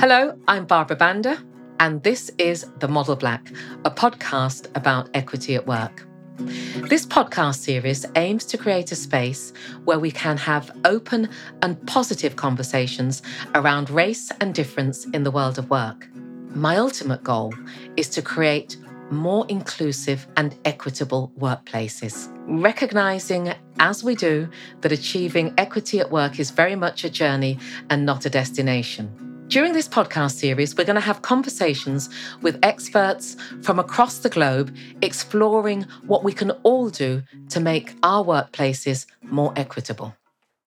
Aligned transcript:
Hello, 0.00 0.36
I'm 0.48 0.64
Barbara 0.66 0.96
Banda, 0.96 1.38
and 1.78 2.02
this 2.02 2.30
is 2.38 2.66
The 2.80 2.88
Model 2.88 3.14
Black, 3.14 3.52
a 3.84 3.90
podcast 3.90 4.66
about 4.74 5.08
equity 5.14 5.54
at 5.54 5.66
work. 5.66 6.06
This 6.38 7.06
podcast 7.06 7.56
series 7.56 8.04
aims 8.16 8.44
to 8.46 8.58
create 8.58 8.90
a 8.90 8.96
space 8.96 9.52
where 9.84 10.00
we 10.00 10.10
can 10.10 10.36
have 10.38 10.70
open 10.84 11.28
and 11.62 11.86
positive 11.86 12.34
conversations 12.34 13.22
around 13.54 13.90
race 13.90 14.32
and 14.40 14.52
difference 14.52 15.04
in 15.06 15.22
the 15.22 15.30
world 15.30 15.58
of 15.58 15.70
work. 15.70 16.08
My 16.54 16.78
ultimate 16.78 17.22
goal 17.22 17.54
is 17.96 18.08
to 18.10 18.22
create 18.22 18.76
more 19.10 19.46
inclusive 19.48 20.26
and 20.36 20.56
equitable 20.64 21.32
workplaces, 21.38 22.28
recognizing 22.46 23.54
as 23.80 24.04
we 24.04 24.14
do 24.14 24.48
that 24.80 24.92
achieving 24.92 25.54
equity 25.58 26.00
at 26.00 26.10
work 26.10 26.38
is 26.38 26.50
very 26.50 26.74
much 26.74 27.04
a 27.04 27.10
journey 27.10 27.58
and 27.90 28.04
not 28.04 28.26
a 28.26 28.30
destination. 28.30 29.10
During 29.48 29.72
this 29.72 29.88
podcast 29.88 30.32
series, 30.32 30.76
we're 30.76 30.84
going 30.84 30.96
to 30.96 31.00
have 31.00 31.22
conversations 31.22 32.10
with 32.42 32.58
experts 32.62 33.34
from 33.62 33.78
across 33.78 34.18
the 34.18 34.28
globe 34.28 34.76
exploring 35.00 35.86
what 36.06 36.22
we 36.22 36.34
can 36.34 36.50
all 36.64 36.90
do 36.90 37.22
to 37.48 37.58
make 37.58 37.94
our 38.02 38.22
workplaces 38.22 39.06
more 39.22 39.54
equitable. 39.56 40.14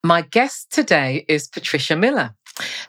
My 0.04 0.24
guest 0.24 0.72
today 0.72 1.26
is 1.28 1.48
Patricia 1.48 1.96
Miller. 1.96 2.34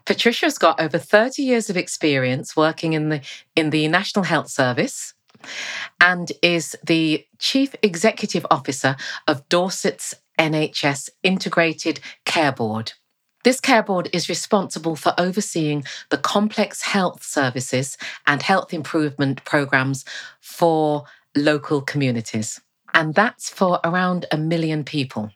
Patricia's 0.07 0.57
got 0.57 0.81
over 0.81 0.97
30 0.97 1.43
years 1.43 1.69
of 1.69 1.77
experience 1.77 2.57
working 2.57 2.95
in 2.95 3.11
the 3.11 3.21
in 3.55 3.69
the 3.69 3.87
National 3.89 4.25
Health 4.25 4.49
Service 4.49 5.13
and 6.01 6.33
is 6.43 6.77
the 6.85 7.27
Chief 7.39 7.75
Executive 7.83 8.47
Officer 8.51 8.97
of 9.27 9.49
Dorset's 9.49 10.15
NHS 10.39 11.11
Integrated 11.23 12.01
Care 12.25 12.53
Board. 12.53 12.93
This 13.45 13.61
care 13.61 13.83
board 13.83 14.09
is 14.13 14.29
responsible 14.29 14.95
for 14.95 15.15
overseeing 15.19 15.85
the 16.11 16.19
complex 16.19 16.83
health 16.83 17.25
services 17.25 17.99
and 18.27 18.41
health 18.41 18.73
improvement 18.73 19.45
programs 19.45 20.05
for 20.41 21.05
local 21.37 21.81
communities. 21.81 22.61
And 22.95 23.15
that's 23.15 23.51
for 23.51 23.81
around 23.85 24.27
a 24.31 24.37
million 24.37 24.85
people. 24.85 25.31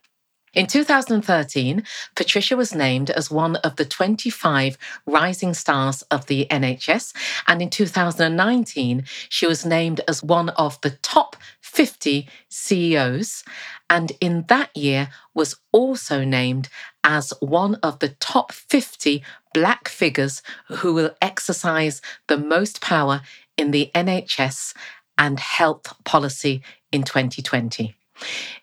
In 0.57 0.67
2013, 0.67 1.85
Patricia 2.15 2.57
was 2.57 2.75
named 2.75 3.11
as 3.11 3.31
one 3.31 3.57
of 3.57 3.77
the 3.77 3.85
25 3.85 4.79
rising 5.05 5.53
stars 5.53 6.01
of 6.11 6.25
the 6.29 6.47
NHS. 6.51 7.13
And 7.47 7.61
in 7.61 7.69
2019, 7.69 9.05
she 9.29 9.47
was 9.47 9.67
named 9.67 10.01
as 10.09 10.23
one 10.23 10.49
of 10.49 10.81
the 10.81 10.93
top 11.03 11.37
50 11.61 12.27
CEOs. 12.49 13.45
And 13.91 14.13
in 14.19 14.47
that 14.49 14.75
year, 14.75 15.11
was 15.35 15.57
also 15.73 16.25
named 16.25 16.71
as 17.05 17.35
one 17.41 17.75
of 17.83 17.99
the 17.99 18.17
top 18.19 18.51
50 18.51 19.23
Black 19.53 19.89
figures 19.89 20.41
who 20.69 20.95
will 20.95 21.11
exercise 21.21 22.01
the 22.29 22.39
most 22.39 22.81
power 22.81 23.21
in 23.59 23.73
the 23.73 23.91
NHS 23.95 24.73
and 25.19 25.39
health 25.39 25.93
policy 26.05 26.63
in 26.91 27.03
2020. 27.03 27.95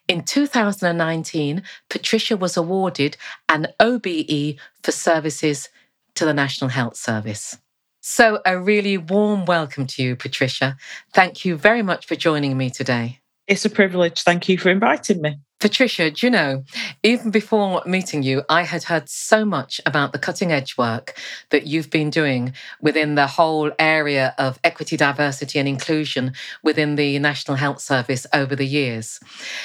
In 0.08 0.24
2019, 0.24 1.64
Patricia 1.90 2.38
was 2.38 2.58
awarded 2.58 3.18
an 3.50 3.68
OBE 3.80 4.56
for 4.82 4.92
services 4.92 5.70
to 6.16 6.26
the 6.26 6.34
National 6.34 6.70
Health 6.70 6.96
Service. 6.96 7.58
So, 8.02 8.42
a 8.46 8.60
really 8.60 8.98
warm 8.98 9.46
welcome 9.46 9.88
to 9.88 10.04
you, 10.04 10.16
Patricia. 10.16 10.76
Thank 11.14 11.46
you 11.46 11.56
very 11.56 11.82
much 11.82 12.06
for 12.06 12.16
joining 12.16 12.58
me 12.58 12.70
today. 12.70 13.22
It's 13.48 13.66
a 13.66 13.70
privilege. 13.70 14.24
Thank 14.24 14.50
you 14.50 14.58
for 14.58 14.70
inviting 14.70 15.22
me. 15.22 15.40
Patricia, 15.64 16.12
do 16.12 16.26
you 16.26 16.30
know, 16.30 16.66
even 17.04 17.32
before 17.32 17.82
meeting 17.86 18.22
you, 18.22 18.44
I 18.50 18.64
had 18.64 18.84
heard 18.84 19.08
so 19.08 19.46
much 19.46 19.80
about 19.86 20.12
the 20.12 20.20
cutting 20.20 20.52
edge 20.52 20.78
work 20.78 21.18
that 21.52 21.66
you've 21.66 21.90
been 21.90 22.10
doing 22.10 22.52
within 22.82 23.16
the 23.16 23.28
whole 23.28 23.72
area 23.80 24.36
of 24.38 24.60
equity, 24.66 24.98
diversity, 24.98 25.60
and 25.60 25.70
inclusion 25.70 26.34
within 26.64 26.96
the 26.96 27.18
National 27.20 27.56
Health 27.56 27.80
Service 27.80 28.28
over 28.34 28.58
the 28.58 28.66
years. 28.66 29.22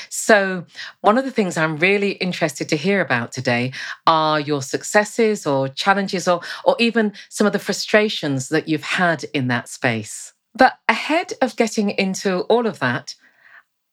So, 0.08 0.66
one 1.00 1.18
of 1.18 1.24
the 1.24 1.32
things 1.32 1.56
I'm 1.56 1.78
really 1.78 2.12
interested 2.12 2.68
to 2.68 2.76
hear 2.76 3.00
about 3.00 3.32
today 3.32 3.72
are 4.06 4.38
your 4.38 4.62
successes 4.62 5.48
or 5.48 5.66
challenges 5.66 6.28
or, 6.28 6.42
or 6.64 6.76
even 6.78 7.12
some 7.28 7.44
of 7.44 7.52
the 7.52 7.58
frustrations 7.58 8.50
that 8.50 8.68
you've 8.68 8.84
had 8.84 9.24
in 9.34 9.48
that 9.48 9.68
space. 9.68 10.32
But 10.54 10.78
ahead 10.88 11.32
of 11.42 11.56
getting 11.56 11.90
into 11.90 12.42
all 12.42 12.68
of 12.68 12.78
that, 12.78 13.16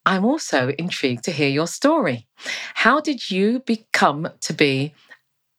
I'm 0.05 0.25
also 0.25 0.69
intrigued 0.77 1.23
to 1.25 1.31
hear 1.31 1.49
your 1.49 1.67
story. 1.67 2.27
How 2.75 2.99
did 2.99 3.31
you 3.31 3.59
become 3.59 4.29
to 4.41 4.53
be 4.53 4.93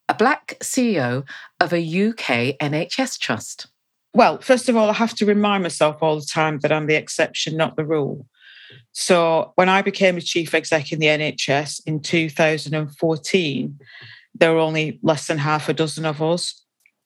a 0.09 0.15
Black 0.15 0.57
CEO 0.61 1.25
of 1.61 1.73
a 1.73 1.79
UK 1.79 2.57
NHS 2.59 3.19
trust? 3.19 3.67
Well, 4.15 4.41
first 4.41 4.69
of 4.69 4.77
all, 4.77 4.89
I 4.89 4.95
have 4.95 5.15
to 5.17 5.27
remind 5.27 5.63
myself 5.63 5.97
all 6.01 6.17
the 6.17 6.27
time 6.33 6.61
that 6.61 6.73
I'm 6.73 6.87
the 6.87 6.95
exception, 6.95 7.57
not 7.57 7.77
the 7.77 7.85
rule. 7.85 8.27
So 8.93 9.53
when 9.57 9.69
I 9.69 9.83
became 9.83 10.17
a 10.17 10.23
chief 10.23 10.55
exec 10.55 10.93
in 10.93 11.01
the 11.01 11.07
NHS 11.07 11.83
in 11.87 12.01
2014, 12.01 13.79
there 14.35 14.53
were 14.53 14.59
only 14.59 14.99
less 15.03 15.27
than 15.27 15.39
half 15.39 15.69
a 15.69 15.75
dozen 15.75 16.05
of 16.05 16.23
us 16.23 16.63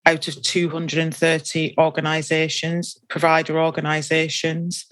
out 0.06 0.28
of 0.28 0.42
230 0.42 1.74
organisations, 1.78 2.96
provider 3.08 3.60
organisations. 3.60 4.86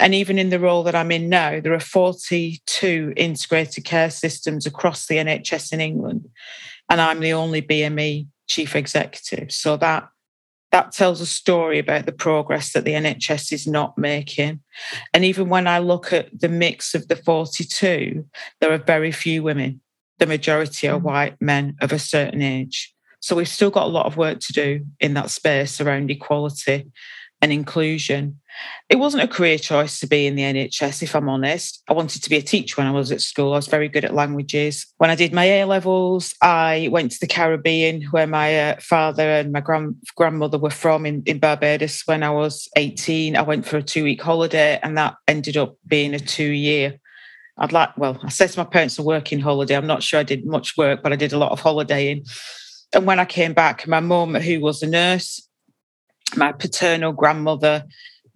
And 0.00 0.14
even 0.14 0.38
in 0.38 0.48
the 0.48 0.58
role 0.58 0.82
that 0.84 0.94
I'm 0.94 1.12
in 1.12 1.28
now, 1.28 1.60
there 1.60 1.74
are 1.74 1.80
42 1.80 3.12
integrated 3.16 3.84
care 3.84 4.10
systems 4.10 4.66
across 4.66 5.06
the 5.06 5.16
NHS 5.16 5.72
in 5.74 5.80
England. 5.80 6.26
And 6.88 7.00
I'm 7.00 7.20
the 7.20 7.34
only 7.34 7.60
BME 7.60 8.26
chief 8.48 8.74
executive. 8.74 9.52
So 9.52 9.76
that 9.76 10.08
that 10.72 10.92
tells 10.92 11.20
a 11.20 11.26
story 11.26 11.80
about 11.80 12.06
the 12.06 12.12
progress 12.12 12.72
that 12.72 12.84
the 12.84 12.92
NHS 12.92 13.52
is 13.52 13.66
not 13.66 13.98
making. 13.98 14.60
And 15.12 15.24
even 15.24 15.48
when 15.48 15.66
I 15.66 15.80
look 15.80 16.12
at 16.12 16.28
the 16.40 16.48
mix 16.48 16.94
of 16.94 17.08
the 17.08 17.16
42, 17.16 18.24
there 18.60 18.72
are 18.72 18.78
very 18.78 19.10
few 19.10 19.42
women. 19.42 19.80
The 20.18 20.26
majority 20.26 20.88
are 20.88 21.00
mm. 21.00 21.02
white 21.02 21.42
men 21.42 21.76
of 21.80 21.92
a 21.92 21.98
certain 21.98 22.40
age. 22.40 22.94
So 23.18 23.34
we've 23.34 23.48
still 23.48 23.70
got 23.70 23.86
a 23.86 23.90
lot 23.90 24.06
of 24.06 24.16
work 24.16 24.38
to 24.40 24.52
do 24.52 24.86
in 25.00 25.14
that 25.14 25.30
space 25.30 25.80
around 25.80 26.10
equality 26.10 26.86
and 27.42 27.52
inclusion. 27.52 28.38
It 28.88 28.96
wasn't 28.96 29.22
a 29.22 29.28
career 29.28 29.56
choice 29.56 30.00
to 30.00 30.06
be 30.06 30.26
in 30.26 30.34
the 30.34 30.42
NHS, 30.42 31.02
if 31.02 31.14
I'm 31.14 31.28
honest. 31.28 31.82
I 31.88 31.92
wanted 31.92 32.22
to 32.22 32.30
be 32.30 32.36
a 32.36 32.42
teacher 32.42 32.74
when 32.76 32.86
I 32.86 32.90
was 32.90 33.10
at 33.10 33.20
school. 33.20 33.52
I 33.52 33.56
was 33.56 33.68
very 33.68 33.88
good 33.88 34.04
at 34.04 34.14
languages. 34.14 34.86
When 34.98 35.10
I 35.10 35.14
did 35.14 35.32
my 35.32 35.44
A 35.44 35.64
levels, 35.64 36.34
I 36.42 36.88
went 36.90 37.12
to 37.12 37.20
the 37.20 37.26
Caribbean, 37.26 38.02
where 38.10 38.26
my 38.26 38.58
uh, 38.58 38.76
father 38.80 39.22
and 39.22 39.52
my 39.52 39.60
grand- 39.60 39.96
grandmother 40.16 40.58
were 40.58 40.70
from 40.70 41.06
in, 41.06 41.22
in 41.24 41.38
Barbados. 41.38 42.02
When 42.04 42.22
I 42.22 42.30
was 42.30 42.68
18, 42.76 43.36
I 43.36 43.42
went 43.42 43.66
for 43.66 43.78
a 43.78 43.82
two 43.82 44.04
week 44.04 44.20
holiday, 44.20 44.78
and 44.82 44.98
that 44.98 45.14
ended 45.26 45.56
up 45.56 45.76
being 45.86 46.14
a 46.14 46.20
two 46.20 46.50
year. 46.50 46.98
I'd 47.58 47.72
like, 47.72 47.96
well, 47.96 48.18
I 48.22 48.30
said 48.30 48.50
to 48.50 48.58
my 48.58 48.64
parents 48.64 48.98
a 48.98 49.02
working 49.02 49.40
holiday. 49.40 49.76
I'm 49.76 49.86
not 49.86 50.02
sure 50.02 50.20
I 50.20 50.24
did 50.24 50.46
much 50.46 50.76
work, 50.76 51.02
but 51.02 51.12
I 51.12 51.16
did 51.16 51.32
a 51.32 51.38
lot 51.38 51.52
of 51.52 51.60
holidaying. 51.60 52.24
And 52.94 53.06
when 53.06 53.20
I 53.20 53.24
came 53.24 53.52
back, 53.52 53.86
my 53.86 54.00
mum, 54.00 54.34
who 54.34 54.60
was 54.60 54.82
a 54.82 54.86
nurse, 54.86 55.46
my 56.36 56.52
paternal 56.52 57.12
grandmother, 57.12 57.84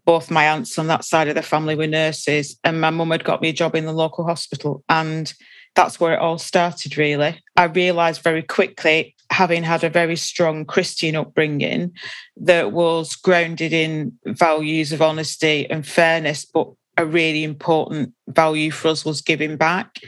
both 0.04 0.30
my 0.30 0.48
aunts 0.48 0.78
on 0.78 0.86
that 0.88 1.04
side 1.04 1.28
of 1.28 1.34
the 1.34 1.42
family 1.42 1.74
were 1.74 1.86
nurses, 1.86 2.58
and 2.62 2.80
my 2.80 2.90
mum 2.90 3.10
had 3.10 3.24
got 3.24 3.40
me 3.40 3.48
a 3.48 3.52
job 3.52 3.74
in 3.74 3.86
the 3.86 3.92
local 3.92 4.24
hospital. 4.24 4.84
And 4.88 5.32
that's 5.74 5.98
where 5.98 6.14
it 6.14 6.20
all 6.20 6.38
started, 6.38 6.96
really. 6.98 7.40
I 7.56 7.64
realised 7.64 8.22
very 8.22 8.42
quickly, 8.42 9.14
having 9.30 9.62
had 9.62 9.82
a 9.82 9.90
very 9.90 10.16
strong 10.16 10.64
Christian 10.64 11.16
upbringing, 11.16 11.92
that 12.36 12.72
was 12.72 13.16
grounded 13.16 13.72
in 13.72 14.12
values 14.26 14.92
of 14.92 15.02
honesty 15.02 15.68
and 15.68 15.86
fairness, 15.86 16.44
but 16.44 16.68
a 16.96 17.04
really 17.04 17.42
important 17.42 18.12
value 18.28 18.70
for 18.70 18.88
us 18.88 19.04
was 19.04 19.20
giving 19.20 19.56
back. 19.56 19.98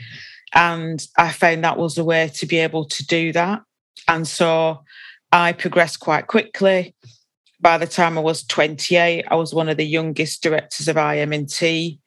And 0.54 1.04
I 1.18 1.32
found 1.32 1.64
that 1.64 1.78
was 1.78 1.98
a 1.98 2.04
way 2.04 2.30
to 2.34 2.46
be 2.46 2.58
able 2.58 2.84
to 2.84 3.06
do 3.06 3.32
that. 3.32 3.62
And 4.06 4.28
so 4.28 4.84
I 5.32 5.52
progressed 5.52 5.98
quite 5.98 6.28
quickly 6.28 6.94
by 7.60 7.78
the 7.78 7.86
time 7.86 8.18
I 8.18 8.20
was 8.20 8.44
28, 8.44 9.24
I 9.28 9.34
was 9.34 9.54
one 9.54 9.68
of 9.68 9.76
the 9.76 9.86
youngest 9.86 10.42
directors 10.42 10.88
of 10.88 10.96
IM&T 10.96 11.98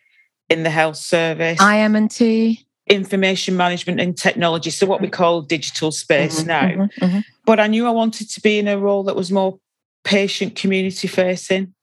in 0.50 0.64
the 0.64 0.70
health 0.70 0.98
service. 0.98 1.60
IM&T? 1.62 2.66
Information 2.88 3.56
management 3.56 4.00
and 4.00 4.18
technology. 4.18 4.70
So 4.70 4.88
what 4.88 5.02
we 5.02 5.10
call 5.10 5.42
digital 5.42 5.92
space 5.92 6.40
mm-hmm, 6.40 6.48
now. 6.48 6.62
Mm-hmm, 6.62 7.06
mm-hmm. 7.06 7.20
But 7.46 7.60
I 7.60 7.68
knew 7.68 7.86
I 7.88 7.92
wanted 7.92 8.30
to 8.32 8.42
be 8.42 8.60
in 8.60 8.68
a 8.68 8.78
role 8.78 9.04
that 9.04 9.16
was 9.16 9.32
more 9.32 9.60
patient 10.04 10.56
community 10.56 11.08
facing. 11.08 11.74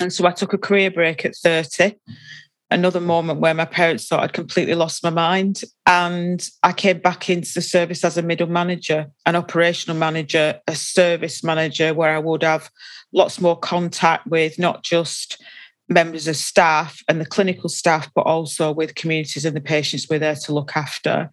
And 0.00 0.12
so 0.12 0.26
I 0.26 0.30
took 0.30 0.52
a 0.52 0.58
career 0.58 0.90
break 0.90 1.24
at 1.24 1.36
30 1.36 1.96
another 2.70 3.00
moment 3.00 3.40
where 3.40 3.54
my 3.54 3.64
parents 3.64 4.08
thought 4.08 4.22
I'd 4.22 4.32
completely 4.32 4.74
lost 4.74 5.02
my 5.04 5.10
mind. 5.10 5.62
And 5.86 6.48
I 6.62 6.72
came 6.72 6.98
back 6.98 7.30
into 7.30 7.52
the 7.54 7.62
service 7.62 8.04
as 8.04 8.16
a 8.16 8.22
middle 8.22 8.48
manager, 8.48 9.10
an 9.26 9.36
operational 9.36 9.96
manager, 9.96 10.60
a 10.66 10.74
service 10.74 11.44
manager, 11.44 11.94
where 11.94 12.14
I 12.14 12.18
would 12.18 12.42
have 12.42 12.70
lots 13.12 13.40
more 13.40 13.58
contact 13.58 14.26
with 14.26 14.58
not 14.58 14.82
just 14.82 15.42
members 15.88 16.26
of 16.26 16.36
staff 16.36 17.02
and 17.08 17.20
the 17.20 17.26
clinical 17.26 17.68
staff, 17.68 18.10
but 18.14 18.22
also 18.22 18.72
with 18.72 18.94
communities 18.94 19.44
and 19.44 19.56
the 19.56 19.60
patients 19.60 20.08
we're 20.08 20.18
there 20.18 20.34
to 20.34 20.54
look 20.54 20.76
after. 20.76 21.30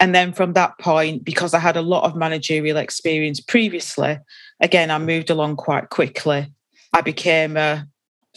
And 0.00 0.14
then 0.14 0.32
from 0.32 0.52
that 0.54 0.78
point, 0.78 1.24
because 1.24 1.54
I 1.54 1.58
had 1.58 1.76
a 1.76 1.82
lot 1.82 2.04
of 2.04 2.16
managerial 2.16 2.76
experience 2.76 3.40
previously, 3.40 4.18
again, 4.60 4.90
I 4.90 4.98
moved 4.98 5.30
along 5.30 5.56
quite 5.56 5.90
quickly. 5.90 6.52
I 6.92 7.00
became 7.00 7.56
a 7.56 7.86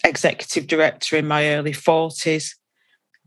executive 0.03 0.67
director 0.67 1.17
in 1.17 1.27
my 1.27 1.49
early 1.49 1.73
40s. 1.73 2.55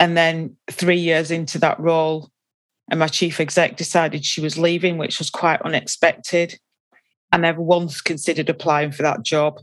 And 0.01 0.17
then 0.17 0.57
three 0.71 0.99
years 0.99 1.31
into 1.31 1.59
that 1.59 1.79
role, 1.79 2.31
and 2.91 3.01
my 3.01 3.07
chief 3.07 3.41
exec 3.41 3.77
decided 3.77 4.25
she 4.25 4.41
was 4.41 4.59
leaving, 4.59 4.99
which 4.99 5.19
was 5.19 5.31
quite 5.31 5.63
unexpected. 5.63 6.59
I 7.33 7.39
never 7.39 7.61
once 7.61 8.01
considered 8.01 8.49
applying 8.49 8.93
for 8.93 9.03
that 9.03 9.23
job. 9.23 9.61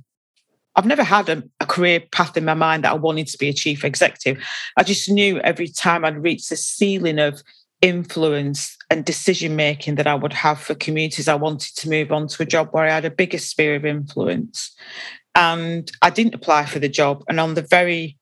I've 0.76 0.86
never 0.86 1.04
had 1.04 1.30
a, 1.30 1.44
a, 1.60 1.66
career 1.66 2.02
path 2.12 2.38
in 2.38 2.46
my 2.46 2.54
mind 2.54 2.84
that 2.84 2.94
I 2.94 2.96
wanted 2.96 3.28
to 3.28 3.38
be 3.38 3.50
a 3.50 3.54
chief 3.54 3.84
executive. 3.84 4.42
I 4.78 4.84
just 4.84 5.10
knew 5.10 5.40
every 5.40 5.68
time 5.68 6.06
I'd 6.06 6.24
reach 6.24 6.48
the 6.48 6.56
ceiling 6.56 7.20
of 7.20 7.44
influence 7.82 8.78
and 8.90 9.04
decision 9.04 9.56
making 9.56 9.96
that 9.96 10.08
I 10.08 10.16
would 10.16 10.34
have 10.34 10.62
for 10.62 10.76
communities, 10.76 11.28
I 11.28 11.36
wanted 11.36 11.76
to 11.76 11.90
move 11.90 12.12
on 12.12 12.28
to 12.30 12.44
a 12.44 12.46
job 12.46 12.70
where 12.72 12.86
I 12.86 12.92
had 12.92 13.06
a 13.06 13.12
bigger 13.12 13.38
sphere 13.38 13.76
of 13.76 13.86
influence. 13.86 14.74
And 15.36 15.92
I 16.02 16.10
didn't 16.10 16.36
apply 16.36 16.66
for 16.66 16.80
the 16.80 16.90
job. 16.90 17.24
And 17.30 17.40
on 17.40 17.54
the 17.54 17.62
very 17.62 18.18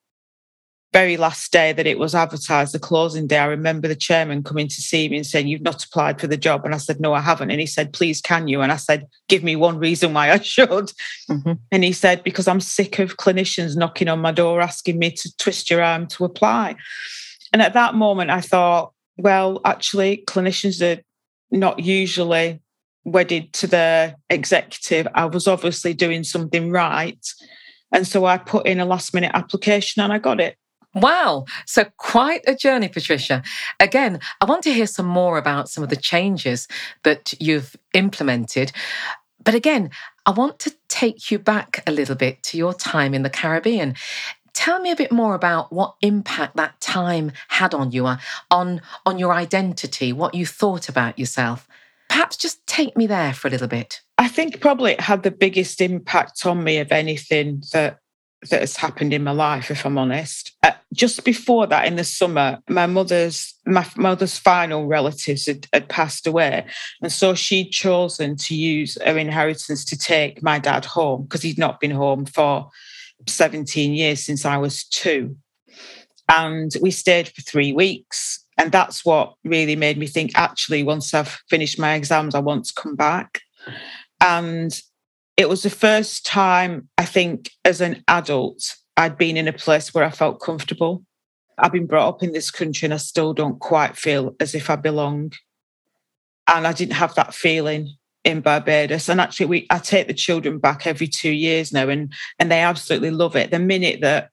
very 0.92 1.18
last 1.18 1.52
day 1.52 1.72
that 1.74 1.86
it 1.86 2.00
was 2.00 2.16
advertised, 2.16 2.74
the 2.74 2.80
closing 2.80 3.28
day, 3.28 3.38
I 3.38 3.46
remember 3.46 3.88
the 3.88 3.96
chairman 3.96 4.42
coming 4.42 4.68
to 4.68 4.82
see 4.82 5.08
me 5.08 5.18
and 5.18 5.26
saying, 5.26 5.48
You've 5.48 5.62
not 5.62 5.84
applied 5.84 6.20
for 6.20 6.28
the 6.28 6.38
job. 6.38 6.66
And 6.66 6.74
I 6.74 6.78
said, 6.78 7.00
No, 7.00 7.14
I 7.14 7.22
haven't. 7.22 7.52
And 7.52 7.60
he 7.60 7.68
said, 7.68 7.94
Please, 7.94 8.22
can 8.22 8.48
you? 8.48 8.62
And 8.62 8.72
I 8.72 8.78
said, 8.78 9.08
Give 9.28 9.44
me 9.44 9.56
one 9.56 9.78
reason 9.78 10.14
why 10.14 10.32
I 10.32 10.40
should. 10.42 10.92
Mm-hmm. 11.30 11.54
And 11.72 11.84
he 11.84 11.92
said, 11.92 12.24
Because 12.24 12.48
I'm 12.48 12.62
sick 12.62 13.00
of 13.00 13.18
clinicians 13.18 13.78
knocking 13.78 14.08
on 14.08 14.20
my 14.20 14.32
door 14.32 14.62
asking 14.62 14.98
me 14.98 15.12
to 15.12 15.38
twist 15.38 15.70
your 15.70 15.84
arm 15.84 16.08
to 16.08 16.26
apply. 16.26 16.76
And 17.54 17.62
at 17.62 17.74
that 17.74 17.96
moment, 17.96 18.32
I 18.32 18.42
thought, 18.42 18.94
Well, 19.18 19.62
actually, 19.66 20.24
clinicians 20.28 20.82
are 20.82 21.02
not 21.52 21.80
usually 21.80 22.62
wedded 23.12 23.54
to 23.54 23.68
the 23.68 24.16
executive. 24.30 25.08
I 25.14 25.26
was 25.26 25.48
obviously 25.48 25.94
doing 25.94 26.24
something 26.24 26.72
right. 26.72 27.26
And 27.92 28.08
so 28.08 28.26
I 28.26 28.38
put 28.38 28.68
in 28.68 28.80
a 28.80 28.86
last 28.86 29.14
minute 29.14 29.32
application 29.34 30.02
and 30.02 30.14
I 30.14 30.20
got 30.20 30.40
it. 30.40 30.56
Wow. 30.96 31.46
So, 31.68 31.86
quite 31.98 32.42
a 32.48 32.56
journey, 32.56 32.88
Patricia. 32.88 33.44
Again, 33.80 34.20
I 34.42 34.46
want 34.46 34.64
to 34.64 34.74
hear 34.74 34.88
some 34.88 35.06
more 35.06 35.38
about 35.38 35.70
some 35.70 35.84
of 35.84 35.90
the 35.90 35.96
changes 35.96 36.68
that 37.04 37.34
you've 37.40 37.76
implemented. 37.94 38.72
But 39.44 39.54
again, 39.54 39.92
I 40.26 40.32
want 40.32 40.60
to 40.60 40.76
take 40.88 41.30
you 41.30 41.40
back 41.40 41.84
a 41.86 41.92
little 41.92 42.16
bit 42.16 42.42
to 42.44 42.58
your 42.58 42.74
time 42.74 43.14
in 43.14 43.22
the 43.22 43.30
Caribbean. 43.30 43.96
Tell 44.54 44.80
me 44.80 44.92
a 44.92 44.96
bit 44.96 45.12
more 45.12 45.36
about 45.36 45.72
what 45.72 45.96
impact 46.02 46.56
that 46.58 46.82
time 46.82 47.32
had 47.48 47.74
on 47.74 47.92
you, 47.92 48.08
uh, 48.08 48.18
on, 48.50 48.82
on 49.06 49.20
your 49.20 49.32
identity, 49.32 50.12
what 50.12 50.34
you 50.34 50.46
thought 50.46 50.90
about 50.90 51.20
yourself. 51.20 51.68
Perhaps 52.20 52.36
just 52.36 52.68
take 52.68 52.98
me 52.98 53.08
there 53.08 53.32
for 53.32 53.48
a 53.48 53.52
little 53.52 53.70
bit. 53.70 54.02
I 54.18 54.28
think 54.28 54.60
probably 54.60 54.92
it 54.92 55.00
had 55.00 55.24
the 55.24 55.32
biggest 55.32 55.80
impact 55.80 56.46
on 56.46 56.66
me 56.66 56.80
of 56.80 56.92
anything 56.92 57.64
that 57.72 58.00
that 58.50 58.60
has 58.60 58.76
happened 58.76 59.14
in 59.14 59.24
my 59.24 59.32
life, 59.32 59.72
if 59.72 59.86
I'm 59.86 59.98
honest. 59.98 60.52
Uh, 60.62 60.72
just 60.94 61.24
before 61.24 61.66
that, 61.68 61.86
in 61.86 61.96
the 61.96 62.04
summer, 62.04 62.60
my 62.68 62.88
mother's 62.88 63.54
my 63.66 63.88
mother's 63.96 64.38
final 64.38 64.86
relatives 64.86 65.46
had, 65.46 65.66
had, 65.72 65.88
passed 65.88 66.28
away, 66.28 66.66
and 67.02 67.10
so 67.10 67.36
she'd 67.36 67.72
chosen 67.72 68.36
to 68.36 68.54
use 68.54 68.98
her 69.02 69.18
inheritance 69.18 69.86
to 69.86 69.98
take 69.98 70.44
my 70.44 70.60
dad 70.60 70.84
home 70.84 71.24
because 71.24 71.42
he'd 71.42 71.58
not 71.58 71.80
been 71.80 71.92
home 71.92 72.26
for 72.26 72.70
17 73.28 73.94
years 73.94 74.22
since 74.22 74.44
I 74.44 74.58
was 74.58 74.84
two, 74.84 75.38
and 76.28 76.70
we 76.82 76.92
stayed 76.92 77.30
for 77.30 77.44
three 77.44 77.72
weeks. 77.72 78.44
And 78.60 78.74
that's 78.74 79.06
what 79.06 79.36
really 79.46 79.78
made 79.78 79.98
me 79.98 80.06
think. 80.06 80.32
Actually, 80.36 80.84
once 80.84 81.14
I've 81.14 81.40
finished 81.50 81.80
my 81.80 81.94
exams, 81.94 82.36
I 82.36 82.40
want 82.40 82.66
to 82.66 82.74
come 82.74 82.96
back. 82.96 83.40
And 84.20 84.80
it 85.38 85.48
was 85.48 85.64
the 85.64 85.70
first 85.70 86.26
time 86.26 86.90
I 86.98 87.06
think 87.06 87.52
as 87.64 87.80
an 87.80 88.04
adult 88.10 88.76
I'd 88.98 89.18
been 89.18 89.38
in 89.38 89.48
a 89.48 89.54
place 89.54 89.94
where 89.94 90.04
I 90.04 90.10
felt 90.10 90.42
comfortable. 90.42 91.06
I've 91.58 91.72
been 91.72 91.88
brought 91.88 92.10
up 92.10 92.24
in 92.24 92.34
this 92.34 92.52
country 92.52 92.86
and 92.86 92.94
I 92.94 92.98
still 92.98 93.34
don't 93.34 93.60
quite 93.60 93.96
feel 93.96 94.36
as 94.42 94.54
if 94.54 94.70
I 94.70 94.76
belong. 94.76 95.32
And 96.46 96.68
I 96.68 96.74
didn't 96.74 96.96
have 96.96 97.16
that 97.16 97.34
feeling 97.34 97.94
in 98.26 98.42
Barbados. 98.42 99.08
And 99.08 99.22
actually 99.22 99.46
we 99.46 99.68
I 99.70 99.80
take 99.80 100.08
the 100.08 100.14
children 100.14 100.60
back 100.60 100.86
every 100.86 101.08
two 101.08 101.32
years 101.32 101.72
now 101.72 101.88
and 101.88 102.12
and 102.38 102.52
they 102.52 102.60
absolutely 102.60 103.12
love 103.12 103.38
it. 103.38 103.52
The 103.52 103.60
minute 103.60 104.02
that 104.02 104.32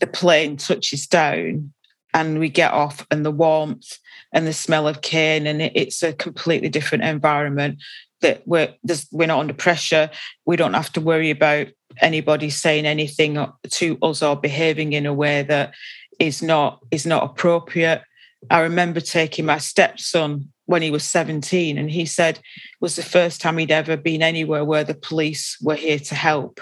the 0.00 0.08
plane 0.08 0.56
touches 0.56 1.06
down 1.06 1.72
and 2.14 2.38
we 2.38 2.48
get 2.48 2.72
off 2.72 3.06
and 3.10 3.24
the 3.24 3.30
warmth 3.30 3.98
and 4.32 4.46
the 4.46 4.52
smell 4.52 4.88
of 4.88 5.02
cane 5.02 5.46
and 5.46 5.62
it, 5.62 5.72
it's 5.74 6.02
a 6.02 6.12
completely 6.12 6.68
different 6.68 7.04
environment 7.04 7.82
that 8.20 8.42
we're 8.46 8.74
we're 9.12 9.26
not 9.26 9.40
under 9.40 9.54
pressure. 9.54 10.10
We 10.44 10.56
don't 10.56 10.74
have 10.74 10.92
to 10.94 11.00
worry 11.00 11.30
about 11.30 11.68
anybody 12.00 12.50
saying 12.50 12.86
anything 12.86 13.44
to 13.70 13.98
us 14.02 14.22
or 14.22 14.36
behaving 14.36 14.92
in 14.92 15.06
a 15.06 15.14
way 15.14 15.42
that 15.42 15.74
is 16.18 16.42
not 16.42 16.80
is 16.90 17.06
not 17.06 17.24
appropriate. 17.24 18.02
I 18.50 18.60
remember 18.60 19.00
taking 19.00 19.46
my 19.46 19.58
stepson 19.58 20.52
when 20.66 20.82
he 20.82 20.90
was 20.90 21.04
17 21.04 21.78
and 21.78 21.90
he 21.90 22.04
said 22.04 22.36
it 22.36 22.42
was 22.80 22.96
the 22.96 23.02
first 23.02 23.40
time 23.40 23.58
he'd 23.58 23.70
ever 23.70 23.96
been 23.96 24.22
anywhere 24.22 24.64
where 24.64 24.84
the 24.84 24.94
police 24.94 25.56
were 25.62 25.74
here 25.74 25.98
to 25.98 26.14
help 26.14 26.60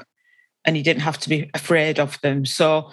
and 0.64 0.76
he 0.76 0.82
didn't 0.82 1.02
have 1.02 1.18
to 1.18 1.28
be 1.28 1.50
afraid 1.54 1.98
of 1.98 2.20
them. 2.20 2.44
So 2.46 2.90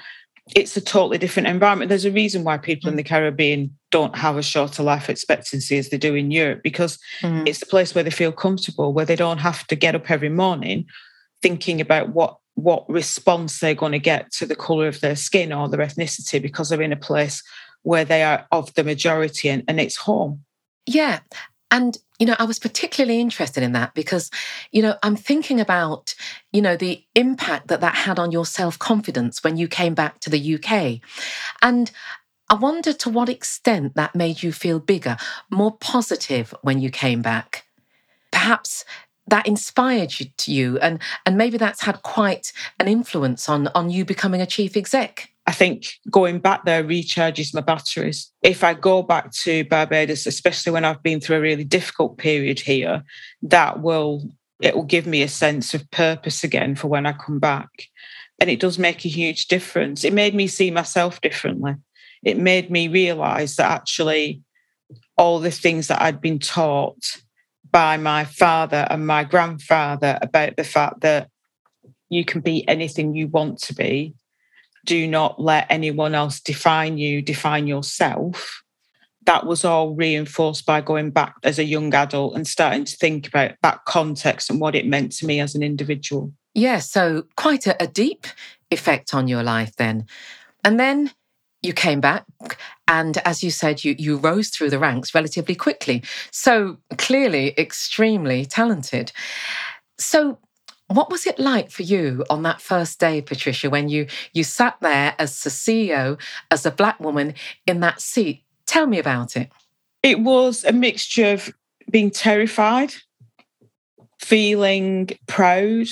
it's 0.55 0.75
a 0.75 0.81
totally 0.81 1.17
different 1.17 1.47
environment. 1.47 1.89
There's 1.89 2.05
a 2.05 2.11
reason 2.11 2.43
why 2.43 2.57
people 2.57 2.89
in 2.89 2.97
the 2.97 3.03
Caribbean 3.03 3.75
don't 3.91 4.15
have 4.17 4.37
a 4.37 4.43
shorter 4.43 4.83
life 4.83 5.09
expectancy 5.09 5.77
as 5.77 5.89
they 5.89 5.97
do 5.97 6.15
in 6.15 6.31
Europe 6.31 6.61
because 6.63 6.99
mm. 7.21 7.47
it's 7.47 7.61
a 7.61 7.65
place 7.65 7.95
where 7.95 8.03
they 8.03 8.09
feel 8.09 8.31
comfortable, 8.31 8.93
where 8.93 9.05
they 9.05 9.15
don't 9.15 9.37
have 9.37 9.65
to 9.67 9.75
get 9.75 9.95
up 9.95 10.11
every 10.11 10.29
morning 10.29 10.85
thinking 11.41 11.79
about 11.81 12.09
what 12.09 12.37
what 12.55 12.87
response 12.87 13.59
they're 13.59 13.73
going 13.73 13.91
to 13.93 13.99
get 13.99 14.31
to 14.31 14.45
the 14.45 14.55
color 14.55 14.87
of 14.87 14.99
their 15.01 15.15
skin 15.15 15.51
or 15.51 15.67
their 15.67 15.79
ethnicity 15.79 16.39
because 16.39 16.69
they're 16.69 16.83
in 16.83 16.93
a 16.93 16.97
place 16.97 17.41
where 17.81 18.05
they 18.05 18.21
are 18.21 18.45
of 18.51 18.71
the 18.75 18.83
majority 18.83 19.49
and, 19.49 19.63
and 19.67 19.79
it's 19.79 19.95
home. 19.95 20.43
Yeah. 20.85 21.19
And, 21.73 21.97
you 22.19 22.27
know, 22.27 22.35
I 22.37 22.45
was 22.45 22.59
particularly 22.59 23.19
interested 23.19 23.63
in 23.63 23.71
that 23.71 23.95
because, 23.95 24.29
you 24.71 24.83
know, 24.83 24.95
I'm 25.01 25.15
thinking 25.15 25.59
about, 25.59 26.13
you 26.51 26.61
know, 26.61 26.77
the 26.77 27.03
impact 27.15 27.67
that 27.69 27.81
that 27.81 27.95
had 27.95 28.19
on 28.19 28.31
your 28.31 28.45
self 28.45 28.77
confidence 28.77 29.43
when 29.43 29.57
you 29.57 29.67
came 29.67 29.95
back 29.95 30.19
to 30.19 30.29
the 30.29 30.55
UK. 30.55 31.01
And 31.63 31.91
I 32.47 32.53
wonder 32.53 32.93
to 32.93 33.09
what 33.09 33.27
extent 33.27 33.95
that 33.95 34.13
made 34.13 34.43
you 34.43 34.51
feel 34.51 34.79
bigger, 34.79 35.17
more 35.49 35.75
positive 35.75 36.53
when 36.61 36.79
you 36.79 36.91
came 36.91 37.23
back. 37.23 37.65
Perhaps 38.31 38.85
that 39.25 39.47
inspired 39.47 40.19
you 40.19 40.27
to 40.37 40.51
you 40.51 40.77
and 40.79 40.99
and 41.25 41.37
maybe 41.37 41.57
that's 41.57 41.81
had 41.81 42.03
quite 42.03 42.53
an 42.79 42.87
influence 42.87 43.49
on 43.49 43.67
on 43.69 43.89
you 43.89 44.05
becoming 44.05 44.41
a 44.41 44.45
chief 44.45 44.75
exec 44.75 45.32
I 45.45 45.51
think 45.51 45.99
going 46.09 46.39
back 46.39 46.63
there 46.63 46.83
recharges 46.83 47.53
my 47.53 47.61
batteries. 47.61 48.31
If 48.41 48.63
I 48.63 48.73
go 48.73 49.03
back 49.03 49.31
to 49.43 49.65
Barbados, 49.65 50.25
especially 50.25 50.71
when 50.71 50.85
I've 50.85 51.03
been 51.03 51.19
through 51.19 51.37
a 51.37 51.41
really 51.41 51.65
difficult 51.65 52.17
period 52.17 52.59
here, 52.59 53.03
that 53.41 53.81
will 53.81 54.23
it 54.61 54.75
will 54.75 54.83
give 54.83 55.05
me 55.05 55.21
a 55.21 55.27
sense 55.27 55.73
of 55.73 55.89
purpose 55.91 56.43
again 56.43 56.75
for 56.75 56.87
when 56.87 57.05
I 57.05 57.11
come 57.11 57.39
back. 57.39 57.69
And 58.39 58.49
it 58.49 58.61
does 58.61 58.79
make 58.79 59.03
a 59.03 59.09
huge 59.09 59.47
difference. 59.47 60.05
It 60.05 60.13
made 60.13 60.33
me 60.33 60.47
see 60.47 60.71
myself 60.71 61.19
differently. 61.19 61.75
It 62.23 62.37
made 62.37 62.71
me 62.71 62.87
realize 62.87 63.57
that 63.57 63.69
actually 63.69 64.41
all 65.17 65.39
the 65.39 65.51
things 65.51 65.87
that 65.87 66.01
I'd 66.01 66.21
been 66.21 66.39
taught 66.39 67.17
by 67.69 67.97
my 67.97 68.23
father 68.23 68.87
and 68.89 69.05
my 69.05 69.25
grandfather 69.25 70.17
about 70.21 70.55
the 70.55 70.63
fact 70.63 71.01
that 71.01 71.29
you 72.09 72.23
can 72.23 72.39
be 72.39 72.65
anything 72.67 73.15
you 73.15 73.27
want 73.27 73.59
to 73.63 73.75
be 73.75 74.13
do 74.85 75.07
not 75.07 75.39
let 75.39 75.67
anyone 75.69 76.15
else 76.15 76.39
define 76.39 76.97
you, 76.97 77.21
define 77.21 77.67
yourself. 77.67 78.63
That 79.25 79.45
was 79.45 79.63
all 79.63 79.95
reinforced 79.95 80.65
by 80.65 80.81
going 80.81 81.11
back 81.11 81.35
as 81.43 81.57
a 81.57 81.63
young 81.63 81.93
adult 81.93 82.35
and 82.35 82.45
starting 82.45 82.83
to 82.85 82.97
think 82.97 83.27
about 83.27 83.53
that 83.61 83.85
context 83.85 84.49
and 84.49 84.59
what 84.59 84.75
it 84.75 84.85
meant 84.85 85.13
to 85.13 85.25
me 85.25 85.39
as 85.39 85.55
an 85.55 85.63
individual. 85.63 86.33
Yeah, 86.53 86.79
so 86.79 87.25
quite 87.37 87.65
a, 87.65 87.81
a 87.81 87.87
deep 87.87 88.27
effect 88.69 89.13
on 89.13 89.27
your 89.27 89.43
life 89.43 89.75
then. 89.77 90.05
And 90.63 90.79
then 90.79 91.11
you 91.63 91.73
came 91.73 92.01
back 92.01 92.25
and 92.87 93.17
as 93.19 93.41
you 93.41 93.49
said 93.49 93.83
you 93.83 93.95
you 93.97 94.17
rose 94.17 94.49
through 94.49 94.69
the 94.69 94.77
ranks 94.77 95.15
relatively 95.15 95.55
quickly 95.55 96.03
so 96.29 96.77
clearly 96.97 97.53
extremely 97.57 98.45
talented 98.45 99.13
so 99.97 100.37
what 100.95 101.09
was 101.09 101.25
it 101.25 101.39
like 101.39 101.71
for 101.71 101.83
you 101.83 102.23
on 102.29 102.43
that 102.43 102.61
first 102.61 102.99
day, 102.99 103.21
Patricia, 103.21 103.69
when 103.69 103.89
you 103.89 104.07
you 104.33 104.43
sat 104.43 104.77
there 104.81 105.15
as 105.19 105.41
the 105.41 105.49
CEO, 105.49 106.19
as 106.51 106.65
a 106.65 106.71
black 106.71 106.99
woman 106.99 107.33
in 107.67 107.79
that 107.81 108.01
seat? 108.01 108.43
Tell 108.65 108.87
me 108.87 108.99
about 108.99 109.35
it. 109.35 109.51
It 110.01 110.19
was 110.19 110.63
a 110.63 110.73
mixture 110.73 111.33
of 111.33 111.53
being 111.89 112.11
terrified, 112.11 112.93
feeling 114.19 115.09
proud, 115.27 115.87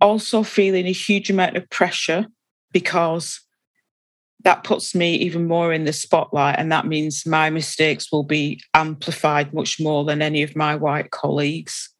also 0.00 0.42
feeling 0.42 0.86
a 0.86 0.92
huge 0.92 1.30
amount 1.30 1.56
of 1.56 1.68
pressure 1.70 2.26
because 2.72 3.40
that 4.44 4.64
puts 4.64 4.94
me 4.94 5.14
even 5.16 5.46
more 5.46 5.72
in 5.72 5.84
the 5.84 5.92
spotlight. 5.92 6.56
And 6.58 6.70
that 6.70 6.86
means 6.86 7.26
my 7.26 7.50
mistakes 7.50 8.12
will 8.12 8.22
be 8.22 8.60
amplified 8.74 9.52
much 9.52 9.80
more 9.80 10.04
than 10.04 10.22
any 10.22 10.42
of 10.42 10.54
my 10.54 10.76
white 10.76 11.10
colleagues. 11.10 11.90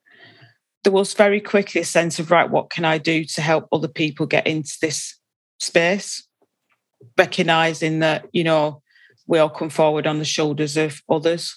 There 0.84 0.92
was 0.92 1.14
very 1.14 1.40
quickly 1.40 1.80
a 1.80 1.84
sense 1.84 2.18
of, 2.18 2.30
right, 2.30 2.48
what 2.48 2.70
can 2.70 2.84
I 2.84 2.98
do 2.98 3.24
to 3.24 3.40
help 3.40 3.68
other 3.72 3.88
people 3.88 4.26
get 4.26 4.46
into 4.46 4.76
this 4.80 5.18
space? 5.58 6.26
Recognizing 7.16 7.98
that, 8.00 8.26
you 8.32 8.44
know, 8.44 8.82
we 9.26 9.38
all 9.38 9.50
come 9.50 9.70
forward 9.70 10.06
on 10.06 10.18
the 10.18 10.24
shoulders 10.24 10.76
of 10.76 11.02
others. 11.08 11.56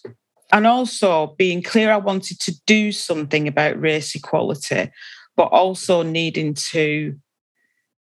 And 0.51 0.67
also 0.67 1.35
being 1.37 1.63
clear, 1.63 1.91
I 1.91 1.97
wanted 1.97 2.39
to 2.41 2.53
do 2.67 2.91
something 2.91 3.47
about 3.47 3.79
race 3.79 4.13
equality, 4.15 4.91
but 5.37 5.45
also 5.45 6.03
needing 6.03 6.53
to 6.71 7.15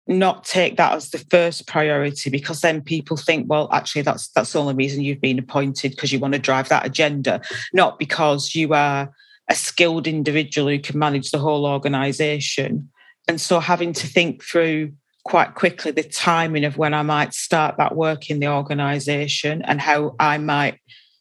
not 0.08 0.46
take 0.46 0.78
that 0.78 0.94
as 0.94 1.10
the 1.10 1.18
first 1.30 1.68
priority 1.68 2.30
because 2.30 2.62
then 2.62 2.82
people 2.82 3.18
think 3.18 3.46
well 3.50 3.68
actually 3.74 4.02
that's 4.02 4.30
that's 4.30 4.54
the 4.54 4.60
only 4.60 4.74
reason 4.74 5.04
you've 5.04 5.20
been 5.20 5.38
appointed 5.38 5.92
because 5.92 6.14
you 6.14 6.20
want 6.20 6.34
to 6.34 6.40
drive 6.40 6.70
that 6.70 6.86
agenda 6.86 7.42
not 7.74 8.00
because 8.00 8.56
you 8.56 8.74
are 8.74 9.12
a 9.50 9.56
skilled 9.56 10.08
individual 10.08 10.70
who 10.70 10.80
can 10.80 11.00
manage 11.00 11.32
the 11.32 11.39
whole 11.39 11.66
organization. 11.66 12.89
And 13.27 13.39
so 13.39 13.60
having 13.60 13.94
to 13.94 14.08
think 14.08 14.44
through 14.44 14.94
quite 15.24 15.56
quickly 15.56 15.92
the 15.92 16.04
timing 16.04 16.63
of 16.63 16.77
when 16.77 16.94
I 16.94 17.01
might 17.01 17.34
start 17.34 17.77
that 17.77 17.96
work 17.96 18.30
in 18.30 18.39
the 18.39 18.48
organization 18.48 19.62
and 19.63 19.82
how 19.82 20.16
I 20.20 20.38
might 20.38 20.80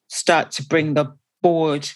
start 0.08 0.52
to 0.52 0.64
bring 0.64 0.94
the 0.94 1.12
board 1.42 1.90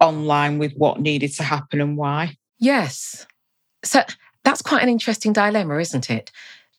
online 0.00 0.58
with 0.58 0.74
what 0.74 1.00
needed 1.00 1.32
to 1.34 1.42
happen 1.42 1.80
and 1.80 1.96
why. 1.96 2.36
Yes. 2.58 3.26
So 3.84 4.02
that's 4.44 4.62
quite 4.62 4.82
an 4.82 4.88
interesting 4.88 5.32
dilemma, 5.32 5.78
isn't 5.78 6.10
it? 6.10 6.30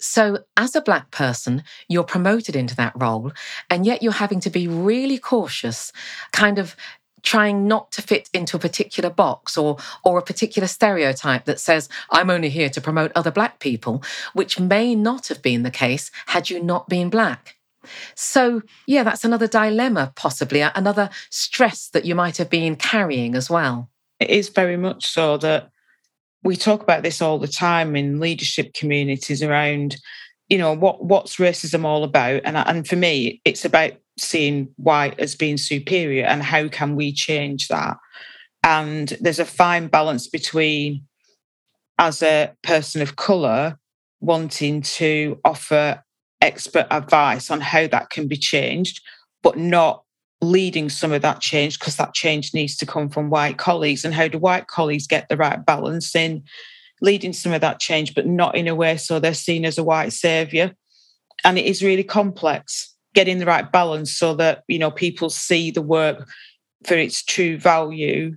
So, 0.02 0.40
as 0.56 0.78
a 0.78 0.82
Black 0.82 1.12
person, 1.12 1.62
you're 1.90 2.06
promoted 2.06 2.56
into 2.56 2.74
that 2.78 2.94
role, 2.96 3.34
and 3.70 3.86
yet 3.86 4.02
you're 4.02 4.14
having 4.14 4.40
to 4.40 4.50
be 4.50 4.66
really 4.66 5.18
cautious, 5.18 5.92
kind 6.32 6.58
of 6.58 6.78
trying 7.24 7.68
not 7.68 7.92
to 7.92 8.02
fit 8.02 8.30
into 8.34 8.58
a 8.58 8.60
particular 8.60 9.10
box 9.10 9.58
or 9.58 9.78
or 10.04 10.18
a 10.18 10.24
particular 10.24 10.68
stereotype 10.68 11.46
that 11.46 11.60
says 11.60 11.90
I'm 12.12 12.30
only 12.30 12.50
here 12.50 12.70
to 12.70 12.82
promote 12.82 13.12
other 13.16 13.32
black 13.32 13.60
people 13.60 14.04
which 14.34 14.60
may 14.60 14.96
not 14.96 15.28
have 15.28 15.42
been 15.42 15.64
the 15.64 15.72
case 15.72 16.12
had 16.28 16.50
you 16.50 16.62
not 16.62 16.90
been 16.90 17.10
black. 17.10 17.56
So, 18.14 18.62
yeah, 18.88 19.04
that's 19.04 19.24
another 19.24 19.48
dilemma 19.48 20.12
possibly, 20.16 20.62
another 20.62 21.10
stress 21.30 21.90
that 21.90 22.06
you 22.06 22.14
might 22.14 22.38
have 22.38 22.50
been 22.50 22.76
carrying 22.76 23.36
as 23.36 23.50
well. 23.50 23.90
It 24.20 24.30
is 24.30 24.50
very 24.50 24.76
much 24.76 25.08
so 25.08 25.38
that 25.38 25.70
we 26.44 26.56
talk 26.56 26.82
about 26.82 27.04
this 27.04 27.22
all 27.22 27.40
the 27.40 27.48
time 27.48 27.96
in 27.96 28.20
leadership 28.20 28.74
communities 28.74 29.42
around 29.42 29.98
you 30.50 30.58
know 30.58 30.74
what 30.74 31.04
what's 31.06 31.38
racism 31.38 31.86
all 31.86 32.04
about 32.04 32.42
and 32.44 32.58
and 32.58 32.88
for 32.88 32.96
me 32.96 33.40
it's 33.46 33.66
about 33.66 33.92
seeing 34.20 34.70
white 34.78 35.20
as 35.20 35.36
being 35.36 35.58
superior 35.58 36.26
and 36.26 36.44
how 36.44 36.68
can 36.68 36.96
we 36.96 37.12
change 37.12 37.68
that? 37.68 37.98
And 38.64 39.10
there's 39.22 39.40
a 39.40 39.46
fine 39.46 39.88
balance 39.88 40.28
between 40.28 41.04
as 41.98 42.22
a 42.22 42.54
person 42.64 43.02
of 43.02 43.16
color 43.16 43.78
wanting 44.22 44.82
to 44.82 45.40
offer 45.46 46.04
expert 46.42 46.88
advice 46.92 47.52
on 47.52 47.62
how 47.62 47.88
that 47.88 48.10
can 48.10 48.28
be 48.28 48.38
changed 48.38 49.02
but 49.44 49.58
not 49.58 50.04
leading 50.42 50.90
some 50.90 51.12
of 51.12 51.22
that 51.22 51.42
change 51.42 51.80
because 51.80 51.98
that 51.98 52.14
change 52.14 52.54
needs 52.54 52.76
to 52.78 52.86
come 52.86 53.10
from 53.10 53.30
white 53.30 53.58
colleagues. 53.58 54.06
And 54.06 54.14
how 54.14 54.28
do 54.28 54.38
white 54.38 54.68
colleagues 54.68 55.08
get 55.08 55.28
the 55.30 55.38
right 55.38 55.64
balance 55.66 56.16
in 56.16 56.44
leading 57.02 57.34
some 57.34 57.54
of 57.54 57.62
that 57.62 57.80
change 57.80 58.16
but 58.16 58.26
not 58.26 58.56
in 58.56 58.68
a 58.68 58.76
way 58.76 58.98
so 58.98 59.20
they're 59.20 59.34
seen 59.34 59.66
as 59.66 59.78
a 59.78 59.84
white 59.84 60.14
savior? 60.14 60.74
And 61.44 61.58
it 61.58 61.66
is 61.66 61.84
really 61.84 62.04
complex 62.04 62.89
getting 63.16 63.40
the 63.40 63.46
right 63.46 63.72
balance 63.72 64.14
so 64.14 64.34
that 64.36 64.64
you 64.68 64.80
know 64.80 64.92
people 64.92 65.30
see 65.30 65.72
the 65.72 65.82
work 65.82 66.28
for 66.86 66.96
its 66.96 67.24
true 67.24 67.58
value 67.58 68.36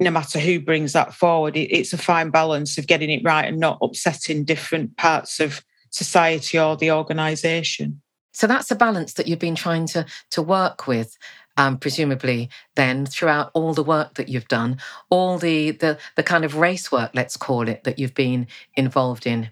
no 0.00 0.10
matter 0.10 0.38
who 0.38 0.58
brings 0.58 0.92
that 0.92 1.14
forward 1.14 1.56
it's 1.56 1.92
a 1.92 1.98
fine 1.98 2.30
balance 2.30 2.78
of 2.78 2.86
getting 2.86 3.10
it 3.10 3.22
right 3.24 3.46
and 3.46 3.58
not 3.58 3.78
upsetting 3.80 4.44
different 4.44 4.96
parts 4.96 5.40
of 5.40 5.62
society 5.90 6.58
or 6.58 6.76
the 6.76 6.90
organization 6.90 8.00
so 8.32 8.48
that's 8.48 8.70
a 8.70 8.76
balance 8.76 9.14
that 9.14 9.28
you've 9.28 9.38
been 9.38 9.54
trying 9.54 9.86
to 9.86 10.04
to 10.30 10.42
work 10.42 10.86
with 10.86 11.16
um, 11.56 11.78
presumably 11.78 12.50
then 12.74 13.06
throughout 13.06 13.50
all 13.54 13.74
the 13.74 13.84
work 13.84 14.14
that 14.14 14.28
you've 14.28 14.48
done, 14.48 14.78
all 15.10 15.38
the, 15.38 15.72
the 15.72 15.98
the 16.16 16.22
kind 16.22 16.44
of 16.44 16.56
race 16.56 16.90
work, 16.90 17.10
let's 17.14 17.36
call 17.36 17.68
it, 17.68 17.84
that 17.84 17.98
you've 17.98 18.14
been 18.14 18.46
involved 18.76 19.26
in. 19.26 19.50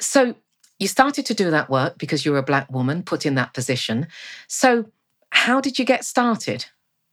So 0.00 0.34
you 0.78 0.88
started 0.88 1.26
to 1.26 1.34
do 1.34 1.50
that 1.50 1.70
work 1.70 1.98
because 1.98 2.24
you're 2.24 2.38
a 2.38 2.42
black 2.42 2.70
woman 2.70 3.02
put 3.02 3.26
in 3.26 3.34
that 3.36 3.54
position. 3.54 4.06
So 4.48 4.86
how 5.30 5.60
did 5.60 5.78
you 5.78 5.84
get 5.84 6.04
started? 6.04 6.66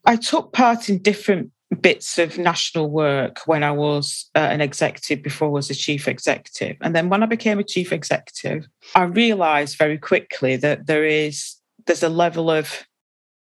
I 0.05 0.17
took 0.17 0.51
part 0.51 0.89
in 0.89 0.99
different 0.99 1.51
bits 1.81 2.19
of 2.19 2.37
national 2.37 2.89
work 2.89 3.39
when 3.45 3.63
I 3.63 3.71
was 3.71 4.29
uh, 4.35 4.39
an 4.39 4.61
executive 4.61 5.23
before 5.23 5.47
I 5.47 5.51
was 5.51 5.69
a 5.69 5.75
chief 5.75 6.07
executive. 6.07 6.77
And 6.81 6.95
then 6.95 7.09
when 7.09 7.23
I 7.23 7.25
became 7.25 7.59
a 7.59 7.63
chief 7.63 7.91
executive, 7.91 8.67
I 8.95 9.03
realized 9.03 9.77
very 9.77 9.97
quickly 9.97 10.55
that 10.57 10.85
there 10.87 11.05
is 11.05 11.55
there's 11.85 12.03
a 12.03 12.09
level 12.09 12.49
of 12.51 12.85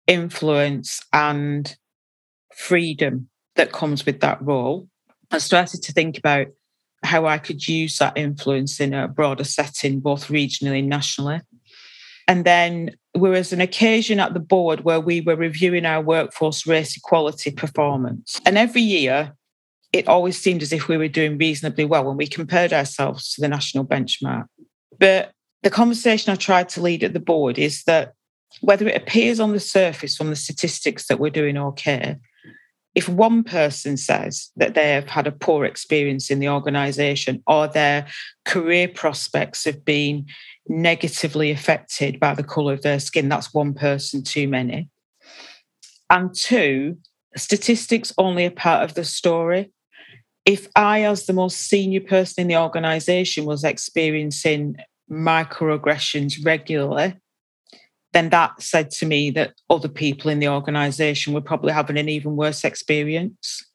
influence 0.07 1.01
and 1.11 1.75
freedom 2.55 3.29
that 3.55 3.71
comes 3.71 4.05
with 4.05 4.21
that 4.21 4.41
role. 4.41 4.87
I 5.31 5.37
started 5.37 5.81
to 5.83 5.93
think 5.93 6.17
about 6.17 6.47
how 7.03 7.25
I 7.25 7.37
could 7.37 7.67
use 7.67 7.97
that 7.97 8.17
influence 8.17 8.79
in 8.79 8.93
a 8.93 9.07
broader 9.07 9.43
setting, 9.43 9.99
both 9.99 10.27
regionally 10.27 10.79
and 10.79 10.89
nationally. 10.89 11.41
And 12.27 12.45
then 12.45 12.91
there 13.13 13.31
was 13.31 13.51
an 13.51 13.61
occasion 13.61 14.19
at 14.19 14.33
the 14.33 14.39
board 14.39 14.81
where 14.81 14.99
we 14.99 15.21
were 15.21 15.35
reviewing 15.35 15.85
our 15.85 16.01
workforce 16.01 16.65
race 16.65 16.95
equality 16.95 17.51
performance. 17.51 18.39
And 18.45 18.57
every 18.57 18.81
year, 18.81 19.33
it 19.91 20.07
always 20.07 20.39
seemed 20.41 20.61
as 20.61 20.71
if 20.71 20.87
we 20.87 20.97
were 20.97 21.07
doing 21.07 21.37
reasonably 21.37 21.85
well 21.85 22.05
when 22.05 22.17
we 22.17 22.27
compared 22.27 22.71
ourselves 22.71 23.33
to 23.33 23.41
the 23.41 23.49
national 23.49 23.85
benchmark. 23.85 24.45
But 24.99 25.31
the 25.63 25.69
conversation 25.69 26.31
I 26.31 26.35
tried 26.35 26.69
to 26.69 26.81
lead 26.81 27.03
at 27.03 27.13
the 27.13 27.19
board 27.19 27.57
is 27.59 27.83
that 27.83 28.13
whether 28.61 28.87
it 28.87 28.95
appears 28.95 29.39
on 29.39 29.51
the 29.51 29.59
surface 29.59 30.15
from 30.15 30.29
the 30.29 30.35
statistics 30.35 31.07
that 31.07 31.19
we're 31.19 31.29
doing 31.29 31.57
okay, 31.57 32.17
if 32.93 33.07
one 33.07 33.43
person 33.43 33.95
says 33.95 34.51
that 34.57 34.73
they 34.73 34.91
have 34.91 35.07
had 35.07 35.27
a 35.27 35.31
poor 35.31 35.63
experience 35.63 36.29
in 36.29 36.39
the 36.39 36.49
organization 36.49 37.41
or 37.47 37.67
their 37.67 38.07
career 38.45 38.87
prospects 38.87 39.63
have 39.63 39.85
been 39.85 40.25
negatively 40.67 41.51
affected 41.51 42.19
by 42.19 42.33
the 42.33 42.43
color 42.43 42.73
of 42.73 42.81
their 42.81 42.99
skin, 42.99 43.29
that's 43.29 43.53
one 43.53 43.73
person 43.73 44.23
too 44.23 44.47
many. 44.47 44.89
And 46.09 46.35
two, 46.35 46.97
statistics 47.37 48.13
only 48.17 48.45
a 48.45 48.51
part 48.51 48.83
of 48.83 48.95
the 48.95 49.05
story. 49.05 49.71
If 50.43 50.67
I, 50.75 51.03
as 51.03 51.25
the 51.25 51.33
most 51.33 51.57
senior 51.57 52.01
person 52.01 52.41
in 52.41 52.47
the 52.47 52.57
organization, 52.57 53.45
was 53.45 53.63
experiencing 53.63 54.75
microaggressions 55.09 56.45
regularly, 56.45 57.15
then 58.13 58.29
that 58.29 58.61
said 58.61 58.91
to 58.91 59.05
me 59.05 59.29
that 59.31 59.53
other 59.69 59.87
people 59.87 60.29
in 60.29 60.39
the 60.39 60.49
organization 60.49 61.33
were 61.33 61.41
probably 61.41 61.71
having 61.71 61.97
an 61.97 62.09
even 62.09 62.35
worse 62.35 62.63
experience. 62.63 63.65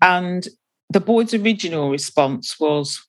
And 0.00 0.46
the 0.90 1.00
board's 1.00 1.34
original 1.34 1.90
response 1.90 2.58
was, 2.60 3.04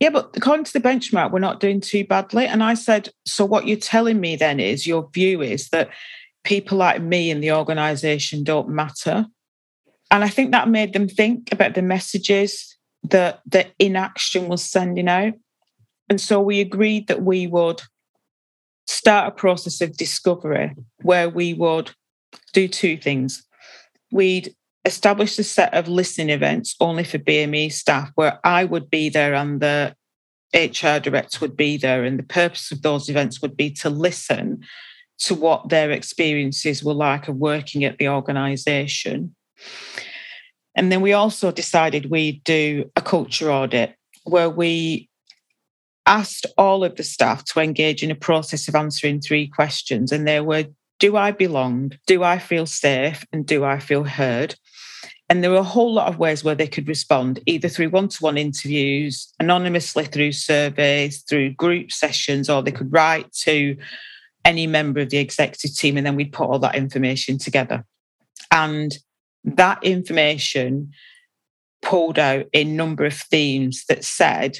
yeah, 0.00 0.10
but 0.10 0.30
according 0.34 0.64
to 0.64 0.72
the 0.72 0.80
benchmark, 0.80 1.30
we're 1.30 1.38
not 1.38 1.60
doing 1.60 1.80
too 1.80 2.04
badly. 2.04 2.46
And 2.46 2.62
I 2.62 2.74
said, 2.74 3.10
so 3.26 3.44
what 3.44 3.66
you're 3.66 3.76
telling 3.76 4.18
me 4.18 4.34
then 4.34 4.58
is 4.58 4.86
your 4.86 5.08
view 5.12 5.42
is 5.42 5.68
that 5.68 5.90
people 6.42 6.78
like 6.78 7.02
me 7.02 7.30
in 7.30 7.40
the 7.40 7.52
organization 7.52 8.42
don't 8.42 8.70
matter. 8.70 9.26
And 10.10 10.24
I 10.24 10.28
think 10.28 10.50
that 10.50 10.68
made 10.68 10.94
them 10.94 11.06
think 11.06 11.52
about 11.52 11.74
the 11.74 11.82
messages 11.82 12.76
that 13.04 13.40
the 13.46 13.66
inaction 13.78 14.48
was 14.48 14.64
sending 14.64 15.08
out. 15.08 15.34
And 16.08 16.20
so 16.20 16.40
we 16.40 16.60
agreed 16.60 17.06
that 17.06 17.22
we 17.22 17.46
would 17.46 17.82
start 18.90 19.28
a 19.28 19.30
process 19.30 19.80
of 19.80 19.96
discovery 19.96 20.74
where 21.02 21.28
we 21.28 21.54
would 21.54 21.92
do 22.52 22.66
two 22.66 22.96
things. 22.96 23.46
We'd 24.10 24.54
establish 24.84 25.38
a 25.38 25.44
set 25.44 25.72
of 25.74 25.86
listening 25.86 26.30
events 26.30 26.74
only 26.80 27.04
for 27.04 27.18
BME 27.18 27.72
staff 27.72 28.10
where 28.16 28.40
I 28.42 28.64
would 28.64 28.90
be 28.90 29.08
there 29.08 29.34
and 29.34 29.60
the 29.60 29.94
HR 30.52 30.98
director 30.98 31.38
would 31.40 31.56
be 31.56 31.76
there. 31.76 32.02
And 32.02 32.18
the 32.18 32.24
purpose 32.24 32.72
of 32.72 32.82
those 32.82 33.08
events 33.08 33.40
would 33.40 33.56
be 33.56 33.70
to 33.74 33.90
listen 33.90 34.64
to 35.20 35.34
what 35.34 35.68
their 35.68 35.92
experiences 35.92 36.82
were 36.82 36.94
like 36.94 37.28
of 37.28 37.36
working 37.36 37.84
at 37.84 37.98
the 37.98 38.08
organisation. 38.08 39.36
And 40.74 40.90
then 40.90 41.00
we 41.00 41.12
also 41.12 41.52
decided 41.52 42.10
we'd 42.10 42.42
do 42.42 42.90
a 42.96 43.02
culture 43.02 43.52
audit 43.52 43.94
where 44.24 44.50
we 44.50 45.09
asked 46.10 46.44
all 46.58 46.82
of 46.84 46.96
the 46.96 47.04
staff 47.04 47.44
to 47.44 47.60
engage 47.60 48.02
in 48.02 48.10
a 48.10 48.16
process 48.16 48.66
of 48.68 48.74
answering 48.74 49.20
three 49.20 49.46
questions. 49.46 50.12
And 50.12 50.26
they 50.26 50.40
were 50.40 50.64
Do 50.98 51.16
I 51.16 51.30
belong? 51.30 51.92
Do 52.06 52.22
I 52.22 52.38
feel 52.38 52.66
safe? 52.66 53.24
And 53.32 53.46
do 53.46 53.64
I 53.64 53.78
feel 53.78 54.04
heard? 54.04 54.56
And 55.30 55.42
there 55.42 55.52
were 55.52 55.58
a 55.58 55.62
whole 55.62 55.94
lot 55.94 56.08
of 56.08 56.18
ways 56.18 56.42
where 56.42 56.56
they 56.56 56.66
could 56.66 56.88
respond, 56.88 57.38
either 57.46 57.68
through 57.68 57.90
one 57.90 58.08
to 58.08 58.22
one 58.22 58.36
interviews, 58.36 59.32
anonymously 59.38 60.04
through 60.06 60.32
surveys, 60.32 61.22
through 61.22 61.54
group 61.54 61.92
sessions, 61.92 62.50
or 62.50 62.62
they 62.62 62.72
could 62.72 62.92
write 62.92 63.32
to 63.44 63.76
any 64.44 64.66
member 64.66 65.00
of 65.00 65.10
the 65.10 65.18
executive 65.18 65.76
team, 65.76 65.96
and 65.96 66.04
then 66.04 66.16
we'd 66.16 66.32
put 66.32 66.48
all 66.48 66.58
that 66.58 66.74
information 66.74 67.38
together. 67.38 67.84
And 68.50 68.98
that 69.44 69.84
information 69.84 70.90
pulled 71.80 72.18
out 72.18 72.46
a 72.52 72.64
number 72.64 73.04
of 73.04 73.14
themes 73.14 73.84
that 73.88 74.04
said 74.04 74.58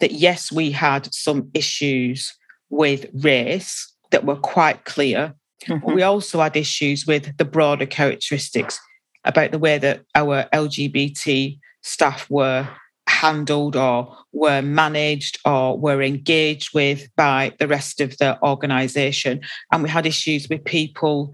that 0.00 0.12
yes, 0.12 0.50
we 0.50 0.70
had 0.70 1.12
some 1.12 1.50
issues 1.54 2.32
with 2.70 3.06
race 3.12 3.92
that 4.10 4.24
were 4.24 4.36
quite 4.36 4.84
clear. 4.84 5.34
Mm-hmm. 5.66 5.94
We 5.94 6.02
also 6.02 6.40
had 6.40 6.56
issues 6.56 7.06
with 7.06 7.36
the 7.36 7.44
broader 7.44 7.86
characteristics 7.86 8.80
about 9.24 9.52
the 9.52 9.58
way 9.58 9.78
that 9.78 10.02
our 10.14 10.44
LGBT 10.52 11.58
staff 11.82 12.28
were 12.30 12.68
handled 13.08 13.76
or 13.76 14.16
were 14.32 14.62
managed 14.62 15.38
or 15.44 15.78
were 15.78 16.02
engaged 16.02 16.74
with 16.74 17.08
by 17.16 17.52
the 17.58 17.68
rest 17.68 18.00
of 18.00 18.16
the 18.18 18.40
organisation. 18.42 19.40
And 19.70 19.82
we 19.82 19.88
had 19.88 20.06
issues 20.06 20.48
with 20.48 20.64
people 20.64 21.32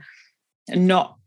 not, 0.68 1.17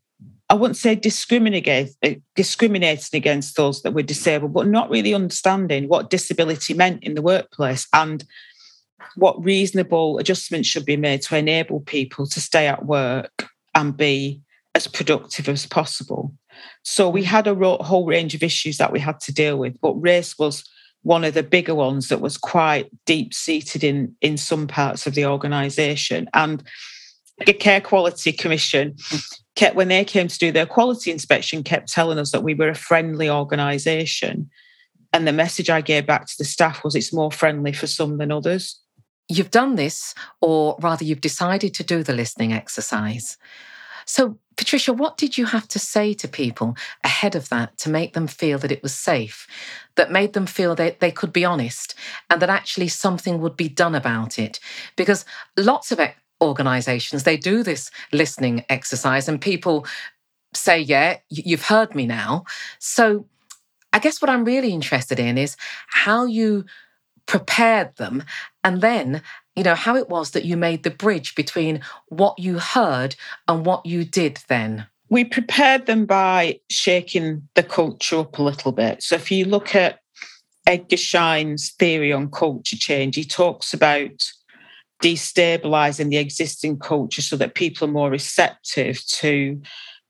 I 0.52 0.54
wouldn't 0.54 0.76
say 0.76 0.96
discriminating, 0.96 1.88
eh, 2.04 2.16
discriminating 2.36 3.18
against 3.18 3.56
those 3.56 3.84
that 3.84 3.94
were 3.94 4.02
disabled, 4.02 4.52
but 4.52 4.68
not 4.68 4.90
really 4.90 5.14
understanding 5.14 5.88
what 5.88 6.10
disability 6.10 6.74
meant 6.74 7.04
in 7.04 7.16
the 7.16 7.22
workplace 7.22 7.88
and 7.94 8.26
what 9.16 9.42
reasonable 9.42 10.18
adjustments 10.18 10.68
should 10.68 10.84
be 10.84 10.98
made 10.98 11.22
to 11.22 11.38
enable 11.38 11.80
people 11.80 12.28
to 12.28 12.42
stay 12.42 12.68
at 12.68 12.86
work 12.86 13.48
and 13.76 13.96
be 13.96 14.42
as 14.76 14.88
productive 14.88 15.48
as 15.48 15.66
possible. 15.66 16.34
So 16.84 17.10
we 17.10 17.24
had 17.24 17.48
a 17.48 17.56
whole 17.56 18.06
range 18.06 18.36
of 18.36 18.44
issues 18.44 18.78
that 18.78 18.92
we 18.92 19.00
had 19.00 19.22
to 19.22 19.34
deal 19.34 19.58
with, 19.58 19.80
but 19.80 19.94
race 19.94 20.38
was 20.38 20.70
one 21.04 21.24
of 21.24 21.34
the 21.34 21.44
bigger 21.44 21.76
ones 21.76 22.10
that 22.10 22.20
was 22.20 22.38
quite 22.38 22.92
deep 23.06 23.34
seated 23.34 23.86
in 23.86 24.18
in 24.20 24.36
some 24.36 24.68
parts 24.68 25.08
of 25.08 25.16
the 25.16 25.26
organisation. 25.26 26.30
And 26.34 26.62
the 27.46 27.54
Care 27.54 27.82
Quality 27.82 28.34
Commission 28.34 28.98
kept 29.56 29.76
when 29.76 29.90
they 29.90 30.06
came 30.06 30.28
to 30.28 30.38
do 30.38 30.52
their 30.52 30.66
quality 30.66 31.12
inspection, 31.12 31.64
kept 31.64 31.92
telling 31.92 32.18
us 32.18 32.32
that 32.32 32.44
we 32.44 32.54
were 32.54 32.70
a 32.70 32.76
friendly 32.76 33.30
organisation. 33.30 34.50
And 35.14 35.28
the 35.28 35.34
message 35.34 35.70
I 35.70 35.82
gave 35.82 36.06
back 36.06 36.28
to 36.28 36.38
the 36.38 36.46
staff 36.46 36.84
was 36.84 36.96
it's 36.96 37.14
more 37.14 37.32
friendly 37.32 37.74
for 37.74 37.88
some 37.88 38.18
than 38.18 38.32
others. 38.32 38.80
You've 39.28 39.52
done 39.52 39.76
this, 39.76 40.14
or 40.42 40.78
rather, 40.82 41.04
you've 41.04 41.22
decided 41.22 41.74
to 41.76 41.84
do 41.84 42.04
the 42.04 42.14
listening 42.14 42.54
exercise. 42.54 43.38
So, 44.06 44.38
Patricia, 44.58 44.94
what 44.94 45.18
did 45.18 45.38
you 45.38 45.46
have 45.46 45.68
to 45.70 45.80
say 45.80 46.14
to 46.16 46.28
people 46.28 46.76
ahead 47.04 47.36
of 47.36 47.50
that 47.50 47.78
to 47.80 47.90
make 47.90 48.14
them 48.14 48.28
feel 48.28 48.58
that 48.60 48.72
it 48.72 48.84
was 48.84 48.94
safe, 48.94 49.48
that 49.96 50.12
made 50.12 50.34
them 50.34 50.46
feel 50.46 50.76
that 50.76 51.00
they 51.00 51.12
could 51.12 51.32
be 51.32 51.46
honest, 51.46 51.96
and 52.30 52.42
that 52.42 52.50
actually 52.50 52.88
something 52.88 53.40
would 53.40 53.56
be 53.56 53.70
done 53.70 53.96
about 53.96 54.38
it? 54.38 54.60
Because 54.96 55.26
lots 55.58 55.92
of 55.92 56.00
organizations, 56.42 57.24
they 57.24 57.38
do 57.38 57.64
this 57.64 57.92
listening 58.12 58.66
exercise, 58.70 59.28
and 59.28 59.40
people 59.40 59.86
say, 60.54 60.80
Yeah, 60.80 61.18
you've 61.30 61.66
heard 61.66 61.96
me 61.96 62.06
now. 62.06 62.46
So, 62.80 63.26
I 63.94 64.00
guess 64.00 64.22
what 64.22 64.30
I'm 64.30 64.46
really 64.46 64.72
interested 64.72 65.20
in 65.20 65.38
is 65.38 65.58
how 65.88 66.26
you 66.26 66.66
prepared 67.26 67.96
them 67.98 68.24
and 68.64 68.82
then 68.82 69.22
you 69.56 69.64
know, 69.64 69.76
how 69.76 69.96
it 69.96 70.10
was 70.10 70.32
that 70.32 70.46
you 70.46 70.56
made 70.56 70.84
the 70.84 70.90
bridge 70.90 71.36
between 71.36 71.82
what 72.08 72.40
you 72.40 72.60
heard 72.60 73.16
and 73.48 73.66
what 73.66 73.86
you 73.86 74.06
did 74.06 74.40
then. 74.48 74.88
We 75.10 75.26
prepared 75.26 75.88
them 75.88 76.06
by 76.06 76.62
shaking 76.70 77.48
the 77.56 77.64
culture 77.64 78.20
up 78.20 78.38
a 78.38 78.44
little 78.44 78.72
bit. 78.72 79.04
So 79.04 79.16
if 79.16 79.30
you 79.30 79.44
look 79.44 79.76
at 79.76 80.00
Edgar 80.66 80.96
Schein's 80.96 81.72
theory 81.72 82.14
on 82.14 82.32
culture 82.32 82.78
change, 82.78 83.16
he 83.16 83.26
talks 83.26 83.74
about 83.74 84.32
destabilizing 85.02 86.10
the 86.10 86.18
existing 86.18 86.80
culture 86.80 87.22
so 87.22 87.36
that 87.38 87.56
people 87.56 87.88
are 87.88 87.92
more 87.92 88.10
receptive 88.10 89.04
to 89.08 89.62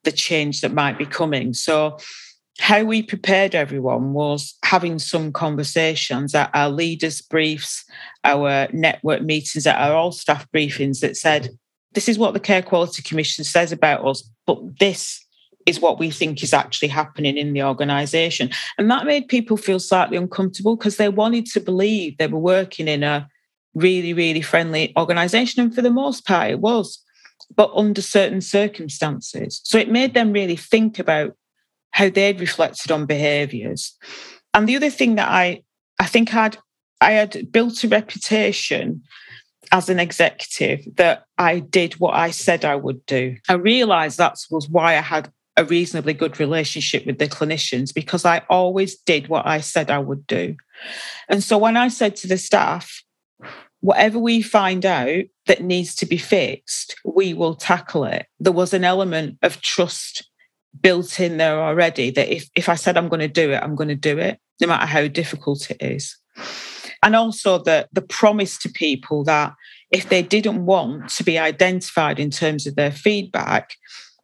the 0.03 0.11
change 0.11 0.61
that 0.61 0.73
might 0.73 0.97
be 0.97 1.05
coming. 1.05 1.53
So 1.53 1.97
how 2.59 2.83
we 2.83 3.01
prepared 3.01 3.55
everyone 3.55 4.13
was 4.13 4.55
having 4.63 4.99
some 4.99 5.31
conversations 5.31 6.35
at 6.35 6.51
our 6.53 6.69
leaders' 6.69 7.21
briefs, 7.21 7.85
our 8.23 8.67
network 8.71 9.21
meetings, 9.21 9.65
at 9.65 9.79
our 9.79 9.95
all 9.95 10.11
staff 10.11 10.47
briefings 10.51 10.99
that 10.99 11.17
said, 11.17 11.49
this 11.93 12.07
is 12.07 12.17
what 12.17 12.33
the 12.33 12.39
Care 12.39 12.61
Quality 12.61 13.01
Commission 13.01 13.43
says 13.43 13.71
about 13.71 14.05
us, 14.05 14.29
but 14.45 14.79
this 14.79 15.25
is 15.65 15.79
what 15.79 15.99
we 15.99 16.09
think 16.09 16.43
is 16.43 16.53
actually 16.53 16.87
happening 16.87 17.37
in 17.37 17.53
the 17.53 17.63
organisation. 17.63 18.49
And 18.77 18.89
that 18.89 19.05
made 19.05 19.27
people 19.27 19.57
feel 19.57 19.79
slightly 19.79 20.17
uncomfortable 20.17 20.75
because 20.75 20.97
they 20.97 21.09
wanted 21.09 21.45
to 21.47 21.59
believe 21.59 22.17
they 22.17 22.27
were 22.27 22.39
working 22.39 22.87
in 22.87 23.03
a 23.03 23.27
really, 23.73 24.13
really 24.13 24.41
friendly 24.41 24.93
organisation. 24.97 25.63
And 25.63 25.73
for 25.73 25.81
the 25.81 25.91
most 25.91 26.25
part, 26.25 26.51
it 26.51 26.59
was, 26.59 27.03
but 27.55 27.71
under 27.75 28.01
certain 28.01 28.41
circumstances. 28.41 29.61
So 29.63 29.77
it 29.77 29.91
made 29.91 30.13
them 30.13 30.31
really 30.31 30.55
think 30.55 30.99
about 30.99 31.35
how 31.91 32.09
they'd 32.09 32.39
reflected 32.39 32.91
on 32.91 33.05
behaviours. 33.05 33.97
And 34.53 34.67
the 34.67 34.75
other 34.75 34.89
thing 34.89 35.15
that 35.15 35.29
I 35.29 35.63
I 35.99 36.05
think 36.05 36.33
I'd 36.33 36.57
I 36.99 37.11
had 37.13 37.51
built 37.51 37.83
a 37.83 37.87
reputation 37.87 39.03
as 39.71 39.89
an 39.89 39.99
executive 39.99 40.85
that 40.97 41.25
I 41.37 41.59
did 41.59 41.93
what 41.93 42.13
I 42.13 42.31
said 42.31 42.65
I 42.65 42.75
would 42.75 43.05
do. 43.05 43.37
I 43.47 43.53
realized 43.53 44.17
that 44.17 44.37
was 44.49 44.67
why 44.69 44.97
I 44.97 45.01
had 45.01 45.31
a 45.57 45.65
reasonably 45.65 46.13
good 46.13 46.39
relationship 46.39 47.05
with 47.05 47.19
the 47.19 47.27
clinicians 47.27 47.93
because 47.93 48.25
I 48.25 48.41
always 48.49 48.95
did 48.97 49.27
what 49.27 49.45
I 49.45 49.61
said 49.61 49.91
I 49.91 49.99
would 49.99 50.25
do. 50.27 50.55
And 51.27 51.43
so 51.43 51.57
when 51.57 51.77
I 51.77 51.87
said 51.89 52.15
to 52.17 52.27
the 52.27 52.37
staff, 52.37 53.03
whatever 53.81 54.17
we 54.17 54.41
find 54.41 54.85
out 54.85 55.25
that 55.47 55.63
needs 55.63 55.95
to 55.95 56.05
be 56.05 56.17
fixed, 56.17 56.95
we 57.03 57.33
will 57.33 57.55
tackle 57.55 58.05
it. 58.05 58.27
There 58.39 58.53
was 58.53 58.73
an 58.73 58.83
element 58.83 59.37
of 59.41 59.61
trust 59.61 60.29
built 60.79 61.19
in 61.19 61.37
there 61.37 61.61
already 61.61 62.11
that 62.11 62.33
if, 62.33 62.49
if 62.55 62.69
I 62.69 62.75
said 62.75 62.95
I'm 62.95 63.09
going 63.09 63.19
to 63.19 63.27
do 63.27 63.51
it, 63.51 63.61
I'm 63.61 63.75
going 63.75 63.89
to 63.89 63.95
do 63.95 64.17
it, 64.17 64.39
no 64.61 64.67
matter 64.67 64.85
how 64.85 65.07
difficult 65.07 65.69
it 65.69 65.81
is. 65.81 66.17
And 67.03 67.15
also 67.15 67.57
the, 67.57 67.89
the 67.91 68.01
promise 68.01 68.57
to 68.59 68.69
people 68.69 69.23
that 69.25 69.53
if 69.91 70.09
they 70.09 70.21
didn't 70.21 70.65
want 70.65 71.09
to 71.09 71.23
be 71.23 71.37
identified 71.37 72.19
in 72.19 72.29
terms 72.29 72.67
of 72.67 72.75
their 72.75 72.91
feedback, 72.91 73.73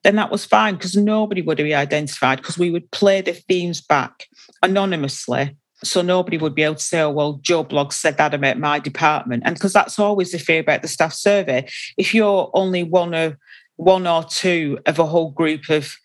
then 0.04 0.16
that 0.16 0.32
was 0.32 0.46
fine 0.46 0.76
because 0.76 0.96
nobody 0.96 1.42
would 1.42 1.58
be 1.58 1.76
identified 1.76 2.38
because 2.38 2.58
we 2.58 2.70
would 2.70 2.90
play 2.92 3.22
the 3.22 3.34
themes 3.34 3.82
back 3.82 4.28
anonymously. 4.62 5.58
So 5.84 6.02
nobody 6.02 6.38
would 6.38 6.56
be 6.56 6.64
able 6.64 6.76
to 6.76 6.84
say, 6.84 7.02
oh, 7.02 7.12
well, 7.12 7.40
Joe 7.42 7.64
Bloggs 7.64 7.94
said 7.94 8.18
that 8.18 8.34
about 8.34 8.58
my 8.58 8.80
department. 8.80 9.44
And 9.46 9.56
because 9.56 9.74
that's 9.74 10.00
always 10.00 10.32
the 10.32 10.40
fear 10.40 10.60
about 10.60 10.82
the 10.82 10.88
staff 10.88 11.14
survey. 11.14 11.68
If 11.98 12.14
you're 12.14 12.50
only 12.54 12.84
one 12.84 13.14
of 13.14 13.36
one 13.76 14.08
or 14.08 14.24
two 14.24 14.80
of 14.88 14.98
a 14.98 15.06
whole 15.06 15.32
group 15.32 15.70
of 15.70 15.96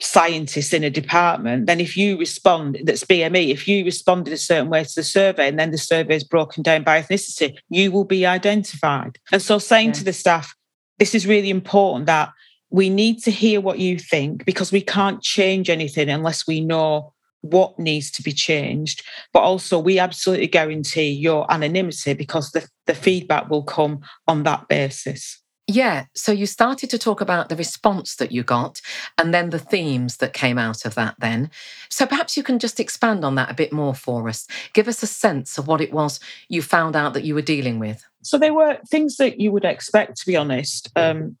scientists 0.00 0.72
in 0.72 0.84
a 0.84 0.90
department, 0.90 1.66
then 1.66 1.80
if 1.80 1.96
you 1.96 2.18
respond, 2.18 2.78
that's 2.84 3.04
BME, 3.04 3.50
if 3.50 3.66
you 3.66 3.84
responded 3.84 4.32
a 4.32 4.38
certain 4.38 4.68
way 4.68 4.84
to 4.84 4.94
the 4.94 5.02
survey 5.02 5.48
and 5.48 5.58
then 5.58 5.70
the 5.70 5.78
survey 5.78 6.16
is 6.16 6.24
broken 6.24 6.62
down 6.62 6.84
by 6.84 7.02
ethnicity, 7.02 7.56
you 7.68 7.90
will 7.90 8.04
be 8.04 8.26
identified. 8.26 9.18
And 9.32 9.42
so 9.42 9.58
saying 9.58 9.88
yeah. 9.88 9.94
to 9.94 10.04
the 10.04 10.12
staff, 10.12 10.54
this 10.98 11.14
is 11.14 11.26
really 11.26 11.50
important 11.50 12.06
that 12.06 12.30
we 12.70 12.90
need 12.90 13.22
to 13.22 13.30
hear 13.30 13.60
what 13.60 13.78
you 13.78 13.98
think 13.98 14.44
because 14.44 14.72
we 14.72 14.80
can't 14.80 15.22
change 15.22 15.70
anything 15.70 16.08
unless 16.08 16.46
we 16.46 16.60
know 16.60 17.12
what 17.50 17.78
needs 17.78 18.10
to 18.12 18.22
be 18.22 18.32
changed. 18.32 19.02
But 19.32 19.40
also, 19.40 19.78
we 19.78 19.98
absolutely 19.98 20.48
guarantee 20.48 21.10
your 21.10 21.50
anonymity 21.50 22.14
because 22.14 22.52
the, 22.52 22.68
the 22.86 22.94
feedback 22.94 23.50
will 23.50 23.64
come 23.64 24.00
on 24.26 24.42
that 24.44 24.68
basis. 24.68 25.42
Yeah. 25.68 26.04
So 26.14 26.30
you 26.30 26.46
started 26.46 26.90
to 26.90 26.98
talk 26.98 27.20
about 27.20 27.48
the 27.48 27.56
response 27.56 28.16
that 28.16 28.30
you 28.30 28.44
got 28.44 28.80
and 29.18 29.34
then 29.34 29.50
the 29.50 29.58
themes 29.58 30.18
that 30.18 30.32
came 30.32 30.58
out 30.58 30.84
of 30.84 30.94
that, 30.94 31.16
then. 31.18 31.50
So 31.88 32.06
perhaps 32.06 32.36
you 32.36 32.44
can 32.44 32.60
just 32.60 32.78
expand 32.78 33.24
on 33.24 33.34
that 33.34 33.50
a 33.50 33.54
bit 33.54 33.72
more 33.72 33.94
for 33.94 34.28
us. 34.28 34.46
Give 34.74 34.86
us 34.86 35.02
a 35.02 35.08
sense 35.08 35.58
of 35.58 35.66
what 35.66 35.80
it 35.80 35.92
was 35.92 36.20
you 36.48 36.62
found 36.62 36.94
out 36.94 37.14
that 37.14 37.24
you 37.24 37.34
were 37.34 37.42
dealing 37.42 37.80
with. 37.80 38.04
So 38.22 38.38
they 38.38 38.52
were 38.52 38.78
things 38.88 39.16
that 39.16 39.40
you 39.40 39.50
would 39.50 39.64
expect, 39.64 40.18
to 40.18 40.26
be 40.26 40.36
honest. 40.36 40.90
Um, 40.94 41.36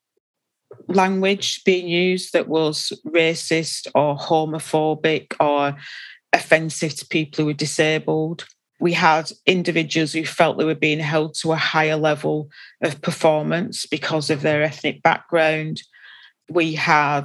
language 0.88 1.62
being 1.64 1.88
used 1.88 2.32
that 2.32 2.48
was 2.48 2.92
racist 3.06 3.86
or 3.94 4.16
homophobic 4.16 5.34
or 5.40 5.76
offensive 6.32 6.94
to 6.96 7.06
people 7.06 7.42
who 7.42 7.46
were 7.46 7.52
disabled 7.52 8.44
we 8.78 8.92
had 8.92 9.30
individuals 9.46 10.12
who 10.12 10.24
felt 10.24 10.58
they 10.58 10.64
were 10.64 10.74
being 10.74 10.98
held 10.98 11.34
to 11.34 11.52
a 11.52 11.56
higher 11.56 11.96
level 11.96 12.50
of 12.82 13.00
performance 13.00 13.86
because 13.86 14.28
of 14.28 14.42
their 14.42 14.62
ethnic 14.62 15.02
background. 15.02 15.82
We 16.50 16.74
had 16.74 17.24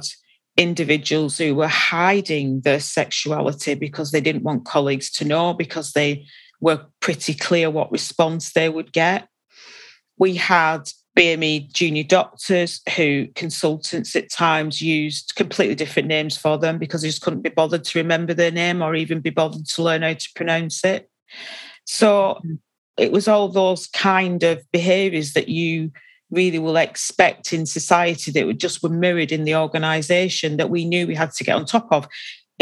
individuals 0.56 1.38
who 1.38 1.54
were 1.54 1.68
hiding 1.68 2.60
their 2.62 2.80
sexuality 2.80 3.74
because 3.74 4.12
they 4.12 4.20
didn't 4.20 4.44
want 4.44 4.64
colleagues 4.64 5.10
to 5.12 5.24
know, 5.24 5.52
because 5.52 5.92
they 5.92 6.26
were 6.60 6.86
pretty 7.00 7.34
clear 7.34 7.70
what 7.70 7.92
response 7.92 8.52
they 8.52 8.68
would 8.68 8.92
get. 8.92 9.28
We 10.18 10.36
had 10.36 10.88
BME 11.16 11.72
junior 11.72 12.04
doctors 12.04 12.80
who 12.96 13.26
consultants 13.34 14.16
at 14.16 14.30
times 14.30 14.80
used 14.80 15.34
completely 15.36 15.74
different 15.74 16.08
names 16.08 16.38
for 16.38 16.58
them 16.58 16.78
because 16.78 17.02
they 17.02 17.08
just 17.08 17.20
couldn't 17.20 17.42
be 17.42 17.50
bothered 17.50 17.84
to 17.84 17.98
remember 17.98 18.32
their 18.32 18.50
name 18.50 18.80
or 18.80 18.94
even 18.94 19.20
be 19.20 19.30
bothered 19.30 19.66
to 19.66 19.82
learn 19.82 20.02
how 20.02 20.14
to 20.14 20.28
pronounce 20.34 20.84
it. 20.84 21.10
So 21.84 22.40
mm. 22.44 22.58
it 22.96 23.12
was 23.12 23.28
all 23.28 23.48
those 23.48 23.86
kind 23.88 24.42
of 24.42 24.62
behaviours 24.72 25.34
that 25.34 25.48
you 25.48 25.92
really 26.30 26.58
will 26.58 26.78
expect 26.78 27.52
in 27.52 27.66
society 27.66 28.30
that 28.32 28.58
just 28.58 28.82
were 28.82 28.88
mirrored 28.88 29.32
in 29.32 29.44
the 29.44 29.54
organisation 29.54 30.56
that 30.56 30.70
we 30.70 30.86
knew 30.86 31.06
we 31.06 31.14
had 31.14 31.32
to 31.32 31.44
get 31.44 31.56
on 31.56 31.66
top 31.66 31.88
of 31.90 32.08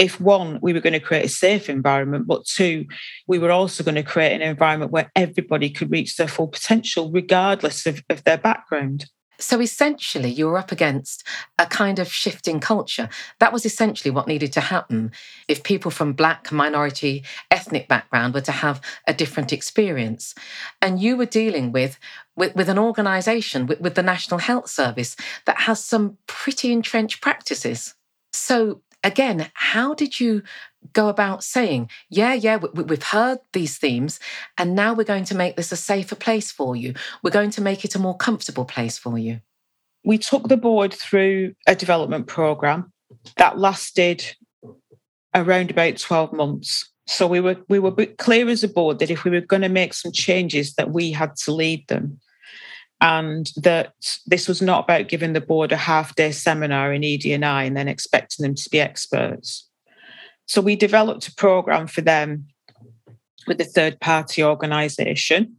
if 0.00 0.18
one, 0.18 0.58
we 0.62 0.72
were 0.72 0.80
going 0.80 0.94
to 0.94 0.98
create 0.98 1.26
a 1.26 1.28
safe 1.28 1.68
environment, 1.68 2.26
but 2.26 2.46
two, 2.46 2.86
we 3.26 3.38
were 3.38 3.50
also 3.50 3.84
going 3.84 3.96
to 3.96 4.02
create 4.02 4.32
an 4.32 4.40
environment 4.40 4.90
where 4.90 5.12
everybody 5.14 5.68
could 5.68 5.90
reach 5.90 6.16
their 6.16 6.26
full 6.26 6.48
potential, 6.48 7.12
regardless 7.12 7.84
of, 7.84 8.02
of 8.08 8.24
their 8.24 8.38
background. 8.38 9.04
So 9.38 9.60
essentially, 9.60 10.30
you 10.30 10.46
were 10.46 10.56
up 10.56 10.72
against 10.72 11.26
a 11.58 11.66
kind 11.66 11.98
of 11.98 12.10
shifting 12.10 12.60
culture. 12.60 13.10
That 13.40 13.52
was 13.52 13.66
essentially 13.66 14.10
what 14.10 14.26
needed 14.26 14.54
to 14.54 14.60
happen 14.60 15.12
if 15.48 15.62
people 15.62 15.90
from 15.90 16.14
Black, 16.14 16.50
minority, 16.50 17.22
ethnic 17.50 17.86
background 17.86 18.32
were 18.32 18.40
to 18.42 18.52
have 18.52 18.80
a 19.06 19.12
different 19.12 19.52
experience. 19.52 20.34
And 20.80 20.98
you 20.98 21.14
were 21.14 21.26
dealing 21.26 21.72
with, 21.72 21.98
with, 22.36 22.56
with 22.56 22.70
an 22.70 22.78
organisation, 22.78 23.66
with, 23.66 23.82
with 23.82 23.96
the 23.96 24.02
National 24.02 24.40
Health 24.40 24.70
Service, 24.70 25.14
that 25.44 25.60
has 25.60 25.84
some 25.84 26.16
pretty 26.26 26.72
entrenched 26.72 27.20
practices. 27.20 27.94
So 28.32 28.80
again, 29.02 29.50
how 29.54 29.94
did 29.94 30.20
you 30.20 30.42
go 30.92 31.08
about 31.08 31.44
saying, 31.44 31.90
yeah, 32.08 32.34
yeah, 32.34 32.56
we, 32.56 32.84
have 32.94 33.02
heard 33.02 33.38
these 33.52 33.78
themes, 33.78 34.20
and 34.56 34.74
now 34.74 34.94
we're 34.94 35.04
going 35.04 35.24
to 35.24 35.36
make 35.36 35.56
this 35.56 35.72
a 35.72 35.76
safer 35.76 36.16
place 36.16 36.50
for 36.50 36.76
you? 36.76 36.94
We're 37.22 37.30
going 37.30 37.50
to 37.50 37.62
make 37.62 37.84
it 37.84 37.94
a 37.94 37.98
more 37.98 38.16
comfortable 38.16 38.64
place 38.64 38.98
for 38.98 39.18
you? 39.18 39.40
We 40.04 40.18
took 40.18 40.48
the 40.48 40.56
board 40.56 40.94
through 40.94 41.54
a 41.66 41.74
development 41.74 42.26
program 42.26 42.92
that 43.36 43.58
lasted 43.58 44.24
around 45.34 45.70
about 45.70 45.98
12 45.98 46.32
months. 46.32 46.90
So 47.06 47.26
we 47.26 47.40
were 47.40 47.56
we 47.68 47.78
were 47.78 47.92
clear 48.18 48.48
as 48.48 48.62
a 48.62 48.68
board 48.68 49.00
that 49.00 49.10
if 49.10 49.24
we 49.24 49.32
were 49.32 49.40
going 49.40 49.62
to 49.62 49.68
make 49.68 49.94
some 49.94 50.12
changes, 50.12 50.74
that 50.74 50.92
we 50.92 51.10
had 51.10 51.36
to 51.44 51.52
lead 51.52 51.86
them 51.88 52.20
and 53.00 53.50
that 53.56 53.94
this 54.26 54.46
was 54.46 54.60
not 54.60 54.84
about 54.84 55.08
giving 55.08 55.32
the 55.32 55.40
board 55.40 55.72
a 55.72 55.76
half 55.76 56.14
day 56.14 56.32
seminar 56.32 56.92
in 56.92 57.04
ED&I 57.04 57.64
and 57.64 57.76
then 57.76 57.88
expecting 57.88 58.42
them 58.42 58.54
to 58.54 58.70
be 58.70 58.80
experts. 58.80 59.68
So 60.46 60.60
we 60.60 60.76
developed 60.76 61.28
a 61.28 61.34
program 61.34 61.86
for 61.86 62.00
them 62.00 62.46
with 63.46 63.60
a 63.60 63.64
third 63.64 64.00
party 64.00 64.42
organisation. 64.44 65.56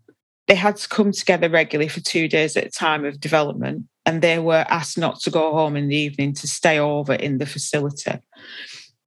They 0.47 0.55
had 0.55 0.75
to 0.77 0.89
come 0.89 1.11
together 1.11 1.49
regularly 1.49 1.87
for 1.87 2.01
two 2.01 2.27
days 2.27 2.57
at 2.57 2.65
a 2.65 2.69
time 2.69 3.05
of 3.05 3.19
development, 3.19 3.85
and 4.05 4.21
they 4.21 4.37
were 4.37 4.65
asked 4.69 4.97
not 4.97 5.19
to 5.21 5.29
go 5.29 5.53
home 5.53 5.75
in 5.75 5.87
the 5.87 5.95
evening 5.95 6.33
to 6.33 6.47
stay 6.47 6.77
over 6.77 7.13
in 7.13 7.37
the 7.37 7.45
facility. 7.45 8.19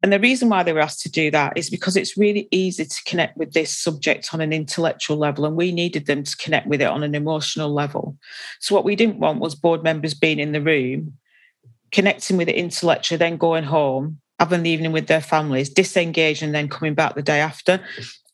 And 0.05 0.13
the 0.13 0.21
reason 0.21 0.51
why 0.51 0.63
they 0.63 0.75
were 0.75 0.81
asked 0.81 1.01
to 1.05 1.11
do 1.11 1.31
that 1.31 1.57
is 1.57 1.71
because 1.71 1.97
it's 1.97 2.19
really 2.19 2.47
easy 2.51 2.85
to 2.85 3.05
connect 3.07 3.39
with 3.39 3.55
this 3.55 3.71
subject 3.71 4.35
on 4.35 4.43
an 4.43 4.53
intellectual 4.53 5.17
level, 5.17 5.47
and 5.47 5.57
we 5.57 5.73
needed 5.73 6.05
them 6.05 6.25
to 6.25 6.37
connect 6.37 6.67
with 6.67 6.83
it 6.83 6.89
on 6.89 7.03
an 7.03 7.15
emotional 7.15 7.73
level. 7.73 8.19
So, 8.61 8.75
what 8.75 8.85
we 8.85 8.97
didn't 8.97 9.19
want 9.19 9.41
was 9.41 9.55
board 9.55 9.83
members 9.83 10.13
being 10.13 10.41
in 10.41 10.53
the 10.53 10.61
room, 10.61 11.15
connecting 11.91 12.37
with 12.37 12.51
it 12.51 12.55
intellectually, 12.55 13.17
then 13.17 13.39
going 13.39 13.65
home, 13.65 14.21
having 14.39 14.65
the 14.65 14.69
evening 14.69 14.93
with 14.93 15.07
their 15.07 15.23
families, 15.23 15.71
disengaging, 15.71 16.49
and 16.49 16.55
then 16.55 16.69
coming 16.69 16.93
back 16.93 17.15
the 17.15 17.23
day 17.23 17.41
after. 17.41 17.81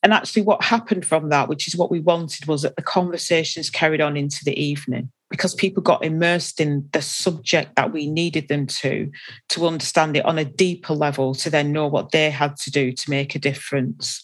And 0.03 0.11
actually, 0.11 0.41
what 0.41 0.65
happened 0.65 1.05
from 1.05 1.29
that, 1.29 1.47
which 1.47 1.69
is 1.69 1.77
what 1.77 1.89
we 1.89 2.01
wanted, 2.01 2.47
was 2.47 2.63
that 2.63 2.75
the 2.75 2.81
conversations 2.81 3.69
carried 3.69 4.01
on 4.01 4.17
into 4.17 4.43
the 4.43 4.61
evening 4.61 5.09
because 5.31 5.55
people 5.55 5.81
got 5.81 6.03
immersed 6.03 6.59
in 6.59 6.87
the 6.91 7.01
subject 7.01 7.75
that 7.75 7.91
we 7.91 8.11
needed 8.11 8.49
them 8.49 8.67
to 8.67 9.09
to 9.49 9.65
understand 9.65 10.15
it 10.15 10.25
on 10.25 10.37
a 10.37 10.45
deeper 10.45 10.93
level 10.93 11.33
to 11.33 11.49
then 11.49 11.71
know 11.71 11.87
what 11.87 12.11
they 12.11 12.29
had 12.29 12.57
to 12.57 12.69
do 12.69 12.91
to 12.91 13.09
make 13.09 13.33
a 13.33 13.39
difference. 13.39 14.23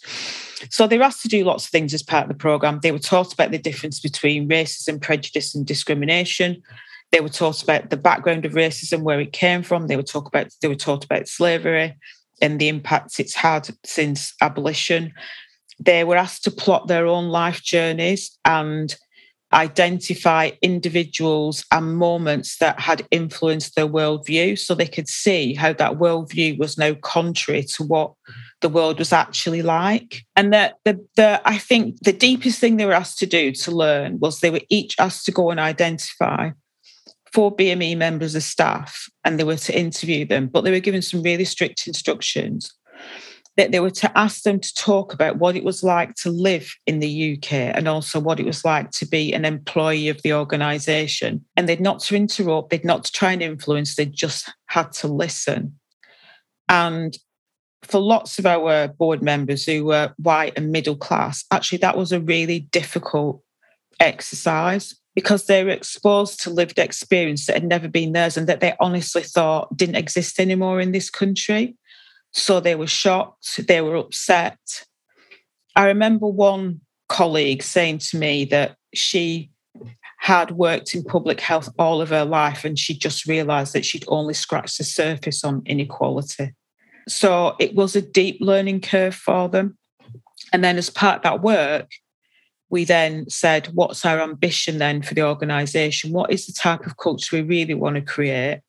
So 0.69 0.85
they 0.85 0.97
were 0.97 1.05
asked 1.05 1.21
to 1.21 1.27
do 1.27 1.43
lots 1.43 1.65
of 1.65 1.71
things 1.71 1.93
as 1.93 2.03
part 2.03 2.23
of 2.23 2.29
the 2.29 2.35
program. 2.35 2.81
They 2.83 2.91
were 2.91 2.99
taught 2.99 3.33
about 3.33 3.51
the 3.51 3.57
difference 3.57 3.99
between 3.99 4.49
racism 4.49 5.01
prejudice 5.01 5.55
and 5.55 5.65
discrimination. 5.65 6.61
They 7.11 7.21
were 7.21 7.29
taught 7.29 7.63
about 7.63 7.89
the 7.89 7.97
background 7.97 8.45
of 8.45 8.51
racism 8.51 9.01
where 9.01 9.21
it 9.21 9.31
came 9.31 9.63
from. 9.63 9.87
They 9.87 9.95
were 9.95 10.03
taught 10.03 10.27
about 10.27 10.49
they 10.61 10.67
were 10.67 10.75
taught 10.75 11.05
about 11.05 11.27
slavery 11.27 11.95
and 12.41 12.59
the 12.59 12.67
impacts 12.67 13.19
it's 13.19 13.35
had 13.35 13.69
since 13.85 14.33
abolition. 14.41 15.13
They 15.79 16.03
were 16.03 16.17
asked 16.17 16.43
to 16.43 16.51
plot 16.51 16.87
their 16.87 17.05
own 17.05 17.29
life 17.29 17.63
journeys 17.63 18.37
and 18.43 18.95
identify 19.53 20.51
individuals 20.61 21.65
and 21.71 21.95
moments 21.95 22.57
that 22.57 22.79
had 22.79 23.07
influenced 23.11 23.75
their 23.75 23.87
worldview 23.87 24.59
so 24.59 24.75
they 24.75 24.87
could 24.87 25.07
see 25.07 25.53
how 25.53 25.71
that 25.73 25.93
worldview 25.93 26.57
was 26.59 26.77
no 26.77 26.95
contrary 26.95 27.63
to 27.63 27.83
what 27.83 28.13
the 28.61 28.69
world 28.69 28.99
was 28.99 29.13
actually 29.13 29.61
like. 29.61 30.23
And 30.35 30.51
that 30.53 30.75
the, 30.83 30.99
the 31.15 31.41
I 31.45 31.57
think 31.57 31.99
the 32.01 32.13
deepest 32.13 32.59
thing 32.59 32.77
they 32.77 32.85
were 32.85 32.93
asked 32.93 33.19
to 33.19 33.25
do 33.25 33.51
to 33.53 33.71
learn 33.71 34.19
was 34.19 34.39
they 34.39 34.51
were 34.51 34.61
each 34.69 34.95
asked 34.99 35.25
to 35.25 35.31
go 35.31 35.49
and 35.49 35.59
identify 35.59 36.51
four 37.31 37.55
BME 37.55 37.97
members 37.97 38.35
of 38.35 38.43
staff 38.43 39.09
and 39.23 39.39
they 39.39 39.43
were 39.43 39.57
to 39.57 39.77
interview 39.77 40.25
them, 40.25 40.47
but 40.47 40.61
they 40.61 40.71
were 40.71 40.79
given 40.79 41.01
some 41.01 41.21
really 41.21 41.45
strict 41.45 41.87
instructions 41.87 42.73
that 43.57 43.71
they 43.71 43.79
were 43.79 43.89
to 43.89 44.17
ask 44.17 44.43
them 44.43 44.59
to 44.59 44.73
talk 44.75 45.13
about 45.13 45.37
what 45.37 45.55
it 45.55 45.63
was 45.63 45.83
like 45.83 46.13
to 46.13 46.29
live 46.29 46.73
in 46.85 46.99
the 46.99 47.33
UK 47.33 47.53
and 47.53 47.87
also 47.87 48.19
what 48.19 48.39
it 48.39 48.45
was 48.45 48.63
like 48.63 48.91
to 48.91 49.05
be 49.05 49.33
an 49.33 49.45
employee 49.45 50.09
of 50.09 50.21
the 50.21 50.31
organisation. 50.31 51.43
And 51.57 51.67
they'd 51.67 51.81
not 51.81 51.99
to 52.01 52.15
interrupt, 52.15 52.69
they'd 52.69 52.85
not 52.85 53.03
to 53.05 53.11
try 53.11 53.31
and 53.31 53.41
influence, 53.41 53.95
they 53.95 54.05
just 54.05 54.53
had 54.67 54.91
to 54.93 55.07
listen. 55.07 55.77
And 56.69 57.17
for 57.81 57.99
lots 57.99 58.37
of 58.37 58.45
our 58.45 58.89
board 58.89 59.23
members 59.23 59.65
who 59.65 59.85
were 59.85 60.13
white 60.17 60.53
and 60.55 60.71
middle 60.71 60.95
class, 60.95 61.43
actually, 61.51 61.79
that 61.79 61.97
was 61.97 62.11
a 62.11 62.19
really 62.19 62.59
difficult 62.59 63.41
exercise 63.99 64.95
because 65.15 65.47
they 65.47 65.63
were 65.63 65.71
exposed 65.71 66.39
to 66.43 66.51
lived 66.51 66.77
experience 66.77 67.47
that 67.47 67.53
had 67.55 67.63
never 67.63 67.87
been 67.87 68.11
theirs 68.11 68.37
and 68.37 68.45
that 68.45 68.59
they 68.59 68.75
honestly 68.79 69.23
thought 69.23 69.75
didn't 69.75 69.95
exist 69.95 70.39
anymore 70.39 70.79
in 70.79 70.91
this 70.91 71.09
country. 71.09 71.75
So 72.31 72.59
they 72.59 72.75
were 72.75 72.87
shocked, 72.87 73.67
they 73.67 73.81
were 73.81 73.95
upset. 73.95 74.59
I 75.75 75.85
remember 75.87 76.27
one 76.27 76.81
colleague 77.09 77.63
saying 77.63 77.99
to 77.99 78.17
me 78.17 78.45
that 78.45 78.75
she 78.93 79.49
had 80.19 80.51
worked 80.51 80.93
in 80.95 81.03
public 81.03 81.39
health 81.39 81.69
all 81.77 82.01
of 82.01 82.09
her 82.09 82.25
life 82.25 82.65
and 82.65 82.77
she 82.77 82.97
just 82.97 83.27
realized 83.27 83.73
that 83.73 83.85
she'd 83.85 84.03
only 84.07 84.33
scratched 84.33 84.77
the 84.77 84.83
surface 84.83 85.43
on 85.43 85.61
inequality. 85.65 86.53
So 87.07 87.55
it 87.59 87.75
was 87.75 87.95
a 87.95 88.01
deep 88.01 88.37
learning 88.41 88.81
curve 88.81 89.15
for 89.15 89.47
them. 89.47 89.77
And 90.51 90.63
then, 90.63 90.77
as 90.77 90.89
part 90.89 91.17
of 91.17 91.23
that 91.23 91.41
work, 91.41 91.91
we 92.69 92.83
then 92.83 93.29
said, 93.29 93.67
What's 93.67 94.05
our 94.05 94.19
ambition 94.21 94.77
then 94.77 95.01
for 95.01 95.13
the 95.13 95.23
organisation? 95.23 96.11
What 96.11 96.31
is 96.31 96.45
the 96.45 96.53
type 96.53 96.85
of 96.85 96.97
culture 96.97 97.37
we 97.37 97.41
really 97.41 97.73
want 97.73 97.95
to 97.95 98.01
create? 98.01 98.61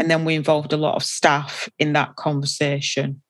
And 0.00 0.10
then 0.10 0.24
we 0.24 0.34
involved 0.34 0.72
a 0.72 0.78
lot 0.78 0.96
of 0.96 1.04
staff 1.04 1.68
in 1.78 1.92
that 1.92 2.16
conversation. 2.16 3.20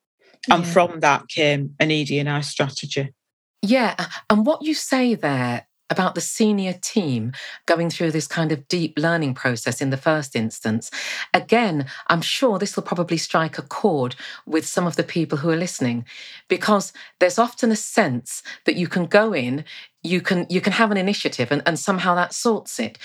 Yeah. 0.47 0.55
And 0.55 0.67
from 0.67 1.01
that 1.01 1.29
came 1.29 1.75
an 1.81 1.91
ED&I 1.91 2.41
strategy. 2.43 3.13
Yeah. 3.61 4.07
And 4.31 4.47
what 4.47 4.63
you 4.63 4.73
say 4.73 5.17
there 5.17 5.67
about 5.91 6.15
the 6.15 6.21
senior 6.21 6.73
team 6.81 7.33
going 7.67 7.91
through 7.91 8.13
this 8.13 8.29
kind 8.29 8.53
of 8.53 8.69
deep 8.69 8.97
learning 8.97 9.35
process 9.35 9.83
in 9.83 9.91
the 9.91 9.97
first 9.97 10.37
instance. 10.37 10.89
Again, 11.35 11.87
I'm 12.07 12.23
sure 12.23 12.61
this 12.61 12.77
will 12.77 12.85
probably 12.85 13.17
strike 13.17 13.59
a 13.59 13.63
chord 13.63 14.15
with 14.47 14.65
some 14.65 14.87
of 14.87 14.95
the 14.95 15.03
people 15.03 15.39
who 15.39 15.51
are 15.51 15.57
listening 15.57 16.05
because 16.47 16.93
there's 17.19 17.41
often 17.41 17.73
a 17.73 17.77
sense 17.77 18.45
that 18.65 18.77
you 18.77 18.87
can 18.87 19.07
go 19.07 19.35
in, 19.35 19.65
you 20.05 20.21
can 20.21 20.47
you 20.49 20.61
can 20.61 20.75
have 20.75 20.93
an 20.93 20.97
initiative 20.97 21.51
and, 21.51 21.63
and 21.67 21.77
somehow 21.79 22.15
that 22.15 22.33
sorts 22.33 22.79
it. 22.79 22.97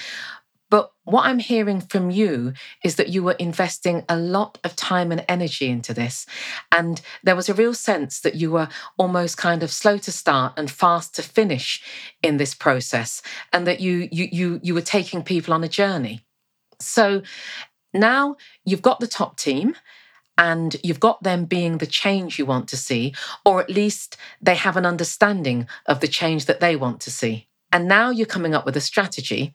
But 0.70 0.92
what 1.04 1.26
I'm 1.26 1.40
hearing 1.40 1.80
from 1.80 2.10
you 2.10 2.54
is 2.84 2.96
that 2.96 3.10
you 3.10 3.24
were 3.24 3.34
investing 3.34 4.04
a 4.10 4.18
lot 4.18 4.58
of 4.64 4.76
time 4.76 5.12
and 5.12 5.24
energy 5.30 5.70
into 5.70 5.94
this. 5.94 6.26
And 6.72 7.02
there 7.24 7.36
was 7.36 7.50
a 7.50 7.54
real 7.54 7.74
sense 7.74 8.22
that 8.22 8.36
you 8.36 8.52
were 8.52 8.70
almost 8.98 9.38
kind 9.38 9.62
of 9.62 9.72
slow 9.72 9.98
to 10.00 10.12
start 10.12 10.54
and 10.58 10.70
fast 10.70 11.16
to 11.16 11.22
finish 11.22 11.84
in 12.24 12.38
this 12.38 12.56
process, 12.56 13.22
and 13.54 13.68
that 13.68 13.80
you 13.80 14.10
you 14.12 14.28
you 14.32 14.60
you 14.64 14.74
were 14.74 14.82
taking 14.82 15.24
people 15.24 15.54
on 15.54 15.64
a 15.64 15.70
journey. 15.70 16.26
So 16.80 17.22
now 17.94 18.36
you've 18.66 18.82
got 18.82 19.00
the 19.00 19.08
top 19.08 19.38
team 19.38 19.76
and 20.38 20.76
you've 20.84 21.00
got 21.00 21.24
them 21.24 21.46
being 21.46 21.78
the 21.78 21.86
change 21.86 22.38
you 22.38 22.46
want 22.46 22.68
to 22.68 22.78
see, 22.78 23.14
or 23.46 23.62
at 23.62 23.70
least 23.70 24.18
they 24.42 24.56
have 24.56 24.76
an 24.76 24.86
understanding 24.86 25.68
of 25.86 26.02
the 26.02 26.08
change 26.08 26.46
that 26.46 26.60
they 26.60 26.76
want 26.76 27.00
to 27.02 27.12
see 27.12 27.48
and 27.76 27.90
now 27.90 28.10
you're 28.10 28.26
coming 28.26 28.56
up 28.56 28.66
with 28.66 28.78
a 28.78 28.82
strategy. 28.82 29.54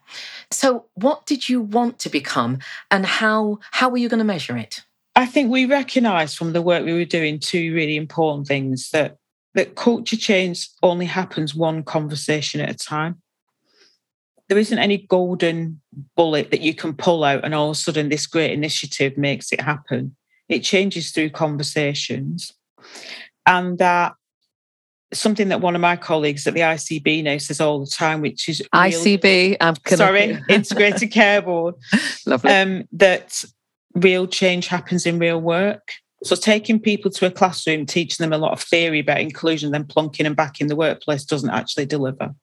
So, 0.51 0.85
what 0.93 1.25
did 1.25 1.49
you 1.49 1.63
want 1.63 1.99
to 2.01 2.11
become, 2.11 2.59
and 2.91 3.07
how 3.07 3.61
how 3.71 3.89
were 3.89 3.97
you 3.97 4.11
going 4.11 4.19
to 4.19 4.25
measure 4.25 4.59
it? 4.59 4.83
I 5.17 5.25
think 5.25 5.51
we 5.51 5.65
recognised 5.65 6.37
from 6.37 6.53
the 6.53 6.61
work 6.61 6.85
we 6.85 6.93
were 6.93 7.07
doing 7.07 7.39
two 7.39 7.75
really 7.75 7.97
important 7.97 8.47
things 8.47 8.91
that 8.91 9.17
that 9.55 9.75
culture 9.75 10.19
change 10.19 10.69
only 10.83 11.07
happens 11.07 11.55
one 11.55 11.83
conversation 11.83 12.61
at 12.61 12.69
a 12.69 12.75
time. 12.75 13.23
there 14.49 14.59
isn't 14.59 14.79
any 14.79 14.99
golden 14.99 15.81
bullet 16.15 16.51
that 16.51 16.61
you 16.61 16.75
can 16.75 16.93
pull 16.93 17.25
out 17.25 17.45
and 17.45 17.55
all 17.55 17.71
of 17.71 17.77
a 17.77 17.81
sudden 17.81 18.11
this 18.11 18.27
great 18.27 18.53
initiative 18.53 19.17
makes 19.17 19.51
it 19.53 19.61
happen. 19.61 20.15
It 20.49 20.61
changes 20.61 21.11
through 21.11 21.31
conversations. 21.31 22.53
And 23.47 23.79
that 23.79 24.15
something 25.13 25.49
that 25.49 25.61
one 25.61 25.75
of 25.75 25.81
my 25.81 25.97
colleagues 25.97 26.47
at 26.47 26.55
the 26.55 26.61
ICB 26.61 27.25
now 27.25 27.39
says 27.39 27.61
all 27.61 27.81
the 27.81 27.91
time, 27.91 28.21
which 28.21 28.49
is 28.49 28.61
real, 28.61 28.83
ICB. 28.83 29.57
I'm 29.61 29.75
sorry, 29.87 30.39
Integrated 30.49 31.11
Care 31.13 31.43
Board. 31.43 31.75
Lovely. 32.27 32.51
Um, 32.51 32.89
that 32.93 33.45
real 33.95 34.27
change 34.27 34.69
happens 34.69 35.07
in 35.07 35.19
real 35.19 35.41
work. 35.41 35.93
So 36.23 36.37
taking 36.37 36.79
people 36.79 37.11
to 37.13 37.27
a 37.27 37.31
classroom, 37.31 37.87
teaching 37.87 38.23
them 38.23 38.33
a 38.33 38.39
lot 38.39 38.53
of 38.53 38.61
theory 38.61 39.01
about 39.01 39.21
inclusion, 39.21 39.73
then 39.73 39.85
plunking 39.85 40.25
them 40.25 40.35
back 40.35 40.61
in 40.61 40.67
the 40.67 40.77
workplace 40.77 41.25
doesn't 41.25 41.51
actually 41.51 41.87
deliver. 41.87 42.35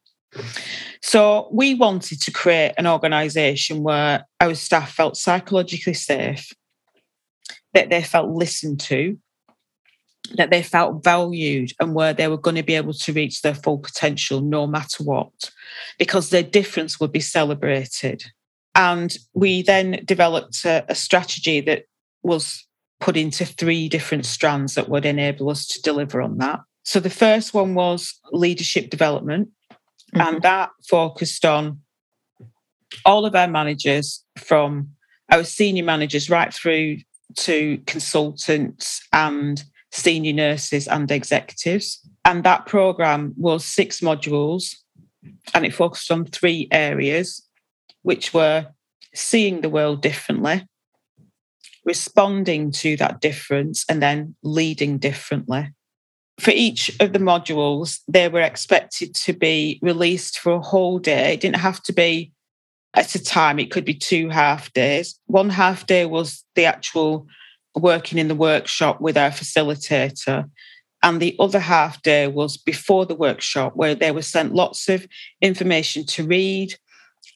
So 1.02 1.48
we 1.52 1.76
wanted 1.76 2.22
to 2.22 2.32
create 2.32 2.74
an 2.78 2.88
organisation 2.88 3.84
where 3.84 4.26
our 4.42 4.56
staff 4.56 4.94
felt 4.94 5.16
psychologically 5.16 5.94
safe, 5.94 6.52
that 7.74 7.90
they 7.90 8.02
felt 8.02 8.30
listened 8.30 8.80
to, 8.82 9.18
that 10.36 10.50
they 10.50 10.64
felt 10.64 11.04
valued 11.04 11.72
and 11.80 11.94
where 11.94 12.14
they 12.14 12.28
were 12.28 12.38
going 12.38 12.56
to 12.56 12.64
be 12.64 12.76
able 12.76 12.94
to 12.94 13.14
reach 13.14 13.42
their 13.42 13.56
full 13.56 13.78
potential 13.78 14.42
no 14.42 14.68
matter 14.68 15.04
what, 15.04 15.52
because 15.98 16.30
their 16.30 16.44
difference 16.44 17.00
would 17.00 17.12
be 17.12 17.20
celebrated. 17.20 18.24
And 18.76 19.16
we 19.34 19.62
then 19.64 20.04
developed 20.06 20.64
a, 20.66 20.86
a 20.90 20.96
strategy 20.96 21.62
that 21.62 21.86
was 22.24 22.66
put 23.00 23.18
into 23.18 23.46
three 23.46 23.90
different 23.90 24.26
strands 24.26 24.76
that 24.76 24.90
would 24.90 25.06
enable 25.06 25.50
us 25.50 25.68
to 25.68 25.82
deliver 25.82 26.22
on 26.22 26.38
that. 26.40 26.60
So 26.84 27.00
the 27.00 27.10
first 27.10 27.54
one 27.54 27.76
was 27.76 28.14
leadership 28.32 28.90
development, 28.90 29.50
mm-hmm. 29.70 30.22
and 30.22 30.42
that 30.44 30.70
focused 30.90 31.46
on 31.46 31.82
all 33.06 33.26
of 33.26 33.36
our 33.36 33.48
managers 33.48 34.24
from 34.38 34.90
our 35.30 35.44
senior 35.44 35.84
managers 35.84 36.30
right 36.30 36.54
through 36.54 36.98
to 37.36 37.80
consultants 37.86 39.06
and 39.12 39.64
senior 39.98 40.34
nurses 40.34 40.88
and 40.88 41.10
executives. 41.12 42.08
And 42.24 42.44
that 42.44 42.66
program 42.66 43.34
was 43.38 43.66
six 43.66 44.02
modules 44.02 44.76
and 45.54 45.66
it 45.66 45.74
focused 45.74 46.12
on 46.12 46.26
three 46.26 46.68
areas, 46.72 47.46
which 48.04 48.34
were 48.34 48.68
seeing 49.14 49.62
the 49.62 49.70
world 49.70 50.02
differently, 50.02 50.66
responding 51.86 52.72
to 52.72 52.96
that 52.98 53.20
difference, 53.20 53.86
and 53.90 54.02
then 54.02 54.36
leading 54.44 54.98
differently. 54.98 55.74
For 56.40 56.52
each 56.52 56.92
of 57.00 57.14
the 57.14 57.20
modules, 57.20 58.00
they 58.08 58.30
were 58.30 58.42
expected 58.42 59.16
to 59.16 59.34
be 59.34 59.80
released 59.82 60.38
for 60.40 60.54
a 60.54 60.62
whole 60.62 61.00
day. 61.00 61.34
It 61.34 61.42
didn't 61.42 61.58
have 61.58 61.82
to 61.84 61.94
be 61.94 62.32
at 62.94 63.16
a 63.16 63.24
time, 63.24 63.60
it 63.60 63.72
could 63.72 63.86
be 63.86 63.94
two 63.94 64.30
half 64.30 64.72
days. 64.74 65.20
One 65.26 65.50
half 65.50 65.86
day 65.86 66.06
was 66.06 66.44
the 66.56 66.66
actual 66.66 67.28
working 67.78 68.18
in 68.18 68.28
the 68.28 68.36
workshop 68.36 69.02
with 69.02 69.18
our 69.18 69.30
facilitator. 69.30 70.50
And 71.04 71.22
the 71.22 71.36
other 71.40 71.60
half 71.60 72.02
day 72.02 72.28
was 72.28 72.58
before 72.58 73.06
the 73.06 73.16
workshop, 73.16 73.76
where 73.76 73.96
they 73.96 74.12
were 74.12 74.24
sent 74.24 74.56
lots 74.56 74.90
of 74.90 75.08
information 75.42 76.06
to 76.08 76.26
read, 76.26 76.76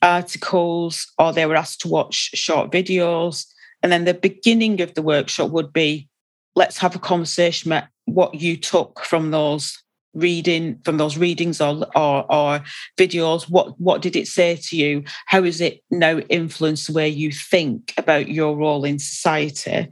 articles, 0.01 1.11
or 1.19 1.31
they 1.31 1.45
were 1.45 1.55
asked 1.55 1.81
to 1.81 1.87
watch 1.87 2.31
short 2.33 2.71
videos. 2.71 3.45
And 3.83 3.91
then 3.91 4.05
the 4.05 4.13
beginning 4.13 4.81
of 4.81 4.93
the 4.95 5.01
workshop 5.01 5.51
would 5.51 5.71
be 5.71 6.09
let's 6.55 6.77
have 6.79 6.95
a 6.95 6.99
conversation 6.99 7.71
about 7.71 7.85
what 8.05 8.35
you 8.35 8.57
took 8.57 9.01
from 9.01 9.31
those 9.31 9.81
reading 10.13 10.77
from 10.83 10.97
those 10.97 11.17
readings 11.17 11.61
or, 11.61 11.85
or, 11.95 12.31
or 12.31 12.61
videos 12.97 13.49
what 13.49 13.79
what 13.79 14.01
did 14.01 14.15
it 14.15 14.27
say 14.27 14.57
to 14.57 14.75
you 14.75 15.03
how 15.27 15.41
is 15.41 15.61
it 15.61 15.81
now 15.89 16.17
influenced 16.27 16.87
the 16.87 16.93
way 16.93 17.07
you 17.07 17.31
think 17.31 17.93
about 17.97 18.27
your 18.27 18.57
role 18.57 18.83
in 18.83 18.99
society 18.99 19.87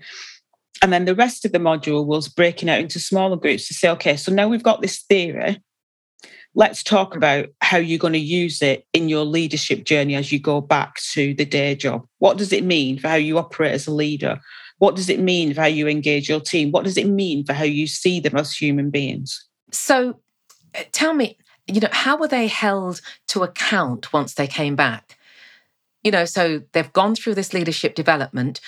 and 0.82 0.94
then 0.94 1.06
the 1.06 1.16
rest 1.16 1.46
of 1.46 1.52
the 1.52 1.60
module 1.60 2.06
was 2.06 2.28
breaking 2.30 2.70
out 2.70 2.80
into 2.80 3.00
smaller 3.00 3.36
groups 3.36 3.68
to 3.68 3.74
say, 3.74 3.90
okay, 3.90 4.16
so 4.16 4.32
now 4.32 4.48
we've 4.48 4.64
got 4.64 4.82
this 4.82 5.00
theory. 5.00 5.62
Let's 6.56 6.84
talk 6.84 7.16
about 7.16 7.48
how 7.62 7.78
you're 7.78 8.00
going 8.00 8.14
to 8.14 8.20
use 8.20 8.62
it 8.62 8.86
in 8.94 9.10
your 9.10 9.26
leadership 9.26 9.84
journey 9.84 10.16
as 10.16 10.32
you 10.32 10.40
go 10.40 10.62
back 10.62 10.96
to 11.12 11.34
the 11.34 11.46
day 11.46 11.76
job. 11.76 12.06
What 12.18 12.38
does 12.38 12.52
it 12.52 12.64
mean 12.64 12.98
for 12.98 13.08
how 13.08 13.16
you 13.16 13.38
operate 13.38 13.74
as 13.74 13.88
a 13.88 13.92
leader? 13.92 14.40
What 14.80 14.96
does 14.96 15.10
it 15.10 15.20
mean 15.20 15.54
for 15.54 15.62
how 15.62 15.68
you 15.68 15.88
engage 15.88 16.30
your 16.30 16.40
team? 16.40 16.72
What 16.72 16.86
does 16.86 16.98
it 16.98 17.08
mean 17.08 17.46
for 17.46 17.54
how 17.54 17.66
you 17.66 17.86
see 17.86 18.20
them 18.20 18.38
as 18.38 18.56
human 18.56 18.90
beings? 18.90 19.46
So 19.72 20.20
uh, 20.74 20.84
tell 20.92 21.14
me, 21.14 21.38
you 21.68 21.82
know, 21.82 21.90
how 21.92 22.18
were 22.18 22.28
they 22.28 22.48
held 22.48 23.02
to 23.28 23.44
account 23.44 24.12
once 24.12 24.34
they 24.34 24.48
came 24.48 24.76
back? 24.76 25.18
You 26.04 26.12
know, 26.12 26.26
so 26.26 26.62
they've 26.72 26.94
gone 26.94 27.16
through 27.16 27.36
this 27.36 27.54
leadership 27.54 27.94
development 27.94 28.62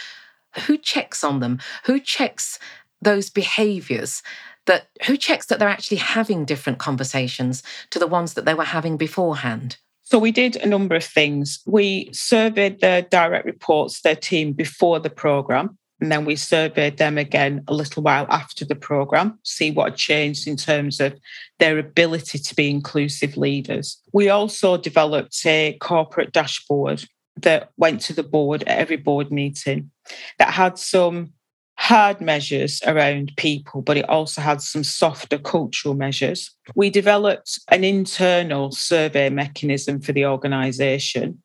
who 0.65 0.77
checks 0.77 1.23
on 1.23 1.39
them? 1.39 1.59
Who 1.85 1.99
checks 1.99 2.59
those 3.01 3.29
behaviors? 3.29 4.21
That 4.67 4.87
who 5.05 5.17
checks 5.17 5.47
that 5.47 5.59
they're 5.59 5.67
actually 5.67 5.97
having 5.97 6.45
different 6.45 6.79
conversations 6.79 7.63
to 7.89 7.99
the 7.99 8.07
ones 8.07 8.35
that 8.35 8.45
they 8.45 8.53
were 8.53 8.63
having 8.63 8.97
beforehand? 8.97 9.77
So 10.03 10.19
we 10.19 10.31
did 10.31 10.57
a 10.57 10.67
number 10.67 10.95
of 10.95 11.03
things. 11.03 11.61
We 11.65 12.09
surveyed 12.11 12.81
the 12.81 13.07
direct 13.09 13.45
reports, 13.45 14.01
their 14.01 14.15
team 14.15 14.53
before 14.53 14.99
the 14.99 15.09
program, 15.09 15.77
and 16.01 16.11
then 16.11 16.25
we 16.25 16.35
surveyed 16.35 16.97
them 16.97 17.17
again 17.17 17.63
a 17.67 17.73
little 17.73 18.01
while 18.03 18.25
after 18.29 18.65
the 18.65 18.75
program, 18.75 19.39
see 19.43 19.71
what 19.71 19.95
changed 19.95 20.47
in 20.47 20.57
terms 20.57 20.99
of 20.99 21.17
their 21.59 21.77
ability 21.77 22.39
to 22.39 22.55
be 22.55 22.69
inclusive 22.69 23.37
leaders. 23.37 24.01
We 24.11 24.27
also 24.27 24.77
developed 24.77 25.45
a 25.45 25.77
corporate 25.79 26.33
dashboard 26.33 27.05
that 27.37 27.71
went 27.77 28.01
to 28.01 28.13
the 28.13 28.23
board 28.23 28.63
at 28.63 28.77
every 28.77 28.97
board 28.97 29.31
meeting 29.31 29.91
that 30.37 30.53
had 30.53 30.77
some 30.77 31.33
hard 31.75 32.21
measures 32.21 32.79
around 32.85 33.31
people, 33.37 33.81
but 33.81 33.97
it 33.97 34.07
also 34.07 34.39
had 34.41 34.61
some 34.61 34.83
softer 34.83 35.39
cultural 35.39 35.95
measures. 35.95 36.51
We 36.75 36.91
developed 36.91 37.59
an 37.69 37.83
internal 37.83 38.71
survey 38.71 39.29
mechanism 39.29 39.99
for 39.99 40.11
the 40.11 40.25
organisation 40.25 41.41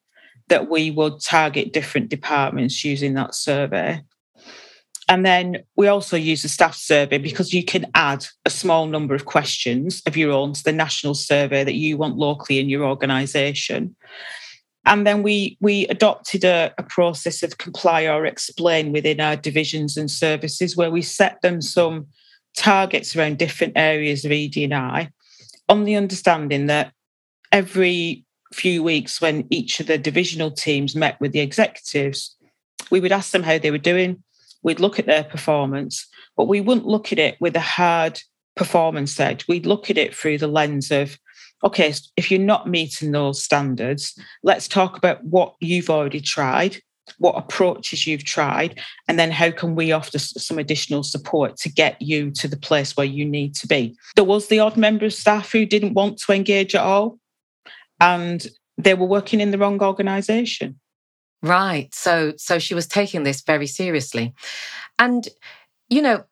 that 0.49 0.69
we 0.69 0.91
would 0.91 1.21
target 1.23 1.73
different 1.73 2.11
departments 2.11 2.85
using 2.85 3.15
that 3.15 3.35
survey. 3.35 4.03
And 5.09 5.25
then 5.25 5.63
we 5.77 5.89
also 5.89 6.17
use 6.17 6.45
a 6.45 6.49
staff 6.49 6.75
survey 6.75 7.19
because 7.19 7.55
you 7.55 7.65
can 7.65 7.87
add 7.95 8.27
a 8.45 8.51
small 8.51 8.87
number 8.87 9.15
of 9.15 9.25
questions 9.25 10.03
of 10.05 10.17
your 10.17 10.33
own 10.33 10.53
to 10.53 10.65
the 10.65 10.73
national 10.73 11.15
survey 11.15 11.65
that 11.65 11.75
you 11.75 11.97
want 11.97 12.17
locally 12.17 12.59
in 12.59 12.69
your 12.69 12.85
organisation. 12.85 13.97
And 14.87 15.05
then 15.05 15.23
we 15.23 15.59
we 15.61 15.87
adopted 15.89 16.45
a, 16.45 16.73
a, 16.79 16.85
process 16.85 17.43
of 17.43 17.59
comply 17.59 18.07
or 18.07 18.25
explain 18.25 18.93
within 18.93 19.21
our 19.21 19.35
divisions 19.35 19.97
and 19.97 20.09
services 20.09 20.77
where 20.77 20.93
we 20.93 21.03
set 21.03 21.43
them 21.43 21.61
some 21.61 22.07
targets 22.57 23.15
around 23.15 23.39
different 23.39 23.75
areas 23.77 24.25
of 24.25 24.33
ED&I 24.33 25.11
on 25.69 25.85
the 25.85 25.97
understanding 25.97 26.67
that 26.67 26.93
every 27.53 28.25
few 28.53 28.83
weeks 28.83 29.21
when 29.21 29.47
each 29.51 29.81
of 29.81 29.89
the 29.89 29.99
divisional 29.99 30.53
teams 30.53 30.95
met 30.95 31.21
with 31.21 31.33
the 31.33 31.41
executives, 31.41 32.37
we 32.91 33.01
would 33.01 33.13
ask 33.13 33.33
them 33.33 33.43
how 33.43 33.59
they 33.59 33.73
were 33.73 33.79
doing. 33.79 34.23
We'd 34.63 34.81
look 34.81 34.99
at 34.99 35.07
their 35.07 35.25
performance, 35.25 36.07
but 36.37 36.49
we 36.49 36.61
wouldn't 36.61 36.87
look 36.87 37.13
at 37.13 37.19
it 37.19 37.37
with 37.41 37.57
a 37.57 37.61
hard 37.61 38.21
performance 38.55 39.19
edge. 39.19 39.47
We'd 39.49 39.67
look 39.67 39.91
at 39.91 39.99
it 39.99 40.15
through 40.15 40.39
the 40.39 40.47
lens 40.47 40.91
of 40.91 41.19
okay, 41.67 41.93
if 42.17 42.31
you're 42.31 42.41
not 42.41 42.69
meeting 42.69 43.11
those 43.11 43.43
standards, 43.43 44.17
let's 44.45 44.69
talk 44.69 44.97
about 44.97 45.23
what 45.25 45.57
you've 45.61 45.91
already 45.91 46.21
tried, 46.21 46.77
what 47.19 47.37
approaches 47.37 48.07
you've 48.07 48.25
tried, 48.25 48.81
and 49.09 49.19
then 49.19 49.33
how 49.33 49.51
can 49.51 49.75
we 49.75 49.91
offer 49.91 50.17
some 50.19 50.59
additional 50.59 51.03
support 51.03 51.57
to 51.57 51.69
get 51.69 52.01
you 52.01 52.31
to 52.31 52.47
the 52.47 52.57
place 52.57 52.97
where 52.97 53.07
you 53.07 53.25
need 53.25 53.55
to 53.57 53.67
be. 53.67 53.97
There 54.15 54.25
was 54.25 54.47
the 54.47 54.61
odd 54.61 54.77
member 54.77 55.07
of 55.07 55.13
staff 55.13 55.51
who 55.51 55.67
didn't 55.67 55.95
want 55.95 56.19
to 56.19 56.33
engage 56.33 56.77
at 56.77 56.83
all, 56.83 57.19
and 58.01 58.47
they 58.79 58.95
were 58.95 59.07
working 59.07 59.41
in 59.41 59.51
the 59.51 59.59
wrong 59.59 59.83
organisation. 59.83 60.79
Right. 61.43 61.93
So 61.95 62.33
so 62.37 62.59
she 62.59 62.75
was 62.75 62.87
taking 62.87 63.25
this 63.25 63.43
very 63.43 63.67
seriously. 63.67 64.35
And 64.99 65.29
you 65.89 66.03
know, 66.03 66.25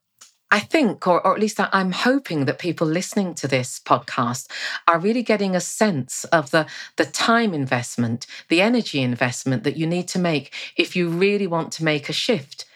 I 0.55 0.61
think, 0.61 1.09
or, 1.09 1.21
or 1.27 1.35
at 1.35 1.41
least 1.41 1.59
I'm 1.59 1.91
hoping 1.91 2.45
that 2.45 2.61
people 2.61 2.87
listening 2.87 3.35
to 3.35 3.49
this 3.49 3.81
podcast 3.81 4.49
are 4.87 5.01
really 5.01 5.25
getting 5.25 5.57
a 5.57 5.61
sense 5.61 6.23
of 6.27 6.53
the, 6.53 6.69
the 6.95 7.07
time 7.07 7.53
investment, 7.53 8.29
the 8.49 8.61
energy 8.61 9.03
investment 9.03 9.65
that 9.65 9.77
you 9.77 9.85
need 9.85 10.07
to 10.09 10.21
make 10.21 10.55
if 10.77 10.95
you 10.95 11.09
really 11.09 11.49
want 11.49 11.73
to 11.73 11.85
make 11.85 12.09
a 12.09 12.13
shift. 12.13 12.67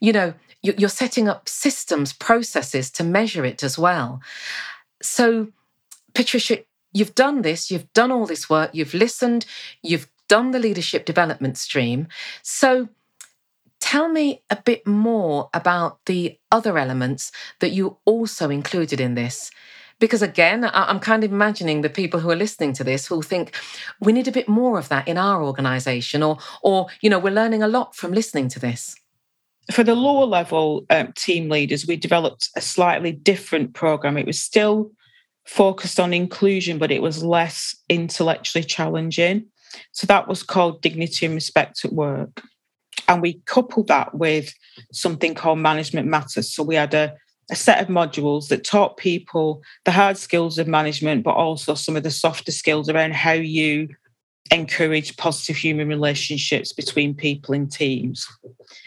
You 0.00 0.12
know, 0.12 0.34
you're 0.60 0.90
setting 0.90 1.26
up 1.26 1.48
systems, 1.48 2.12
processes 2.12 2.90
to 2.90 3.02
measure 3.02 3.46
it 3.46 3.62
as 3.62 3.78
well. 3.78 4.20
So, 5.00 5.48
Patricia, 6.12 6.58
you've 6.92 7.14
done 7.14 7.40
this, 7.40 7.70
you've 7.70 7.90
done 7.94 8.12
all 8.12 8.26
this 8.26 8.50
work, 8.50 8.72
you've 8.74 8.92
listened, 8.92 9.46
you've 9.82 10.10
done 10.28 10.50
the 10.50 10.58
leadership 10.58 11.06
development 11.06 11.56
stream. 11.56 12.06
So, 12.42 12.90
Tell 13.94 14.08
me 14.08 14.42
a 14.50 14.56
bit 14.56 14.84
more 14.88 15.48
about 15.54 16.00
the 16.06 16.36
other 16.50 16.78
elements 16.78 17.30
that 17.60 17.70
you 17.70 17.98
also 18.04 18.50
included 18.50 19.00
in 19.00 19.14
this, 19.14 19.52
Because 20.00 20.22
again, 20.22 20.68
I'm 20.72 20.98
kind 20.98 21.24
of 21.24 21.32
imagining 21.32 21.80
the 21.80 21.88
people 21.88 22.20
who 22.20 22.30
are 22.30 22.36
listening 22.36 22.72
to 22.74 22.84
this 22.84 23.06
who 23.06 23.22
think 23.22 23.54
we 24.00 24.12
need 24.12 24.28
a 24.28 24.32
bit 24.32 24.48
more 24.48 24.78
of 24.78 24.88
that 24.88 25.06
in 25.06 25.16
our 25.16 25.42
organization, 25.42 26.22
or, 26.22 26.38
or 26.62 26.88
you 27.00 27.08
know, 27.08 27.18
we're 27.18 27.32
learning 27.32 27.62
a 27.62 27.68
lot 27.68 27.94
from 27.94 28.12
listening 28.12 28.48
to 28.48 28.58
this. 28.58 28.96
For 29.70 29.82
the 29.82 29.94
lower 29.94 30.26
level 30.26 30.84
um, 30.90 31.12
team 31.12 31.48
leaders, 31.48 31.86
we 31.86 31.96
developed 31.96 32.50
a 32.56 32.60
slightly 32.60 33.12
different 33.12 33.72
program. 33.72 34.18
It 34.18 34.26
was 34.26 34.40
still 34.40 34.90
focused 35.46 35.98
on 36.00 36.12
inclusion, 36.12 36.78
but 36.78 36.90
it 36.90 37.00
was 37.00 37.24
less 37.24 37.74
intellectually 37.88 38.64
challenging. 38.64 39.46
So 39.92 40.06
that 40.06 40.28
was 40.28 40.42
called 40.42 40.82
Dignity 40.82 41.26
and 41.26 41.34
Respect 41.34 41.84
at 41.84 41.92
Work. 41.92 42.42
And 43.08 43.20
we 43.20 43.34
coupled 43.46 43.88
that 43.88 44.14
with 44.14 44.54
something 44.92 45.34
called 45.34 45.58
Management 45.58 46.08
Matters. 46.08 46.52
So 46.52 46.62
we 46.62 46.74
had 46.74 46.94
a, 46.94 47.14
a 47.50 47.54
set 47.54 47.82
of 47.82 47.88
modules 47.88 48.48
that 48.48 48.64
taught 48.64 48.96
people 48.96 49.62
the 49.84 49.90
hard 49.90 50.16
skills 50.16 50.58
of 50.58 50.66
management, 50.66 51.24
but 51.24 51.34
also 51.34 51.74
some 51.74 51.96
of 51.96 52.02
the 52.02 52.10
softer 52.10 52.52
skills 52.52 52.88
around 52.88 53.14
how 53.14 53.32
you 53.32 53.88
encourage 54.50 55.16
positive 55.16 55.56
human 55.56 55.88
relationships 55.88 56.72
between 56.72 57.14
people 57.14 57.54
in 57.54 57.68
teams. 57.68 58.26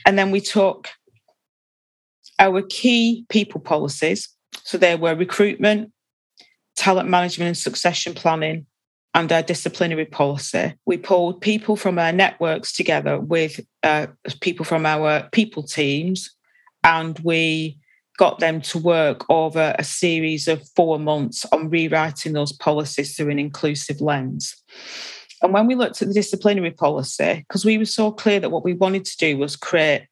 And 0.06 0.18
then 0.18 0.32
we 0.32 0.42
took 0.42 0.90
our 2.40 2.62
key 2.62 3.26
people 3.30 3.60
policies. 3.62 4.30
So 4.64 4.78
there 4.78 4.98
were 4.98 5.16
recruitment, 5.16 5.92
talent 6.76 7.10
management 7.10 7.48
and 7.48 7.58
succession 7.58 8.14
planning, 8.14 8.66
and 9.18 9.32
our 9.32 9.42
disciplinary 9.42 10.06
policy. 10.06 10.76
We 10.86 10.98
pulled 10.98 11.42
people 11.42 11.76
from 11.76 11.98
our 11.98 12.12
networks 12.12 12.72
together 12.72 13.20
with 13.20 13.60
uh, 13.82 14.08
people 14.42 14.64
from 14.64 14.86
our 14.86 15.28
people 15.32 15.64
teams, 15.64 16.30
and 16.84 17.18
we 17.24 17.80
got 18.20 18.38
them 18.38 18.62
to 18.62 18.78
work 18.78 19.26
over 19.28 19.76
a 19.80 19.84
series 19.84 20.48
of 20.48 20.70
four 20.76 21.00
months 21.00 21.48
on 21.52 21.72
rewriting 21.72 22.34
those 22.34 22.54
policies 22.54 23.16
through 23.16 23.32
an 23.32 23.40
inclusive 23.40 24.02
lens. 24.02 24.56
And 25.42 25.52
when 25.52 25.66
we 25.66 25.74
looked 25.74 26.00
at 26.04 26.10
the 26.10 26.14
disciplinary 26.14 26.72
policy, 26.72 27.44
because 27.48 27.66
we 27.66 27.80
were 27.80 27.86
so 27.86 28.12
clear 28.12 28.40
that 28.40 28.52
what 28.52 28.64
we 28.64 28.74
wanted 28.74 29.06
to 29.06 29.18
do 29.18 29.36
was 29.40 29.56
create 29.56 30.06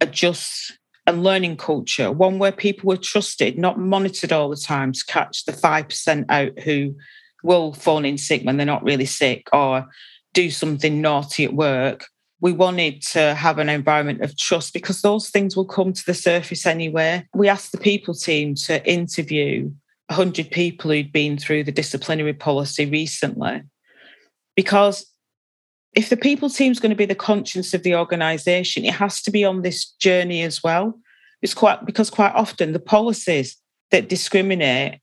a 0.00 0.06
just 0.06 0.78
and 1.08 1.24
learning 1.24 1.56
culture, 1.56 2.12
one 2.12 2.38
where 2.38 2.52
people 2.52 2.86
were 2.86 2.96
trusted, 2.96 3.58
not 3.58 3.80
monitored 3.80 4.32
all 4.32 4.48
the 4.48 4.56
time 4.56 4.92
to 4.92 5.04
catch 5.08 5.44
the 5.44 5.52
5% 5.52 6.24
out 6.28 6.58
who 6.60 6.94
will 7.44 7.72
phone 7.72 8.04
in 8.04 8.18
sick 8.18 8.42
when 8.42 8.56
they're 8.56 8.66
not 8.66 8.82
really 8.82 9.04
sick 9.04 9.48
or 9.52 9.86
do 10.32 10.50
something 10.50 11.00
naughty 11.00 11.44
at 11.44 11.54
work. 11.54 12.06
We 12.40 12.52
wanted 12.52 13.02
to 13.12 13.34
have 13.34 13.58
an 13.58 13.68
environment 13.68 14.22
of 14.22 14.36
trust 14.36 14.72
because 14.72 15.02
those 15.02 15.30
things 15.30 15.56
will 15.56 15.64
come 15.64 15.92
to 15.92 16.06
the 16.06 16.14
surface 16.14 16.66
anyway. 16.66 17.26
We 17.34 17.48
asked 17.48 17.72
the 17.72 17.78
people 17.78 18.14
team 18.14 18.54
to 18.66 18.84
interview 18.86 19.70
100 20.08 20.50
people 20.50 20.90
who'd 20.90 21.12
been 21.12 21.38
through 21.38 21.64
the 21.64 21.72
disciplinary 21.72 22.34
policy 22.34 22.86
recently 22.86 23.62
because 24.56 25.06
if 25.94 26.08
the 26.08 26.16
people 26.16 26.50
team 26.50 26.72
is 26.72 26.80
going 26.80 26.90
to 26.90 26.96
be 26.96 27.06
the 27.06 27.14
conscience 27.14 27.72
of 27.72 27.82
the 27.82 27.94
organization, 27.94 28.84
it 28.84 28.94
has 28.94 29.22
to 29.22 29.30
be 29.30 29.44
on 29.44 29.62
this 29.62 29.90
journey 30.00 30.42
as 30.42 30.62
well. 30.62 30.98
It's 31.40 31.54
quite 31.54 31.86
because 31.86 32.10
quite 32.10 32.34
often 32.34 32.72
the 32.72 32.80
policies 32.80 33.56
that 33.90 34.08
discriminate 34.08 34.98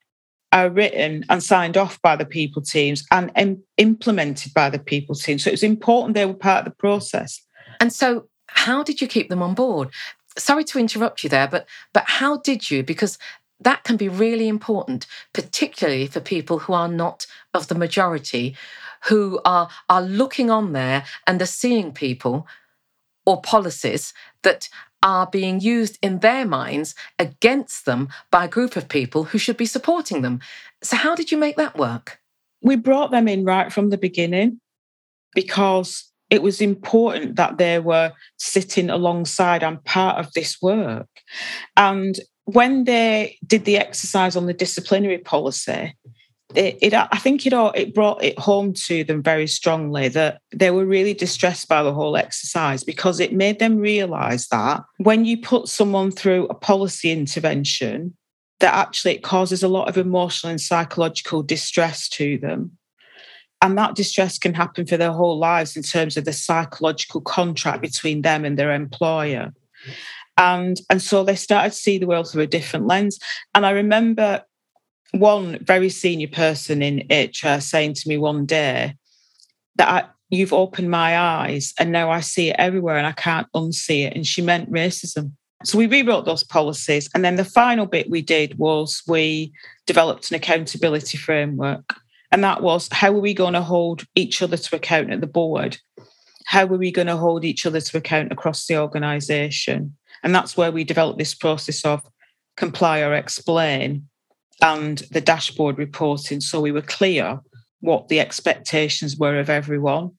are 0.51 0.69
written 0.69 1.25
and 1.29 1.43
signed 1.43 1.77
off 1.77 2.01
by 2.01 2.15
the 2.15 2.25
people 2.25 2.61
teams 2.61 3.05
and 3.11 3.31
Im- 3.35 3.63
implemented 3.77 4.53
by 4.53 4.69
the 4.69 4.79
people 4.79 5.15
teams. 5.15 5.43
So 5.43 5.49
it 5.49 5.53
was 5.53 5.63
important 5.63 6.15
they 6.15 6.25
were 6.25 6.33
part 6.33 6.65
of 6.67 6.73
the 6.73 6.77
process. 6.77 7.41
And 7.79 7.91
so, 7.91 8.27
how 8.47 8.83
did 8.83 9.01
you 9.01 9.07
keep 9.07 9.29
them 9.29 9.41
on 9.41 9.53
board? 9.53 9.89
Sorry 10.37 10.63
to 10.65 10.79
interrupt 10.79 11.23
you 11.23 11.29
there, 11.29 11.47
but 11.47 11.67
but 11.93 12.03
how 12.05 12.37
did 12.37 12.69
you? 12.69 12.83
Because 12.83 13.17
that 13.59 13.83
can 13.83 13.95
be 13.95 14.09
really 14.09 14.47
important, 14.47 15.05
particularly 15.33 16.07
for 16.07 16.19
people 16.19 16.59
who 16.59 16.73
are 16.73 16.87
not 16.87 17.27
of 17.53 17.67
the 17.67 17.75
majority, 17.75 18.55
who 19.05 19.39
are 19.45 19.69
are 19.89 20.01
looking 20.01 20.49
on 20.49 20.73
there 20.73 21.05
and 21.25 21.41
are 21.41 21.45
seeing 21.45 21.91
people 21.93 22.47
or 23.25 23.41
policies 23.41 24.13
that 24.43 24.67
are 25.03 25.27
being 25.27 25.59
used 25.59 25.97
in 26.01 26.19
their 26.19 26.45
minds 26.45 26.95
against 27.17 27.85
them 27.85 28.09
by 28.29 28.45
a 28.45 28.49
group 28.49 28.75
of 28.75 28.89
people 28.89 29.23
who 29.23 29.37
should 29.37 29.57
be 29.57 29.65
supporting 29.65 30.21
them. 30.21 30.39
So, 30.83 30.95
how 30.95 31.15
did 31.15 31.31
you 31.31 31.37
make 31.37 31.55
that 31.57 31.77
work? 31.77 32.19
We 32.61 32.75
brought 32.75 33.11
them 33.11 33.27
in 33.27 33.43
right 33.43 33.71
from 33.71 33.89
the 33.89 33.97
beginning 33.97 34.59
because 35.33 36.11
it 36.29 36.41
was 36.41 36.61
important 36.61 37.35
that 37.35 37.57
they 37.57 37.79
were 37.79 38.13
sitting 38.37 38.89
alongside 38.89 39.63
and 39.63 39.83
part 39.83 40.17
of 40.17 40.31
this 40.33 40.61
work. 40.61 41.09
And 41.75 42.19
when 42.45 42.85
they 42.85 43.37
did 43.45 43.65
the 43.65 43.77
exercise 43.77 44.35
on 44.35 44.45
the 44.45 44.53
disciplinary 44.53 45.17
policy, 45.17 45.95
it, 46.55 46.77
it, 46.81 46.93
I 46.93 47.17
think 47.17 47.45
it 47.45 47.53
all 47.53 47.71
it 47.71 47.93
brought 47.93 48.23
it 48.23 48.37
home 48.37 48.73
to 48.85 49.03
them 49.03 49.21
very 49.21 49.47
strongly 49.47 50.07
that 50.09 50.41
they 50.53 50.71
were 50.71 50.85
really 50.85 51.13
distressed 51.13 51.67
by 51.67 51.83
the 51.83 51.93
whole 51.93 52.17
exercise 52.17 52.83
because 52.83 53.19
it 53.19 53.33
made 53.33 53.59
them 53.59 53.77
realize 53.77 54.47
that 54.47 54.83
when 54.97 55.25
you 55.25 55.37
put 55.37 55.67
someone 55.67 56.11
through 56.11 56.47
a 56.47 56.53
policy 56.53 57.11
intervention 57.11 58.15
that 58.61 58.73
actually 58.73 59.15
it 59.15 59.23
causes 59.23 59.61
a 59.61 59.67
lot 59.67 59.89
of 59.89 59.97
emotional 59.97 60.51
and 60.51 60.61
psychological 60.61 61.43
distress 61.43 62.07
to 62.07 62.37
them. 62.37 62.77
And 63.61 63.77
that 63.77 63.95
distress 63.95 64.39
can 64.39 64.53
happen 64.53 64.87
for 64.87 64.97
their 64.97 65.11
whole 65.11 65.37
lives 65.37 65.75
in 65.75 65.83
terms 65.83 66.17
of 66.17 66.25
the 66.25 66.33
psychological 66.33 67.21
contract 67.21 67.81
between 67.81 68.21
them 68.21 68.45
and 68.45 68.57
their 68.57 68.71
employer. 68.71 69.53
And 70.37 70.79
and 70.89 71.01
so 71.01 71.23
they 71.23 71.35
started 71.35 71.71
to 71.71 71.75
see 71.75 71.97
the 71.97 72.07
world 72.07 72.29
through 72.29 72.43
a 72.43 72.47
different 72.47 72.87
lens. 72.87 73.19
And 73.53 73.65
i 73.65 73.71
remember 73.71 74.43
one 75.11 75.59
very 75.59 75.89
senior 75.89 76.27
person 76.27 76.81
in 76.81 77.05
HR 77.09 77.47
uh, 77.47 77.59
saying 77.59 77.95
to 77.95 78.07
me 78.07 78.17
one 78.17 78.45
day 78.45 78.95
that 79.75 79.89
I, 79.89 80.09
you've 80.29 80.53
opened 80.53 80.89
my 80.89 81.17
eyes 81.17 81.73
and 81.77 81.91
now 81.91 82.09
I 82.09 82.21
see 82.21 82.49
it 82.49 82.55
everywhere 82.57 82.97
and 82.97 83.07
I 83.07 83.11
can't 83.11 83.47
unsee 83.53 84.05
it. 84.05 84.15
And 84.15 84.25
she 84.25 84.41
meant 84.41 84.71
racism. 84.71 85.33
So 85.63 85.77
we 85.77 85.85
rewrote 85.85 86.25
those 86.25 86.43
policies. 86.43 87.09
And 87.13 87.23
then 87.23 87.35
the 87.35 87.45
final 87.45 87.85
bit 87.85 88.09
we 88.09 88.21
did 88.21 88.57
was 88.57 89.03
we 89.07 89.53
developed 89.85 90.31
an 90.31 90.35
accountability 90.35 91.17
framework. 91.17 91.93
And 92.31 92.43
that 92.43 92.63
was 92.63 92.87
how 92.91 93.09
are 93.09 93.19
we 93.19 93.33
going 93.33 93.53
to 93.53 93.61
hold 93.61 94.05
each 94.15 94.41
other 94.41 94.57
to 94.57 94.75
account 94.75 95.11
at 95.11 95.21
the 95.21 95.27
board? 95.27 95.77
How 96.45 96.63
are 96.63 96.77
we 96.77 96.91
going 96.91 97.07
to 97.07 97.17
hold 97.17 97.43
each 97.45 97.65
other 97.65 97.81
to 97.81 97.97
account 97.97 98.31
across 98.31 98.65
the 98.65 98.77
organisation? 98.77 99.95
And 100.23 100.33
that's 100.33 100.55
where 100.55 100.71
we 100.71 100.83
developed 100.83 101.19
this 101.19 101.35
process 101.35 101.83
of 101.83 102.01
comply 102.55 103.01
or 103.01 103.13
explain 103.13 104.07
and 104.61 104.99
the 105.11 105.21
dashboard 105.21 105.77
reporting 105.77 106.39
so 106.39 106.59
we 106.61 106.71
were 106.71 106.81
clear 106.81 107.39
what 107.79 108.07
the 108.07 108.19
expectations 108.19 109.17
were 109.17 109.39
of 109.39 109.49
everyone. 109.49 110.11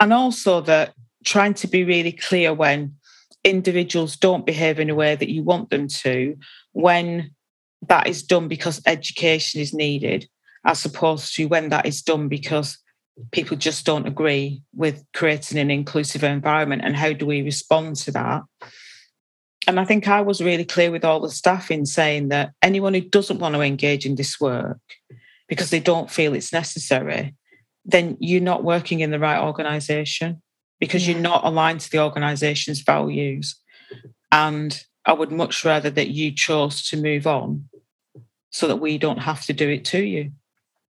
And 0.00 0.12
also 0.12 0.60
that 0.62 0.94
trying 1.24 1.54
to 1.54 1.66
be 1.66 1.84
really 1.84 2.12
clear 2.12 2.54
when 2.54 2.94
individuals 3.44 4.16
don't 4.16 4.46
behave 4.46 4.80
in 4.80 4.90
a 4.90 4.94
way 4.94 5.14
that 5.14 5.30
you 5.30 5.42
want 5.42 5.70
them 5.70 5.88
to, 5.88 6.36
when 6.72 7.30
that 7.88 8.06
is 8.06 8.22
done 8.22 8.48
because 8.48 8.80
education 8.86 9.60
is 9.60 9.74
needed, 9.74 10.28
as 10.64 10.84
opposed 10.84 11.34
to 11.36 11.46
when 11.46 11.68
that 11.68 11.86
is 11.86 12.02
done 12.02 12.28
because 12.28 12.78
people 13.32 13.56
just 13.56 13.84
don't 13.84 14.06
agree 14.06 14.62
with 14.74 15.04
creating 15.12 15.58
an 15.58 15.70
inclusive 15.70 16.24
environment 16.24 16.82
and 16.84 16.96
how 16.96 17.12
do 17.12 17.26
we 17.26 17.42
respond 17.42 17.96
to 17.96 18.10
that 18.10 18.42
and 19.66 19.78
I 19.78 19.84
think 19.84 20.08
I 20.08 20.20
was 20.20 20.40
really 20.40 20.64
clear 20.64 20.90
with 20.90 21.04
all 21.04 21.20
the 21.20 21.30
staff 21.30 21.70
in 21.70 21.86
saying 21.86 22.28
that 22.28 22.52
anyone 22.62 22.94
who 22.94 23.00
doesn't 23.00 23.38
want 23.38 23.54
to 23.54 23.60
engage 23.60 24.06
in 24.06 24.14
this 24.14 24.40
work 24.40 24.78
because 25.48 25.70
they 25.70 25.80
don't 25.80 26.10
feel 26.10 26.34
it's 26.34 26.52
necessary, 26.52 27.34
then 27.84 28.16
you're 28.20 28.40
not 28.40 28.64
working 28.64 29.00
in 29.00 29.10
the 29.10 29.18
right 29.18 29.40
organization 29.42 30.40
because 30.78 31.06
yeah. 31.06 31.14
you're 31.14 31.22
not 31.22 31.44
aligned 31.44 31.80
to 31.80 31.90
the 31.90 32.00
organization's 32.00 32.80
values. 32.80 33.56
And 34.32 34.82
I 35.04 35.12
would 35.12 35.32
much 35.32 35.64
rather 35.64 35.90
that 35.90 36.08
you 36.08 36.32
chose 36.32 36.88
to 36.88 36.96
move 36.96 37.26
on 37.26 37.68
so 38.50 38.66
that 38.66 38.76
we 38.76 38.98
don't 38.98 39.18
have 39.18 39.44
to 39.46 39.52
do 39.52 39.68
it 39.68 39.84
to 39.86 40.02
you. 40.02 40.32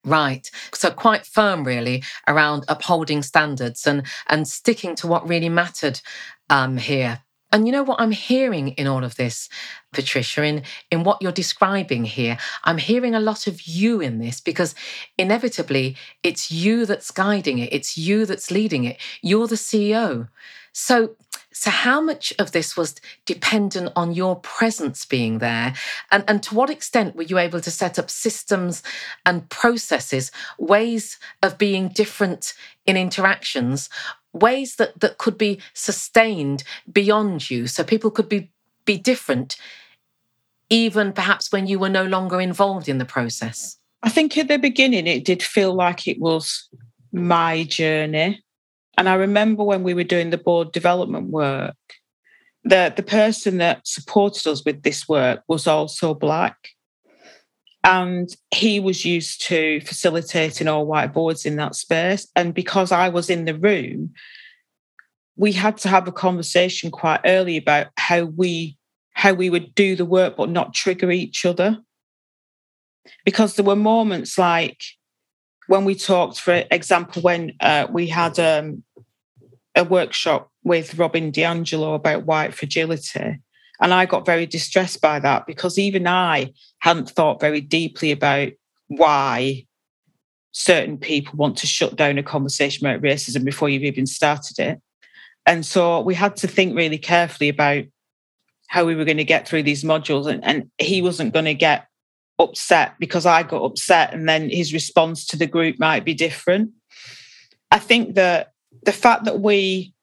Right. 0.04 0.48
So 0.72 0.90
quite 0.90 1.26
firm 1.26 1.64
really 1.64 2.04
around 2.28 2.64
upholding 2.68 3.22
standards 3.22 3.86
and 3.86 4.06
and 4.28 4.46
sticking 4.46 4.94
to 4.96 5.06
what 5.06 5.28
really 5.28 5.48
mattered 5.48 6.00
um, 6.48 6.76
here. 6.76 7.22
And 7.56 7.66
you 7.66 7.72
know 7.72 7.84
what 7.84 8.02
I'm 8.02 8.12
hearing 8.12 8.68
in 8.72 8.86
all 8.86 9.02
of 9.02 9.16
this, 9.16 9.48
Patricia, 9.94 10.42
in, 10.42 10.62
in 10.90 11.04
what 11.04 11.22
you're 11.22 11.32
describing 11.32 12.04
here? 12.04 12.36
I'm 12.64 12.76
hearing 12.76 13.14
a 13.14 13.18
lot 13.18 13.46
of 13.46 13.62
you 13.62 14.02
in 14.02 14.18
this 14.18 14.42
because 14.42 14.74
inevitably 15.16 15.96
it's 16.22 16.50
you 16.52 16.84
that's 16.84 17.10
guiding 17.10 17.58
it, 17.58 17.72
it's 17.72 17.96
you 17.96 18.26
that's 18.26 18.50
leading 18.50 18.84
it. 18.84 18.98
You're 19.22 19.46
the 19.46 19.54
CEO. 19.54 20.28
So, 20.74 21.16
so 21.50 21.70
how 21.70 22.02
much 22.02 22.34
of 22.38 22.52
this 22.52 22.76
was 22.76 22.96
dependent 23.24 23.90
on 23.96 24.12
your 24.12 24.36
presence 24.36 25.06
being 25.06 25.38
there? 25.38 25.72
And, 26.10 26.24
and 26.28 26.42
to 26.42 26.54
what 26.54 26.68
extent 26.68 27.16
were 27.16 27.22
you 27.22 27.38
able 27.38 27.62
to 27.62 27.70
set 27.70 27.98
up 27.98 28.10
systems 28.10 28.82
and 29.24 29.48
processes, 29.48 30.30
ways 30.58 31.18
of 31.42 31.56
being 31.56 31.88
different 31.88 32.52
in 32.84 32.98
interactions 32.98 33.88
ways 34.36 34.76
that 34.76 34.98
that 35.00 35.18
could 35.18 35.38
be 35.38 35.60
sustained 35.74 36.62
beyond 36.90 37.50
you 37.50 37.66
so 37.66 37.82
people 37.84 38.10
could 38.10 38.28
be 38.28 38.50
be 38.84 38.96
different 38.96 39.56
even 40.70 41.12
perhaps 41.12 41.52
when 41.52 41.66
you 41.66 41.78
were 41.78 41.88
no 41.88 42.04
longer 42.04 42.40
involved 42.40 42.88
in 42.88 42.98
the 42.98 43.04
process? 43.04 43.76
I 44.02 44.08
think 44.08 44.36
at 44.36 44.48
the 44.48 44.58
beginning 44.58 45.06
it 45.06 45.24
did 45.24 45.42
feel 45.42 45.74
like 45.74 46.06
it 46.06 46.20
was 46.20 46.68
my 47.12 47.64
journey. 47.64 48.42
And 48.98 49.08
I 49.08 49.14
remember 49.14 49.62
when 49.62 49.82
we 49.82 49.94
were 49.94 50.04
doing 50.04 50.30
the 50.30 50.38
board 50.38 50.72
development 50.72 51.30
work, 51.30 51.76
that 52.64 52.96
the 52.96 53.02
person 53.02 53.58
that 53.58 53.86
supported 53.86 54.46
us 54.48 54.64
with 54.64 54.82
this 54.82 55.08
work 55.08 55.42
was 55.48 55.66
also 55.66 56.14
Black. 56.14 56.56
And 57.86 58.28
he 58.52 58.80
was 58.80 59.04
used 59.04 59.46
to 59.46 59.80
facilitating 59.82 60.66
all 60.66 60.86
white 60.86 61.12
boards 61.12 61.46
in 61.46 61.54
that 61.56 61.76
space. 61.76 62.26
And 62.34 62.52
because 62.52 62.90
I 62.90 63.08
was 63.08 63.30
in 63.30 63.44
the 63.44 63.54
room, 63.54 64.12
we 65.36 65.52
had 65.52 65.76
to 65.78 65.88
have 65.88 66.08
a 66.08 66.12
conversation 66.12 66.90
quite 66.90 67.20
early 67.24 67.56
about 67.56 67.88
how 67.96 68.24
we 68.24 68.76
how 69.12 69.32
we 69.32 69.48
would 69.48 69.74
do 69.74 69.96
the 69.96 70.04
work 70.04 70.36
but 70.36 70.50
not 70.50 70.74
trigger 70.74 71.10
each 71.10 71.46
other 71.46 71.78
because 73.24 73.54
there 73.54 73.64
were 73.64 73.76
moments 73.76 74.36
like 74.36 74.82
when 75.68 75.84
we 75.84 75.94
talked 75.94 76.40
for 76.40 76.64
example 76.70 77.22
when 77.22 77.52
uh, 77.60 77.86
we 77.90 78.08
had 78.08 78.38
um, 78.38 78.82
a 79.74 79.84
workshop 79.84 80.50
with 80.64 80.98
robin 80.98 81.32
diangelo 81.32 81.94
about 81.94 82.24
white 82.24 82.54
fragility 82.54 83.40
and 83.80 83.92
i 83.94 84.06
got 84.06 84.26
very 84.26 84.46
distressed 84.46 85.00
by 85.00 85.18
that 85.18 85.46
because 85.46 85.78
even 85.78 86.06
i 86.06 86.52
hadn't 86.78 87.10
thought 87.10 87.40
very 87.40 87.60
deeply 87.60 88.10
about 88.10 88.50
why 88.88 89.64
certain 90.52 90.96
people 90.96 91.36
want 91.36 91.56
to 91.56 91.66
shut 91.66 91.96
down 91.96 92.18
a 92.18 92.22
conversation 92.22 92.86
about 92.86 93.02
racism 93.02 93.44
before 93.44 93.68
you've 93.68 93.82
even 93.82 94.06
started 94.06 94.58
it 94.58 94.80
and 95.46 95.64
so 95.64 96.00
we 96.00 96.14
had 96.14 96.36
to 96.36 96.48
think 96.48 96.76
really 96.76 96.98
carefully 96.98 97.48
about 97.48 97.84
how 98.68 98.84
we 98.84 98.94
were 98.94 99.04
going 99.04 99.16
to 99.16 99.24
get 99.24 99.46
through 99.46 99.62
these 99.62 99.84
modules. 99.84 100.26
And, 100.26 100.44
and 100.44 100.70
he 100.78 101.00
wasn't 101.02 101.32
going 101.32 101.44
to 101.44 101.54
get 101.54 101.86
upset 102.38 102.94
because 102.98 103.24
I 103.24 103.44
got 103.44 103.64
upset, 103.64 104.12
and 104.12 104.28
then 104.28 104.50
his 104.50 104.74
response 104.74 105.24
to 105.26 105.36
the 105.36 105.46
group 105.46 105.78
might 105.78 106.04
be 106.04 106.14
different. 106.14 106.72
I 107.70 107.78
think 107.78 108.14
that 108.16 108.52
the 108.82 108.92
fact 108.92 109.24
that 109.24 109.40
we, 109.40 109.94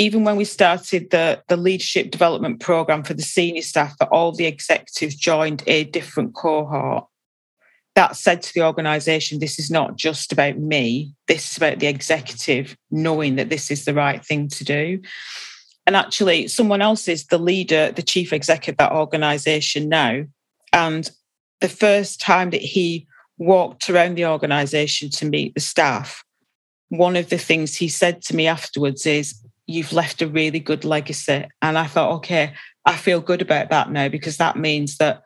even 0.00 0.24
when 0.24 0.36
we 0.36 0.44
started 0.44 1.10
the, 1.10 1.42
the 1.48 1.58
leadership 1.58 2.10
development 2.10 2.58
program 2.58 3.02
for 3.02 3.12
the 3.12 3.22
senior 3.22 3.60
staff, 3.60 3.98
that 3.98 4.08
all 4.08 4.32
the 4.32 4.46
executives 4.46 5.14
joined 5.14 5.62
a 5.66 5.84
different 5.84 6.34
cohort 6.34 7.04
that 7.96 8.16
said 8.16 8.40
to 8.40 8.54
the 8.54 8.62
organization, 8.62 9.40
this 9.40 9.58
is 9.58 9.70
not 9.70 9.94
just 9.94 10.32
about 10.32 10.56
me, 10.56 11.12
this 11.28 11.50
is 11.50 11.56
about 11.58 11.80
the 11.80 11.86
executive 11.86 12.74
knowing 12.90 13.36
that 13.36 13.50
this 13.50 13.70
is 13.70 13.84
the 13.84 13.92
right 13.92 14.24
thing 14.24 14.48
to 14.48 14.64
do. 14.64 15.02
And 15.86 15.94
actually, 15.94 16.48
someone 16.48 16.80
else 16.80 17.08
is 17.08 17.26
the 17.26 17.36
leader, 17.36 17.92
the 17.92 18.02
chief 18.02 18.32
executive 18.32 18.74
of 18.74 18.78
that 18.78 18.96
organization 18.96 19.90
now. 19.90 20.24
And 20.72 21.10
the 21.60 21.68
first 21.68 22.22
time 22.22 22.50
that 22.50 22.62
he 22.62 23.06
walked 23.36 23.90
around 23.90 24.14
the 24.14 24.26
organization 24.26 25.10
to 25.10 25.26
meet 25.26 25.52
the 25.54 25.60
staff, 25.60 26.24
one 26.88 27.16
of 27.16 27.28
the 27.28 27.38
things 27.38 27.76
he 27.76 27.88
said 27.88 28.22
to 28.22 28.34
me 28.34 28.46
afterwards 28.46 29.04
is, 29.04 29.34
You've 29.70 29.92
left 29.92 30.22
a 30.22 30.26
really 30.26 30.60
good 30.60 30.84
legacy. 30.84 31.46
And 31.62 31.78
I 31.78 31.86
thought, 31.86 32.12
okay, 32.16 32.54
I 32.84 32.96
feel 32.96 33.20
good 33.20 33.42
about 33.42 33.70
that 33.70 33.90
now 33.90 34.08
because 34.08 34.36
that 34.38 34.56
means 34.56 34.96
that 34.98 35.22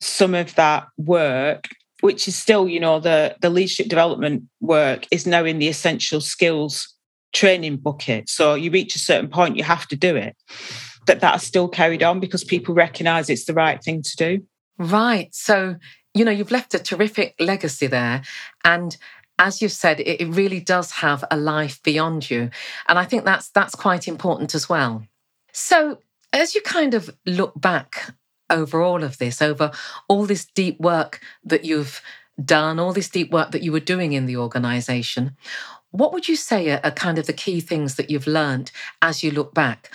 some 0.00 0.34
of 0.34 0.54
that 0.56 0.86
work 0.96 1.68
which 2.02 2.26
is 2.26 2.34
still, 2.36 2.68
you 2.68 2.80
know, 2.80 2.98
the, 2.98 3.36
the 3.42 3.48
leadership 3.48 3.86
development 3.86 4.42
work 4.60 5.06
is 5.12 5.24
now 5.24 5.44
in 5.44 5.60
the 5.60 5.68
essential 5.68 6.20
skills 6.20 6.92
training 7.32 7.76
bucket. 7.76 8.28
So 8.28 8.54
you 8.54 8.72
reach 8.72 8.96
a 8.96 8.98
certain 8.98 9.30
point, 9.30 9.56
you 9.56 9.62
have 9.62 9.86
to 9.86 9.96
do 9.96 10.16
it. 10.16 10.36
But 11.06 11.20
that's 11.20 11.44
still 11.44 11.68
carried 11.68 12.02
on 12.02 12.18
because 12.18 12.42
people 12.42 12.74
recognize 12.74 13.30
it's 13.30 13.44
the 13.44 13.54
right 13.54 13.80
thing 13.80 14.02
to 14.02 14.16
do. 14.16 14.46
Right. 14.78 15.32
So, 15.32 15.76
you 16.12 16.24
know, 16.24 16.32
you've 16.32 16.50
left 16.50 16.74
a 16.74 16.80
terrific 16.80 17.36
legacy 17.38 17.86
there. 17.86 18.22
And 18.64 18.96
as 19.42 19.60
you 19.60 19.68
said, 19.68 19.98
it 19.98 20.28
really 20.28 20.60
does 20.60 20.92
have 20.92 21.24
a 21.28 21.36
life 21.36 21.82
beyond 21.82 22.30
you. 22.30 22.48
And 22.86 22.96
I 22.96 23.04
think 23.04 23.24
that's 23.24 23.48
that's 23.50 23.74
quite 23.74 24.06
important 24.06 24.54
as 24.54 24.68
well. 24.68 25.04
So 25.52 25.98
as 26.32 26.54
you 26.54 26.62
kind 26.62 26.94
of 26.94 27.10
look 27.26 27.60
back 27.60 28.14
over 28.48 28.80
all 28.80 29.02
of 29.02 29.18
this, 29.18 29.42
over 29.42 29.72
all 30.08 30.26
this 30.26 30.44
deep 30.44 30.78
work 30.80 31.20
that 31.42 31.64
you've 31.64 32.00
done, 32.42 32.78
all 32.78 32.92
this 32.92 33.10
deep 33.10 33.32
work 33.32 33.50
that 33.50 33.64
you 33.64 33.72
were 33.72 33.80
doing 33.80 34.12
in 34.12 34.26
the 34.26 34.36
organization. 34.36 35.36
What 35.90 36.12
would 36.12 36.28
you 36.28 36.36
say 36.36 36.70
are, 36.70 36.80
are 36.84 36.92
kind 36.92 37.18
of 37.18 37.26
the 37.26 37.32
key 37.32 37.60
things 37.60 37.96
that 37.96 38.10
you've 38.10 38.28
learned 38.28 38.70
as 39.02 39.24
you 39.24 39.32
look 39.32 39.52
back? 39.54 39.90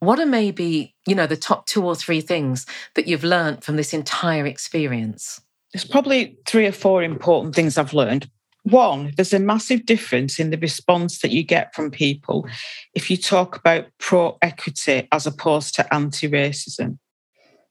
What 0.00 0.18
are 0.18 0.26
maybe, 0.26 0.94
you 1.06 1.14
know, 1.14 1.26
the 1.26 1.36
top 1.36 1.66
two 1.66 1.84
or 1.84 1.94
three 1.94 2.20
things 2.20 2.66
that 2.94 3.06
you've 3.06 3.24
learned 3.24 3.62
from 3.62 3.76
this 3.76 3.94
entire 3.94 4.46
experience? 4.46 5.40
There's 5.72 5.84
probably 5.84 6.38
three 6.46 6.66
or 6.66 6.72
four 6.72 7.02
important 7.02 7.54
things 7.54 7.78
I've 7.78 7.94
learned. 7.94 8.28
One, 8.70 9.14
there's 9.16 9.32
a 9.32 9.38
massive 9.38 9.86
difference 9.86 10.38
in 10.38 10.50
the 10.50 10.58
response 10.58 11.20
that 11.20 11.30
you 11.30 11.42
get 11.42 11.74
from 11.74 11.90
people 11.90 12.46
if 12.94 13.10
you 13.10 13.16
talk 13.16 13.56
about 13.56 13.86
pro 13.98 14.36
equity 14.42 15.08
as 15.10 15.26
opposed 15.26 15.74
to 15.76 15.94
anti 15.94 16.28
racism 16.28 16.98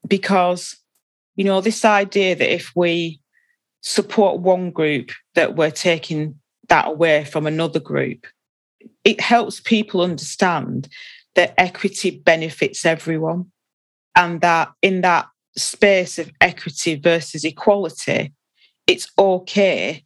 because 0.08 0.76
you 1.36 1.44
know 1.44 1.60
this 1.60 1.84
idea 1.84 2.34
that 2.34 2.52
if 2.52 2.72
we 2.74 3.20
support 3.80 4.40
one 4.40 4.72
group 4.72 5.12
that 5.36 5.54
we're 5.54 5.70
taking 5.70 6.34
that 6.68 6.88
away 6.88 7.24
from 7.24 7.46
another 7.46 7.80
group 7.80 8.26
it 9.04 9.20
helps 9.20 9.60
people 9.60 10.00
understand 10.00 10.88
that 11.36 11.54
equity 11.58 12.10
benefits 12.10 12.84
everyone 12.84 13.44
and 14.16 14.40
that 14.40 14.72
in 14.82 15.02
that 15.02 15.28
space 15.56 16.18
of 16.18 16.28
equity 16.40 16.96
versus 16.96 17.44
equality 17.44 18.32
it's 18.88 19.08
okay 19.16 20.04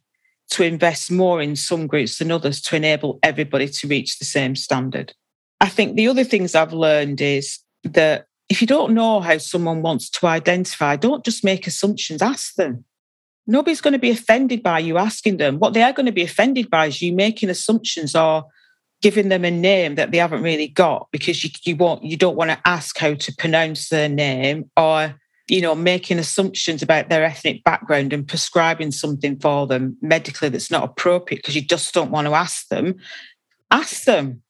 to 0.53 0.63
invest 0.63 1.11
more 1.11 1.41
in 1.41 1.55
some 1.55 1.87
groups 1.87 2.17
than 2.17 2.31
others 2.31 2.61
to 2.61 2.75
enable 2.75 3.19
everybody 3.21 3.67
to 3.67 3.87
reach 3.87 4.19
the 4.19 4.25
same 4.25 4.55
standard 4.55 5.13
i 5.61 5.67
think 5.67 5.95
the 5.95 6.07
other 6.07 6.23
things 6.23 6.55
i've 6.55 6.73
learned 6.73 7.19
is 7.21 7.59
that 7.83 8.27
if 8.49 8.61
you 8.61 8.67
don't 8.67 8.93
know 8.93 9.19
how 9.19 9.37
someone 9.37 9.81
wants 9.81 10.09
to 10.11 10.27
identify, 10.27 10.95
don't 10.95 11.25
just 11.25 11.43
make 11.43 11.65
assumptions, 11.65 12.21
ask 12.21 12.55
them. 12.55 12.85
Nobody's 13.47 13.81
going 13.81 13.93
to 13.93 13.99
be 13.99 14.11
offended 14.11 14.63
by 14.63 14.79
you 14.79 14.97
asking 14.97 15.37
them. 15.37 15.59
What 15.59 15.73
they 15.73 15.81
are 15.81 15.91
going 15.91 16.05
to 16.05 16.11
be 16.11 16.23
offended 16.23 16.69
by 16.69 16.87
is 16.87 17.01
you 17.01 17.13
making 17.13 17.49
assumptions 17.49 18.15
or 18.15 18.45
giving 19.01 19.29
them 19.29 19.43
a 19.43 19.51
name 19.51 19.95
that 19.95 20.11
they 20.11 20.19
haven't 20.19 20.43
really 20.43 20.67
got 20.67 21.07
because 21.11 21.43
you, 21.43 21.49
you 21.63 21.75
want 21.75 22.03
you 22.03 22.15
don't 22.15 22.37
want 22.37 22.51
to 22.51 22.59
ask 22.63 22.97
how 22.97 23.15
to 23.15 23.35
pronounce 23.35 23.89
their 23.89 24.07
name 24.07 24.69
or 24.77 25.15
you 25.47 25.61
know 25.61 25.75
making 25.75 26.19
assumptions 26.19 26.81
about 26.81 27.09
their 27.09 27.23
ethnic 27.23 27.63
background 27.63 28.13
and 28.13 28.27
prescribing 28.27 28.91
something 28.91 29.37
for 29.39 29.67
them 29.67 29.97
medically 30.01 30.49
that's 30.49 30.71
not 30.71 30.83
appropriate 30.83 31.39
because 31.39 31.55
you 31.55 31.61
just 31.61 31.93
don't 31.93 32.11
want 32.11 32.27
to 32.27 32.33
ask 32.33 32.67
them 32.69 32.95
ask 33.71 34.05
them 34.05 34.41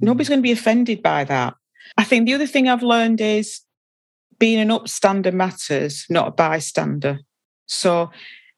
nobody's 0.00 0.26
mm. 0.26 0.30
going 0.30 0.40
to 0.40 0.42
be 0.42 0.52
offended 0.52 1.02
by 1.02 1.24
that 1.24 1.54
I 1.96 2.04
think 2.04 2.26
the 2.26 2.34
other 2.34 2.46
thing 2.46 2.68
I've 2.68 2.82
learned 2.82 3.20
is 3.20 3.60
being 4.38 4.58
an 4.60 4.68
upstander 4.68 5.32
matters, 5.32 6.04
not 6.10 6.28
a 6.28 6.32
bystander. 6.32 7.20
So 7.66 8.10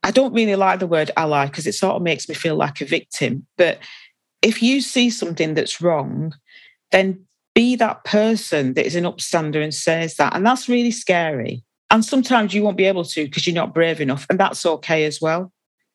I 0.02 0.10
don't 0.10 0.34
really 0.34 0.56
like 0.56 0.80
the 0.80 0.86
word 0.86 1.10
ally 1.16 1.46
because 1.46 1.66
it 1.66 1.74
sort 1.74 1.96
of 1.96 2.02
makes 2.02 2.28
me 2.28 2.34
feel 2.34 2.56
like 2.56 2.80
a 2.80 2.84
victim. 2.84 3.46
But 3.56 3.78
if 4.42 4.62
you 4.62 4.80
see 4.80 5.10
something 5.10 5.54
that's 5.54 5.80
wrong, 5.80 6.34
then 6.90 7.26
be 7.54 7.76
that 7.76 8.04
person 8.04 8.74
that 8.74 8.86
is 8.86 8.94
an 8.96 9.04
upstander 9.04 9.62
and 9.62 9.74
says 9.74 10.16
that. 10.16 10.34
And 10.34 10.44
that's 10.46 10.68
really 10.68 10.90
scary. 10.90 11.64
And 11.90 12.04
sometimes 12.04 12.54
you 12.54 12.62
won't 12.62 12.76
be 12.76 12.84
able 12.84 13.04
to 13.04 13.24
because 13.24 13.46
you're 13.46 13.54
not 13.54 13.74
brave 13.74 14.00
enough. 14.00 14.26
And 14.30 14.38
that's 14.38 14.64
okay 14.64 15.04
as 15.04 15.20
well, 15.20 15.52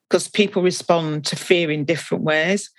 because 0.10 0.28
people 0.28 0.62
respond 0.62 1.26
to 1.26 1.36
fear 1.36 1.72
in 1.72 1.86
different 1.86 2.24
ways. 2.24 2.70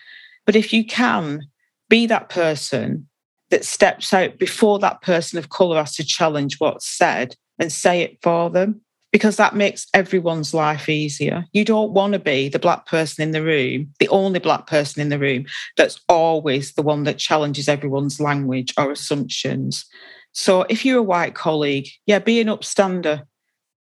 But 0.45 0.57
if 0.57 0.73
you 0.73 0.85
can 0.85 1.41
be 1.89 2.07
that 2.07 2.29
person 2.29 3.09
that 3.51 3.65
steps 3.65 4.13
out 4.13 4.39
before 4.39 4.79
that 4.81 5.03
person 5.03 5.39
of 5.39 5.51
colour 5.51 5.77
has 5.77 5.95
to 5.97 6.05
challenge 6.05 6.57
what's 6.59 6.87
said 6.87 7.37
and 7.59 7.73
say 7.73 8.03
it 8.03 8.19
for 8.23 8.51
them 8.51 8.83
because 9.17 9.37
that 9.37 9.57
makes 9.57 9.87
everyone's 9.95 10.53
life 10.53 10.91
easier. 10.91 11.47
You 11.55 11.65
don't 11.65 11.93
want 11.93 12.13
to 12.13 12.19
be 12.19 12.51
the 12.51 12.59
black 12.59 12.85
person 12.85 13.23
in 13.23 13.31
the 13.31 13.43
room, 13.43 13.95
the 13.99 14.11
only 14.11 14.41
black 14.41 14.67
person 14.67 15.01
in 15.01 15.09
the 15.09 15.19
room 15.19 15.47
that's 15.79 15.99
always 16.07 16.75
the 16.75 16.83
one 16.83 17.05
that 17.05 17.17
challenges 17.17 17.67
everyone's 17.67 18.21
language 18.21 18.75
or 18.77 18.91
assumptions. 18.91 19.87
So 20.33 20.67
if 20.69 20.85
you're 20.85 20.99
a 20.99 21.03
white 21.03 21.35
colleague, 21.35 21.89
yeah, 22.05 22.19
be 22.19 22.43
an 22.43 22.49
upstander 22.49 23.23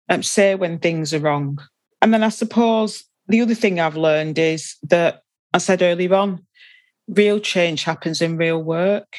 and 0.09 0.25
say 0.25 0.55
when 0.55 0.79
things 0.79 1.13
are 1.13 1.19
wrong. 1.19 1.59
And 2.01 2.15
then 2.15 2.23
I 2.23 2.29
suppose 2.29 3.03
the 3.27 3.41
other 3.41 3.57
thing 3.57 3.81
I've 3.81 3.97
learned 3.97 4.39
is 4.39 4.77
that 4.85 5.23
I 5.53 5.59
said 5.59 5.83
earlier 5.83 6.15
on, 6.15 6.47
real 7.09 7.41
change 7.41 7.83
happens 7.83 8.23
in 8.23 8.37
real 8.37 8.63
work. 8.63 9.17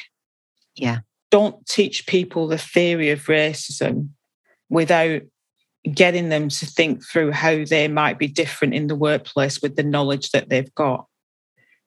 Yeah. 0.76 1.00
Don't 1.30 1.66
teach 1.66 2.06
people 2.06 2.46
the 2.46 2.56
theory 2.56 3.10
of 3.10 3.26
racism 3.26 4.12
without 4.70 5.20
getting 5.94 6.28
them 6.28 6.48
to 6.48 6.66
think 6.66 7.04
through 7.04 7.32
how 7.32 7.64
they 7.64 7.88
might 7.88 8.18
be 8.18 8.28
different 8.28 8.74
in 8.74 8.86
the 8.86 8.96
workplace 8.96 9.60
with 9.62 9.76
the 9.76 9.82
knowledge 9.82 10.30
that 10.30 10.48
they've 10.48 10.74
got. 10.74 11.06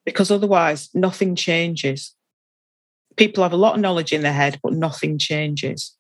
Because 0.06 0.32
otherwise, 0.32 0.90
nothing 0.94 1.36
changes. 1.36 2.16
People 3.18 3.44
have 3.44 3.54
a 3.54 3.58
lot 3.58 3.76
of 3.76 3.82
knowledge 3.82 4.14
in 4.14 4.22
their 4.22 4.34
head, 4.34 4.60
but 4.64 4.74
nothing 4.74 5.18
changes. 5.18 5.96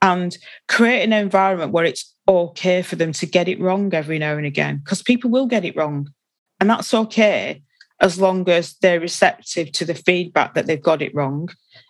and 0.00 0.36
create 0.68 1.02
an 1.02 1.12
environment 1.12 1.72
where 1.72 1.84
it's 1.84 2.14
okay 2.28 2.82
for 2.82 2.96
them 2.96 3.12
to 3.12 3.26
get 3.26 3.48
it 3.48 3.60
wrong 3.60 3.92
every 3.94 4.18
now 4.18 4.36
and 4.36 4.46
again 4.46 4.78
because 4.78 5.02
people 5.02 5.30
will 5.30 5.46
get 5.46 5.64
it 5.64 5.76
wrong 5.76 6.08
and 6.60 6.70
that's 6.70 6.94
okay 6.94 7.62
as 8.00 8.20
long 8.20 8.48
as 8.48 8.74
they're 8.82 9.00
receptive 9.00 9.70
to 9.72 9.84
the 9.84 9.94
feedback 9.94 10.54
that 10.54 10.66
they've 10.66 10.82
got 10.82 11.02
it 11.02 11.14
wrong 11.14 11.48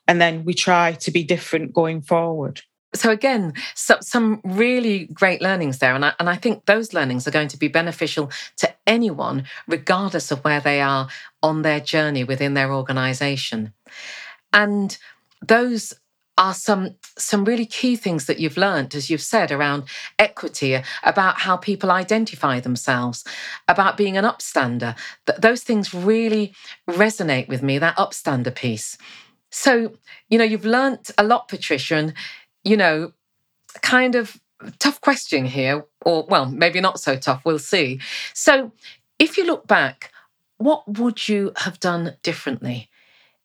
and 0.08 0.20
then 0.20 0.44
we 0.44 0.54
try 0.54 0.92
to 0.92 1.10
be 1.10 1.22
different 1.22 1.72
going 1.72 2.00
forward 2.00 2.60
so 2.94 3.10
again, 3.10 3.54
so, 3.74 3.96
some 4.00 4.40
really 4.44 5.06
great 5.06 5.40
learnings 5.40 5.78
there, 5.78 5.94
and 5.94 6.04
I, 6.04 6.12
and 6.18 6.28
I 6.28 6.36
think 6.36 6.66
those 6.66 6.92
learnings 6.92 7.26
are 7.26 7.32
going 7.32 7.48
to 7.48 7.56
be 7.58 7.68
beneficial 7.68 8.30
to 8.58 8.74
anyone, 8.86 9.44
regardless 9.66 10.30
of 10.30 10.44
where 10.44 10.60
they 10.60 10.80
are 10.80 11.08
on 11.42 11.62
their 11.62 11.80
journey 11.80 12.24
within 12.24 12.54
their 12.54 12.72
organisation. 12.72 13.72
And 14.52 14.96
those 15.40 15.94
are 16.38 16.54
some 16.54 16.94
some 17.18 17.44
really 17.44 17.66
key 17.66 17.94
things 17.94 18.24
that 18.26 18.38
you've 18.38 18.56
learned 18.56 18.94
as 18.94 19.10
you've 19.10 19.20
said 19.20 19.52
around 19.52 19.84
equity 20.18 20.80
about 21.02 21.40
how 21.40 21.56
people 21.56 21.90
identify 21.90 22.58
themselves 22.58 23.22
about 23.68 23.98
being 23.98 24.16
an 24.16 24.24
upstander 24.24 24.96
Th- 25.26 25.38
those 25.38 25.62
things 25.62 25.92
really 25.92 26.54
resonate 26.88 27.48
with 27.48 27.62
me 27.62 27.78
that 27.78 27.96
upstander 27.96 28.54
piece 28.54 28.96
so 29.50 29.92
you 30.30 30.38
know 30.38 30.44
you've 30.44 30.64
learnt 30.64 31.10
a 31.18 31.22
lot 31.22 31.48
patricia 31.48 31.96
and 31.96 32.14
you 32.64 32.76
know, 32.76 33.12
kind 33.82 34.14
of 34.14 34.40
tough 34.78 35.00
question 35.00 35.44
here, 35.44 35.84
or 36.04 36.26
well, 36.28 36.46
maybe 36.46 36.80
not 36.80 37.00
so 37.00 37.16
tough, 37.16 37.44
we'll 37.44 37.58
see. 37.58 38.00
So, 38.34 38.72
if 39.18 39.36
you 39.36 39.44
look 39.44 39.66
back, 39.66 40.12
what 40.58 40.86
would 40.98 41.28
you 41.28 41.52
have 41.56 41.80
done 41.80 42.16
differently? 42.22 42.88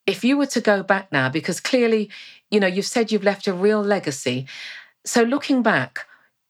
If 0.05 0.23
you 0.23 0.37
were 0.37 0.45
to 0.47 0.61
go 0.61 0.83
back 0.83 1.11
now, 1.11 1.29
because 1.29 1.59
clearly, 1.59 2.09
you 2.49 2.59
know, 2.59 2.67
you've 2.67 2.85
said 2.85 3.11
you've 3.11 3.23
left 3.23 3.47
a 3.47 3.53
real 3.53 3.81
legacy. 3.81 4.47
So, 5.05 5.23
looking 5.23 5.63
back, 5.63 6.05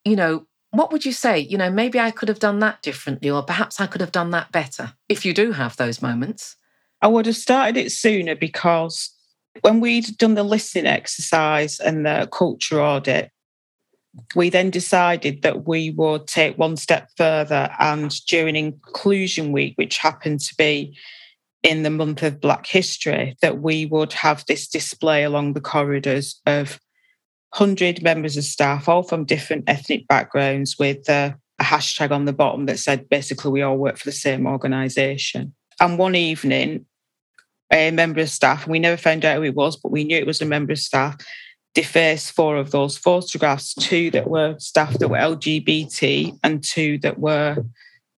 you 0.06 0.16
know, 0.16 0.48
what 0.72 0.92
would 0.92 1.06
you 1.06 1.12
say? 1.14 1.40
You 1.40 1.58
know, 1.58 1.72
maybe 1.72 2.00
I 2.00 2.12
could 2.12 2.30
have 2.30 2.40
done 2.40 2.60
that 2.60 2.82
differently, 2.82 3.30
or 3.30 3.44
perhaps 3.44 3.80
I 3.80 3.88
could 3.88 4.02
have 4.02 4.12
done 4.12 4.32
that 4.32 4.52
better 4.52 4.94
if 5.10 5.26
you 5.26 5.34
do 5.34 5.54
have 5.54 5.78
those 5.78 6.02
moments. 6.02 6.56
I 7.02 7.08
would 7.08 7.26
have 7.26 7.36
started 7.36 7.78
it 7.78 7.92
sooner 7.92 8.36
because 8.36 9.12
when 9.62 9.80
we'd 9.80 10.18
done 10.18 10.36
the 10.36 10.44
listening 10.44 10.86
exercise 10.86 11.80
and 11.80 12.06
the 12.06 12.28
culture 12.32 12.82
audit, 12.82 13.32
we 14.36 14.50
then 14.50 14.70
decided 14.70 15.42
that 15.42 15.68
we 15.68 15.92
would 15.92 16.28
take 16.28 16.58
one 16.58 16.76
step 16.76 17.10
further 17.18 17.70
and 17.80 18.14
during 18.26 18.56
inclusion 18.56 19.52
week 19.52 19.74
which 19.76 19.98
happened 19.98 20.40
to 20.40 20.56
be 20.56 20.98
in 21.64 21.84
the 21.84 21.90
month 21.90 22.24
of 22.24 22.42
black 22.42 22.66
history 22.66 23.36
that 23.42 23.62
we 23.62 23.86
would 23.86 24.14
have 24.14 24.44
this 24.48 24.68
display 24.68 25.24
along 25.24 25.54
the 25.54 25.62
corridors 25.62 26.42
of 26.46 26.80
100 27.56 28.02
members 28.02 28.38
of 28.38 28.44
staff 28.44 28.90
all 28.90 29.04
from 29.04 29.26
different 29.26 29.64
ethnic 29.68 30.08
backgrounds 30.08 30.78
with 30.80 31.10
uh, 31.10 31.32
a 31.60 31.64
hashtag 31.64 32.12
on 32.12 32.26
the 32.26 32.34
bottom 32.34 32.66
that 32.66 32.80
said 32.80 33.10
basically 33.10 33.52
we 33.52 33.62
all 33.62 33.78
work 33.78 33.98
for 33.98 34.06
the 34.06 34.12
same 34.12 34.46
organisation. 34.46 35.54
And 35.80 35.98
one 35.98 36.16
evening 36.16 36.86
a 37.72 37.92
member 37.92 38.22
of 38.22 38.30
staff, 38.30 38.64
and 38.64 38.72
we 38.72 38.80
never 38.80 38.98
found 38.98 39.26
out 39.26 39.38
who 39.38 39.44
it 39.44 39.56
was, 39.56 39.76
but 39.76 39.92
we 39.92 40.04
knew 40.04 40.18
it 40.18 40.28
was 40.28 40.42
a 40.42 40.46
member 40.46 40.72
of 40.72 40.80
staff, 40.80 41.18
defaced 41.74 42.32
four 42.32 42.58
of 42.58 42.72
those 42.72 42.98
photographs, 42.98 43.74
two 43.74 44.10
that 44.12 44.30
were 44.30 44.56
staff 44.58 44.98
that 45.00 45.10
were 45.10 45.18
LGBT 45.18 46.38
and 46.44 46.64
two 46.64 46.98
that 47.00 47.20
were 47.20 47.58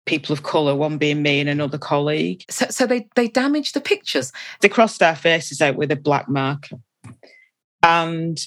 people 0.05 0.33
of 0.33 0.43
colour, 0.43 0.75
one 0.75 0.97
being 0.97 1.21
me 1.21 1.39
and 1.39 1.49
another 1.49 1.77
colleague. 1.77 2.43
So, 2.49 2.65
so 2.69 2.85
they, 2.85 3.07
they 3.15 3.27
damaged 3.27 3.75
the 3.75 3.81
pictures? 3.81 4.31
They 4.61 4.69
crossed 4.69 5.03
our 5.03 5.15
faces 5.15 5.61
out 5.61 5.75
with 5.75 5.91
a 5.91 5.95
black 5.95 6.27
marker. 6.27 6.77
And 7.83 8.39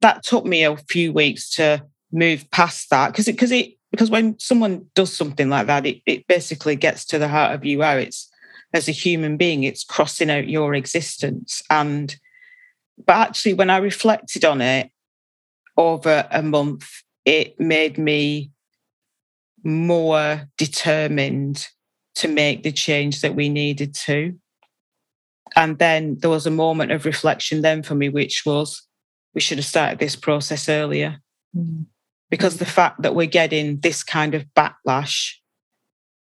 that 0.00 0.22
took 0.22 0.44
me 0.44 0.64
a 0.64 0.76
few 0.76 1.12
weeks 1.12 1.50
to 1.56 1.84
move 2.12 2.48
past 2.50 2.90
that 2.90 3.08
because 3.08 3.28
it, 3.28 3.32
because 3.32 3.50
it, 3.50 3.74
because 3.90 4.10
when 4.10 4.38
someone 4.38 4.86
does 4.94 5.12
something 5.12 5.48
like 5.48 5.66
that, 5.66 5.86
it, 5.86 6.00
it 6.06 6.26
basically 6.26 6.76
gets 6.76 7.04
to 7.06 7.18
the 7.18 7.28
heart 7.28 7.54
of 7.54 7.64
you 7.64 7.82
how 7.82 7.96
it's 7.96 8.30
as 8.74 8.88
a 8.88 8.92
human 8.92 9.36
being, 9.36 9.62
it's 9.62 9.84
crossing 9.84 10.30
out 10.30 10.48
your 10.48 10.74
existence. 10.74 11.62
And, 11.70 12.14
but 13.06 13.16
actually, 13.16 13.54
when 13.54 13.70
I 13.70 13.78
reflected 13.78 14.44
on 14.44 14.60
it 14.60 14.90
over 15.76 16.26
a 16.30 16.42
month, 16.42 16.90
it 17.24 17.58
made 17.58 17.96
me 17.96 18.50
more 19.62 20.42
determined 20.58 21.68
to 22.16 22.28
make 22.28 22.62
the 22.62 22.72
change 22.72 23.20
that 23.22 23.34
we 23.34 23.48
needed 23.48 23.94
to. 23.94 24.38
And 25.56 25.78
then 25.78 26.16
there 26.18 26.30
was 26.30 26.46
a 26.46 26.50
moment 26.50 26.90
of 26.90 27.06
reflection 27.06 27.62
then 27.62 27.82
for 27.82 27.94
me, 27.94 28.08
which 28.08 28.42
was 28.44 28.82
we 29.34 29.40
should 29.40 29.58
have 29.58 29.64
started 29.64 29.98
this 30.00 30.16
process 30.16 30.68
earlier. 30.68 31.20
Mm. 31.56 31.86
Because 32.28 32.56
the 32.56 32.66
fact 32.66 33.02
that 33.02 33.14
we're 33.14 33.26
getting 33.26 33.78
this 33.78 34.02
kind 34.02 34.34
of 34.34 34.44
backlash 34.56 35.34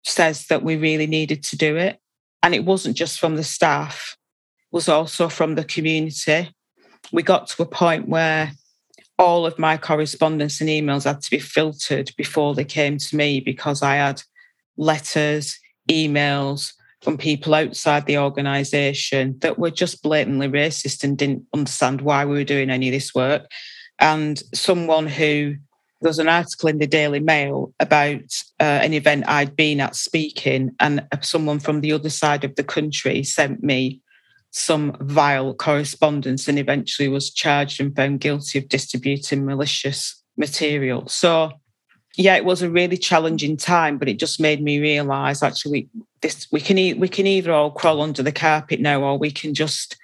says 0.04 0.48
that 0.48 0.64
we 0.64 0.76
really 0.76 1.06
needed 1.06 1.44
to 1.44 1.58
do 1.58 1.78
it. 1.78 2.00
And 2.44 2.56
it 2.56 2.66
wasn't 2.66 2.98
just 2.98 3.20
from 3.20 3.36
the 3.36 3.44
staff, 3.44 4.18
it 4.72 4.76
was 4.76 4.90
also 4.90 5.30
from 5.30 5.56
the 5.56 5.64
community. 5.64 6.54
We 7.12 7.24
got 7.24 7.48
to 7.48 7.64
a 7.64 7.66
point 7.66 8.08
where 8.08 8.52
all 9.18 9.46
of 9.46 9.60
my 9.60 9.78
correspondence 9.78 10.62
and 10.62 10.70
emails 10.70 11.04
had 11.04 11.22
to 11.22 11.30
be 11.30 11.40
filtered 11.40 12.12
before 12.18 12.56
they 12.56 12.66
came 12.66 12.98
to 12.98 13.16
me 13.16 13.40
because 13.40 13.84
I 13.84 13.96
had 13.96 14.24
letters, 14.78 15.60
emails 15.90 16.74
from 17.02 17.18
people 17.18 17.54
outside 17.54 18.06
the 18.06 18.18
organisation 18.18 19.38
that 19.40 19.58
were 19.60 19.72
just 19.72 20.04
blatantly 20.04 20.48
racist 20.48 21.04
and 21.04 21.18
didn't 21.18 21.46
understand 21.54 22.02
why 22.02 22.26
we 22.26 22.36
were 22.36 22.44
doing 22.44 22.70
any 22.70 22.88
of 22.88 22.94
this 22.94 23.14
work. 23.14 23.50
And 24.00 24.42
someone 24.54 25.08
who 25.08 25.56
there 26.02 26.10
was 26.10 26.20
an 26.20 26.28
article 26.28 26.68
in 26.68 26.80
the 26.80 26.88
Daily 26.88 27.20
Mail 27.20 27.74
about 27.80 28.24
uh, 28.60 28.64
an 28.64 28.94
event 28.94 29.26
I'd 29.28 29.56
been 29.56 29.80
at 29.80 29.96
speaking, 29.96 30.76
and 30.80 31.06
someone 31.22 31.60
from 31.60 31.82
the 31.82 31.94
other 31.94 32.10
side 32.10 32.44
of 32.44 32.56
the 32.56 32.64
country 32.64 33.24
sent 33.24 33.64
me 33.64 34.02
some 34.50 34.98
vile 35.00 35.54
correspondence 35.54 36.48
and 36.48 36.58
eventually 36.58 37.08
was 37.08 37.32
charged 37.32 37.80
and 37.80 37.96
found 37.96 38.20
guilty 38.20 38.58
of 38.58 38.68
distributing 38.68 39.46
malicious 39.46 40.22
material. 40.38 41.08
So, 41.08 41.52
yeah, 42.18 42.36
it 42.36 42.46
was 42.46 42.64
a 42.64 42.70
really 42.70 42.98
challenging 42.98 43.56
time, 43.56 44.00
but 44.00 44.10
it 44.10 44.20
just 44.20 44.40
made 44.40 44.62
me 44.62 44.80
realise 44.80 45.44
actually 45.44 45.88
this 46.22 46.48
we 46.52 46.62
can 46.62 46.80
e- 46.80 46.96
we 46.96 47.10
can 47.10 47.28
either 47.28 47.52
all 47.52 47.72
crawl 47.72 48.02
under 48.02 48.24
the 48.24 48.32
carpet 48.32 48.80
now, 48.80 49.04
or 49.04 49.20
we 49.20 49.30
can 49.30 49.54
just 49.54 49.98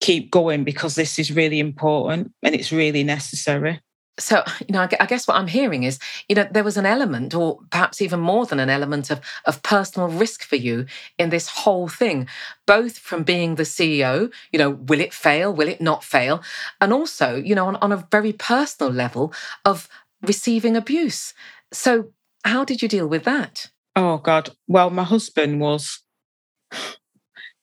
keep 0.00 0.30
going 0.30 0.64
because 0.64 0.94
this 0.94 1.18
is 1.18 1.32
really 1.32 1.60
important 1.60 2.32
and 2.42 2.54
it's 2.54 2.72
really 2.72 3.04
necessary 3.04 3.80
so 4.18 4.42
you 4.60 4.72
know 4.72 4.86
I 5.00 5.06
guess 5.06 5.26
what 5.26 5.36
i'm 5.36 5.46
hearing 5.46 5.84
is 5.84 5.98
you 6.28 6.34
know 6.34 6.46
there 6.50 6.64
was 6.64 6.76
an 6.76 6.86
element 6.86 7.34
or 7.34 7.60
perhaps 7.70 8.02
even 8.02 8.20
more 8.20 8.46
than 8.46 8.60
an 8.60 8.70
element 8.70 9.10
of 9.10 9.20
of 9.44 9.62
personal 9.62 10.08
risk 10.08 10.44
for 10.44 10.56
you 10.56 10.86
in 11.18 11.30
this 11.30 11.48
whole 11.48 11.88
thing 11.88 12.26
both 12.66 12.98
from 12.98 13.22
being 13.22 13.54
the 13.54 13.62
ceo 13.62 14.30
you 14.52 14.58
know 14.58 14.70
will 14.70 15.00
it 15.00 15.14
fail 15.14 15.52
will 15.52 15.68
it 15.68 15.80
not 15.80 16.04
fail? 16.04 16.42
And 16.80 16.92
also 16.92 17.36
you 17.36 17.54
know 17.54 17.66
on, 17.66 17.76
on 17.76 17.92
a 17.92 18.06
very 18.10 18.32
personal 18.32 18.92
level 18.92 19.32
of 19.64 19.88
receiving 20.22 20.76
abuse. 20.76 21.34
So 21.72 22.12
how 22.44 22.64
did 22.64 22.82
you 22.82 22.88
deal 22.88 23.06
with 23.06 23.24
that? 23.24 23.70
Oh 23.96 24.18
god. 24.18 24.50
Well 24.66 24.90
my 24.90 25.04
husband 25.04 25.60
was 25.60 26.00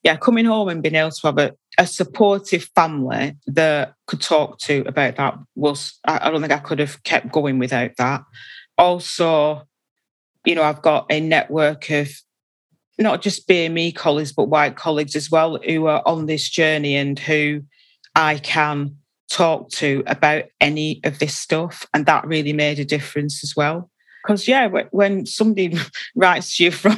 yeah 0.06 0.16
coming 0.16 0.45
home 0.45 0.70
and 0.70 0.82
being 0.82 0.95
able 0.95 1.12
to 1.12 1.28
have 1.28 1.38
a 1.38 1.51
a 1.78 1.86
supportive 1.86 2.70
family 2.76 3.36
that 3.47 3.95
could 4.08 4.22
talk 4.22 4.58
to 4.60 4.84
about 4.88 5.18
that 5.18 5.38
was 5.56 5.99
I 6.06 6.30
don't 6.32 6.39
think 6.39 6.53
I 6.53 6.60
could 6.60 6.80
have 6.80 7.03
kept 7.03 7.32
going 7.32 7.60
without 7.60 7.91
that. 7.97 8.24
Also, 8.78 9.68
you 10.45 10.56
know, 10.56 10.64
I've 10.64 10.82
got 10.82 11.06
a 11.10 11.20
network 11.20 11.89
of 11.89 12.10
not 12.97 13.22
just 13.22 13.47
BME 13.47 13.95
colleagues, 13.95 14.32
but 14.32 14.45
white 14.45 14.78
colleagues 14.78 15.16
as 15.16 15.30
well 15.30 15.58
who 15.58 15.88
are 15.88 16.01
on 16.06 16.28
this 16.28 16.47
journey 16.47 16.95
and 16.95 17.20
who 17.20 17.64
I 18.16 18.38
can 18.38 18.95
talk 19.30 19.70
to 19.72 20.03
about 20.08 20.45
any 20.62 21.01
of 21.03 21.20
this 21.20 21.38
stuff. 21.38 21.86
And 21.93 22.06
that 22.06 22.26
really 22.26 22.53
made 22.53 22.80
a 22.80 22.86
difference 22.86 23.43
as 23.43 23.53
well. 23.56 23.89
Because, 24.26 24.47
yeah, 24.47 24.67
when 24.91 25.26
somebody 25.26 25.78
writes 26.15 26.57
to 26.57 26.65
you 26.65 26.71
from 26.71 26.97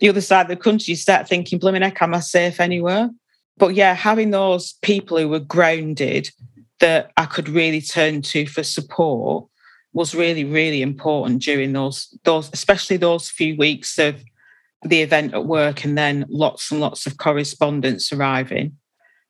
the 0.00 0.08
other 0.08 0.20
side 0.20 0.42
of 0.42 0.48
the 0.48 0.56
country, 0.56 0.92
you 0.92 0.96
start 0.96 1.28
thinking, 1.28 1.58
blooming 1.58 1.82
heck, 1.82 2.00
am 2.02 2.14
I 2.14 2.20
safe 2.20 2.60
anywhere? 2.60 3.10
but 3.58 3.74
yeah, 3.74 3.94
having 3.94 4.30
those 4.30 4.74
people 4.82 5.18
who 5.18 5.28
were 5.28 5.40
grounded 5.40 6.30
that 6.80 7.10
I 7.16 7.26
could 7.26 7.48
really 7.48 7.80
turn 7.80 8.22
to 8.22 8.46
for 8.46 8.62
support 8.62 9.46
was 9.92 10.14
really, 10.14 10.44
really 10.44 10.80
important 10.80 11.42
during 11.42 11.72
those 11.72 12.16
those, 12.24 12.50
especially 12.52 12.96
those 12.96 13.28
few 13.28 13.56
weeks 13.56 13.98
of 13.98 14.22
the 14.84 15.02
event 15.02 15.34
at 15.34 15.44
work 15.44 15.84
and 15.84 15.98
then 15.98 16.24
lots 16.28 16.70
and 16.70 16.80
lots 16.80 17.06
of 17.06 17.18
correspondence 17.18 18.12
arriving. 18.12 18.76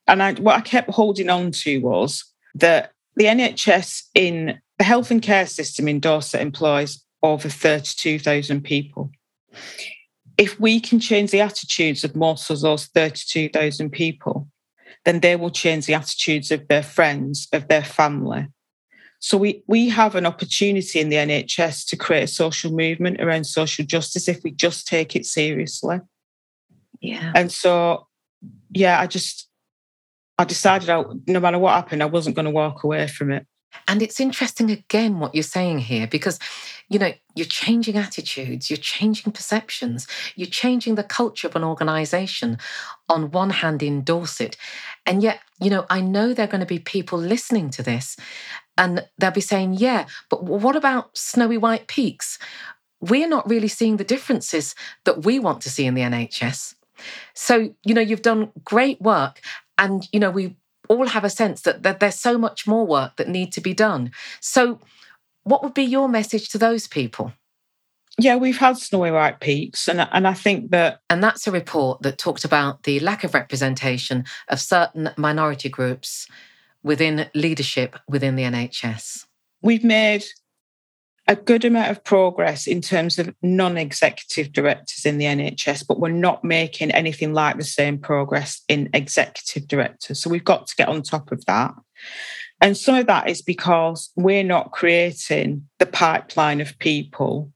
And 0.06 0.22
I, 0.22 0.34
what 0.34 0.56
I 0.56 0.60
kept 0.60 0.90
holding 0.90 1.30
on 1.30 1.52
to 1.52 1.78
was 1.78 2.24
that 2.54 2.92
the 3.16 3.24
NHS 3.24 4.04
in 4.14 4.60
the 4.78 4.84
health 4.84 5.10
and 5.10 5.22
care 5.22 5.46
system 5.46 5.88
in 5.88 6.00
Dorset 6.00 6.40
employs 6.40 7.02
over 7.22 7.48
32,000 7.48 8.62
people 8.62 9.10
if 10.38 10.58
we 10.60 10.78
can 10.80 11.00
change 11.00 11.32
the 11.32 11.40
attitudes 11.40 12.04
of 12.04 12.16
most 12.16 12.48
of 12.48 12.60
those 12.60 12.86
32,000 12.86 13.90
people, 13.90 14.48
then 15.04 15.20
they 15.20 15.34
will 15.34 15.50
change 15.50 15.86
the 15.86 15.94
attitudes 15.94 16.52
of 16.52 16.68
their 16.68 16.82
friends, 16.82 17.48
of 17.52 17.66
their 17.66 17.82
family. 17.82 18.46
So 19.18 19.36
we, 19.36 19.64
we 19.66 19.88
have 19.88 20.14
an 20.14 20.26
opportunity 20.26 21.00
in 21.00 21.08
the 21.08 21.16
NHS 21.16 21.88
to 21.88 21.96
create 21.96 22.22
a 22.22 22.28
social 22.28 22.70
movement 22.70 23.20
around 23.20 23.44
social 23.44 23.84
justice 23.84 24.28
if 24.28 24.44
we 24.44 24.52
just 24.52 24.86
take 24.86 25.16
it 25.16 25.26
seriously. 25.26 26.00
Yeah. 27.00 27.32
And 27.34 27.50
so, 27.50 28.06
yeah, 28.70 29.00
I 29.00 29.08
just, 29.08 29.48
I 30.38 30.44
decided 30.44 30.88
I, 30.88 31.02
no 31.26 31.40
matter 31.40 31.58
what 31.58 31.74
happened, 31.74 32.02
I 32.02 32.06
wasn't 32.06 32.36
going 32.36 32.44
to 32.44 32.52
walk 32.52 32.84
away 32.84 33.08
from 33.08 33.32
it. 33.32 33.44
And 33.86 34.02
it's 34.02 34.20
interesting 34.20 34.70
again 34.70 35.18
what 35.18 35.34
you're 35.34 35.42
saying 35.42 35.80
here 35.80 36.06
because, 36.06 36.38
you 36.88 36.98
know, 36.98 37.12
you're 37.34 37.46
changing 37.46 37.96
attitudes, 37.96 38.70
you're 38.70 38.76
changing 38.76 39.32
perceptions, 39.32 40.06
you're 40.36 40.48
changing 40.48 40.94
the 40.94 41.02
culture 41.02 41.48
of 41.48 41.56
an 41.56 41.64
organization 41.64 42.58
on 43.08 43.30
one 43.30 43.50
hand 43.50 43.82
in 43.82 44.02
Dorset. 44.02 44.56
And 45.06 45.22
yet, 45.22 45.40
you 45.60 45.70
know, 45.70 45.86
I 45.88 46.00
know 46.00 46.34
there 46.34 46.44
are 46.44 46.50
going 46.50 46.60
to 46.60 46.66
be 46.66 46.78
people 46.78 47.18
listening 47.18 47.70
to 47.70 47.82
this 47.82 48.16
and 48.76 49.06
they'll 49.18 49.30
be 49.30 49.40
saying, 49.40 49.74
yeah, 49.74 50.06
but 50.28 50.44
what 50.44 50.76
about 50.76 51.16
snowy 51.16 51.58
white 51.58 51.88
peaks? 51.88 52.38
We're 53.00 53.28
not 53.28 53.48
really 53.48 53.68
seeing 53.68 53.96
the 53.96 54.04
differences 54.04 54.74
that 55.04 55.24
we 55.24 55.38
want 55.38 55.60
to 55.62 55.70
see 55.70 55.86
in 55.86 55.94
the 55.94 56.02
NHS. 56.02 56.74
So, 57.34 57.74
you 57.84 57.94
know, 57.94 58.00
you've 58.00 58.22
done 58.22 58.50
great 58.64 59.00
work. 59.00 59.40
And, 59.78 60.08
you 60.12 60.20
know, 60.20 60.30
we 60.30 60.56
all 60.88 61.06
have 61.06 61.24
a 61.24 61.30
sense 61.30 61.62
that, 61.62 61.82
that 61.82 62.00
there's 62.00 62.18
so 62.18 62.38
much 62.38 62.66
more 62.66 62.86
work 62.86 63.16
that 63.16 63.28
need 63.28 63.52
to 63.52 63.60
be 63.60 63.74
done. 63.74 64.10
So, 64.40 64.80
what 65.44 65.62
would 65.62 65.74
be 65.74 65.84
your 65.84 66.08
message 66.08 66.48
to 66.50 66.58
those 66.58 66.86
people? 66.86 67.32
Yeah, 68.20 68.36
we've 68.36 68.58
had 68.58 68.76
snowy 68.76 69.12
white 69.12 69.38
peaks, 69.40 69.86
and 69.86 70.00
and 70.00 70.26
I 70.26 70.34
think 70.34 70.70
that 70.72 71.00
and 71.08 71.22
that's 71.22 71.46
a 71.46 71.52
report 71.52 72.02
that 72.02 72.18
talked 72.18 72.44
about 72.44 72.82
the 72.82 72.98
lack 73.00 73.22
of 73.22 73.32
representation 73.32 74.24
of 74.48 74.60
certain 74.60 75.10
minority 75.16 75.68
groups 75.68 76.26
within 76.82 77.30
leadership 77.34 77.96
within 78.08 78.34
the 78.34 78.42
NHS. 78.42 79.26
We've 79.62 79.84
made 79.84 80.24
a 81.28 81.36
good 81.36 81.66
amount 81.66 81.90
of 81.90 82.02
progress 82.02 82.66
in 82.66 82.80
terms 82.80 83.18
of 83.18 83.34
non 83.42 83.76
executive 83.76 84.50
directors 84.50 85.04
in 85.04 85.18
the 85.18 85.26
NHS, 85.26 85.86
but 85.86 86.00
we're 86.00 86.08
not 86.08 86.42
making 86.42 86.90
anything 86.90 87.34
like 87.34 87.58
the 87.58 87.64
same 87.64 87.98
progress 87.98 88.62
in 88.66 88.88
executive 88.94 89.68
directors. 89.68 90.22
So 90.22 90.30
we've 90.30 90.42
got 90.42 90.66
to 90.68 90.76
get 90.76 90.88
on 90.88 91.02
top 91.02 91.30
of 91.30 91.44
that. 91.44 91.74
And 92.62 92.76
some 92.76 92.94
of 92.94 93.06
that 93.06 93.28
is 93.28 93.42
because 93.42 94.10
we're 94.16 94.42
not 94.42 94.72
creating 94.72 95.68
the 95.78 95.86
pipeline 95.86 96.62
of 96.62 96.78
people 96.78 97.52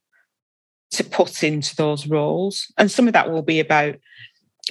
to 0.93 1.03
put 1.03 1.43
into 1.43 1.75
those 1.75 2.07
roles. 2.07 2.71
And 2.77 2.91
some 2.91 3.07
of 3.07 3.15
that 3.15 3.33
will 3.33 3.43
be 3.43 3.59
about 3.59 3.97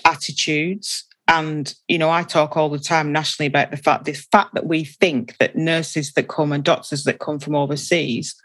attitudes. 0.05 1.05
And, 1.27 1.73
you 1.87 1.97
know, 1.97 2.11
I 2.11 2.21
talk 2.21 2.55
all 2.55 2.69
the 2.69 2.77
time 2.77 3.11
nationally 3.11 3.47
about 3.47 3.71
the 3.71 3.77
fact 3.77 4.05
this 4.05 4.25
fact 4.31 4.53
that 4.53 4.67
we 4.67 4.83
think 4.83 5.37
that 5.39 5.55
nurses 5.55 6.13
that 6.13 6.27
come 6.27 6.51
and 6.51 6.63
doctors 6.63 7.03
that 7.05 7.19
come 7.19 7.39
from 7.39 7.55
overseas 7.55 8.39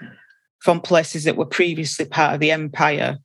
from 0.66 0.80
places 0.80 1.22
that 1.22 1.36
were 1.36 1.46
previously 1.46 2.04
part 2.04 2.34
of 2.34 2.40
the 2.40 2.50
empire 2.50 3.18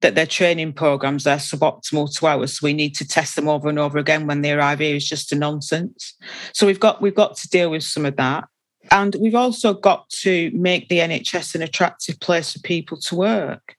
that 0.00 0.16
their 0.16 0.26
training 0.26 0.72
programs 0.72 1.28
are 1.28 1.36
suboptimal 1.36 2.12
to 2.12 2.26
ours. 2.26 2.58
So 2.58 2.66
we 2.66 2.72
need 2.72 2.96
to 2.96 3.06
test 3.06 3.36
them 3.36 3.48
over 3.48 3.68
and 3.68 3.78
over 3.78 3.98
again 3.98 4.26
when 4.26 4.42
they 4.42 4.50
arrive 4.50 4.80
here 4.80 4.96
is 4.96 5.08
just 5.08 5.30
a 5.30 5.36
nonsense. 5.36 6.16
So 6.52 6.66
we've 6.66 6.80
got 6.80 7.00
we've 7.00 7.14
got 7.14 7.36
to 7.36 7.48
deal 7.48 7.70
with 7.70 7.84
some 7.84 8.04
of 8.04 8.16
that. 8.16 8.48
And 8.90 9.14
we've 9.20 9.36
also 9.36 9.74
got 9.74 10.10
to 10.22 10.50
make 10.52 10.88
the 10.88 10.98
NHS 10.98 11.54
an 11.54 11.62
attractive 11.62 12.18
place 12.18 12.52
for 12.52 12.58
people 12.62 12.96
to 13.02 13.14
work. 13.14 13.76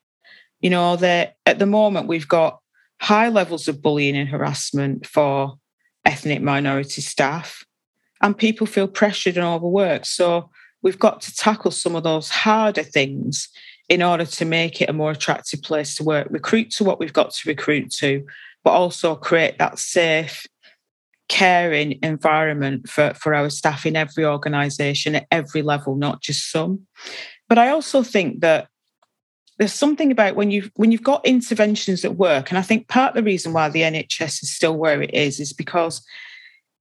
You 0.61 0.69
know, 0.69 0.95
that 0.95 1.35
at 1.45 1.59
the 1.59 1.65
moment 1.65 2.07
we've 2.07 2.27
got 2.27 2.61
high 3.01 3.27
levels 3.27 3.67
of 3.67 3.81
bullying 3.81 4.15
and 4.15 4.29
harassment 4.29 5.05
for 5.05 5.55
ethnic 6.05 6.41
minority 6.41 7.01
staff, 7.01 7.65
and 8.21 8.37
people 8.37 8.65
feel 8.65 8.87
pressured 8.87 9.35
and 9.35 9.45
overworked. 9.45 10.07
So 10.07 10.51
we've 10.81 10.99
got 10.99 11.21
to 11.21 11.35
tackle 11.35 11.71
some 11.71 11.95
of 11.95 12.03
those 12.03 12.29
harder 12.29 12.83
things 12.83 13.49
in 13.87 14.03
order 14.03 14.25
to 14.25 14.45
make 14.45 14.81
it 14.81 14.89
a 14.89 14.93
more 14.93 15.11
attractive 15.11 15.61
place 15.61 15.95
to 15.95 16.03
work. 16.03 16.27
Recruit 16.29 16.71
to 16.71 16.83
what 16.83 16.99
we've 16.99 17.13
got 17.13 17.31
to 17.31 17.49
recruit 17.49 17.91
to, 17.93 18.25
but 18.63 18.71
also 18.71 19.15
create 19.15 19.57
that 19.57 19.79
safe, 19.79 20.45
caring 21.27 21.99
environment 22.03 22.87
for, 22.87 23.13
for 23.15 23.33
our 23.33 23.49
staff 23.49 23.85
in 23.85 23.95
every 23.95 24.25
organisation 24.25 25.15
at 25.15 25.27
every 25.31 25.61
level, 25.61 25.95
not 25.95 26.21
just 26.21 26.51
some. 26.51 26.85
But 27.47 27.57
I 27.57 27.69
also 27.69 28.03
think 28.03 28.41
that 28.41 28.67
there's 29.57 29.73
something 29.73 30.11
about 30.11 30.35
when 30.35 30.51
you've 30.51 30.71
when 30.75 30.91
you've 30.91 31.03
got 31.03 31.25
interventions 31.25 32.01
that 32.03 32.13
work, 32.13 32.49
and 32.49 32.57
I 32.57 32.61
think 32.61 32.87
part 32.87 33.09
of 33.09 33.15
the 33.15 33.23
reason 33.23 33.51
why 33.51 33.67
the 33.67 33.81
NHS 33.81 34.41
is 34.43 34.55
still 34.55 34.77
where 34.77 35.01
it 35.01 35.13
is 35.13 35.39
is 35.39 35.51
because 35.51 36.01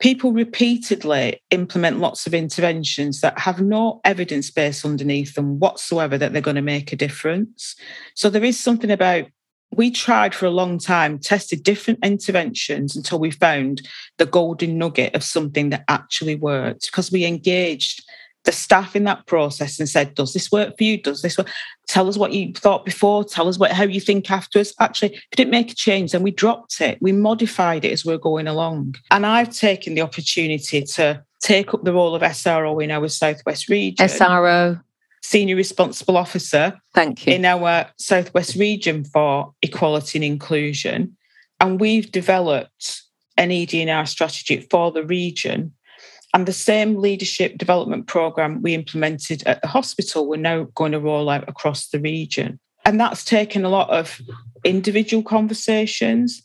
people 0.01 0.33
repeatedly 0.33 1.43
implement 1.51 1.99
lots 1.99 2.27
of 2.27 2.35
interventions 2.35 3.21
that 3.21 3.39
have 3.39 3.61
no 3.61 4.01
evidence 4.05 4.51
base 4.51 4.85
underneath 4.85 5.35
them 5.35 5.59
whatsoever 5.59 6.17
that 6.17 6.33
they're 6.33 6.43
going 6.43 6.57
to 6.57 6.63
make 6.63 6.93
a 6.93 6.97
difference. 6.97 7.75
So 8.15 8.31
there 8.31 8.45
is 8.45 8.59
something 8.59 8.91
about 8.91 9.27
we 9.71 9.91
tried 9.91 10.35
for 10.35 10.47
a 10.47 10.51
long 10.51 10.79
time, 10.79 11.19
tested 11.19 11.63
different 11.63 11.99
interventions 12.03 12.97
until 12.97 13.19
we 13.19 13.31
found 13.31 13.87
the 14.17 14.25
golden 14.25 14.79
nugget 14.79 15.15
of 15.15 15.23
something 15.23 15.69
that 15.71 15.85
actually 15.89 16.37
worked 16.37 16.87
because 16.87 17.13
we 17.13 17.27
engaged 17.27 18.03
the 18.49 18.53
staff 18.53 18.97
in 18.97 19.05
that 19.05 19.27
process 19.27 19.79
and 19.79 19.87
said, 19.87 20.15
Does 20.15 20.33
this 20.33 20.51
work 20.51 20.79
for 20.79 20.83
you? 20.83 20.97
Does 20.97 21.21
this 21.21 21.37
work? 21.37 21.51
Tell 21.87 22.09
us 22.09 22.17
what 22.17 22.33
you 22.33 22.55
thought 22.55 22.87
before. 22.87 23.23
Tell 23.23 23.47
us 23.47 23.59
what 23.59 23.73
how 23.73 23.85
you 23.85 24.01
think 24.01 24.31
afterwards. 24.31 24.73
Actually, 24.81 25.17
if 25.17 25.23
it 25.33 25.37
didn't 25.37 25.51
make 25.51 25.71
a 25.71 25.75
change, 25.75 26.13
then 26.13 26.23
we 26.23 26.31
dropped 26.31 26.81
it. 26.81 26.97
We 27.03 27.13
modified 27.13 27.85
it 27.85 27.93
as 27.93 28.07
we 28.07 28.15
we're 28.15 28.19
going 28.19 28.47
along. 28.47 28.95
And 29.11 29.27
I've 29.27 29.51
taken 29.51 29.95
the 29.95 30.01
opportunity 30.01 30.81
to 30.83 31.23
take 31.43 31.75
up 31.75 31.85
the 31.85 31.93
role 31.93 32.15
of 32.15 32.23
SRO 32.23 32.83
in 32.83 32.91
our 32.91 33.09
Southwest 33.09 33.69
region. 33.69 34.07
SRO. 34.07 34.83
Senior 35.23 35.57
Responsible 35.57 36.17
Officer. 36.17 36.81
Thank 36.95 37.27
you. 37.27 37.35
In 37.35 37.45
our 37.45 37.91
Southwest 37.99 38.57
region 38.57 39.05
for 39.05 39.53
equality 39.61 40.17
and 40.17 40.25
inclusion. 40.25 41.19
And 41.61 41.79
we've 41.79 42.11
developed 42.11 43.03
an 43.37 43.53
ED&R 43.53 44.07
strategy 44.07 44.67
for 44.71 44.91
the 44.91 45.05
region 45.05 45.75
and 46.35 46.47
the 46.47 46.53
same 46.53 46.97
leadership 46.97 47.59
development 47.59 48.07
program 48.07 48.61
we 48.63 48.75
implemented 48.75 49.43
at 49.47 49.63
the 49.63 49.69
hospital, 49.69 50.29
we're 50.29 50.37
now 50.37 50.65
going 50.75 50.93
to 50.93 51.01
roll 51.01 51.31
out 51.31 51.49
across 51.49 51.89
the 51.89 51.99
region. 51.99 52.59
And 52.85 53.01
that's 53.01 53.25
taken 53.25 53.65
a 53.65 53.71
lot 53.71 53.91
of 53.91 54.21
individual 54.65 55.23
conversations. 55.23 56.43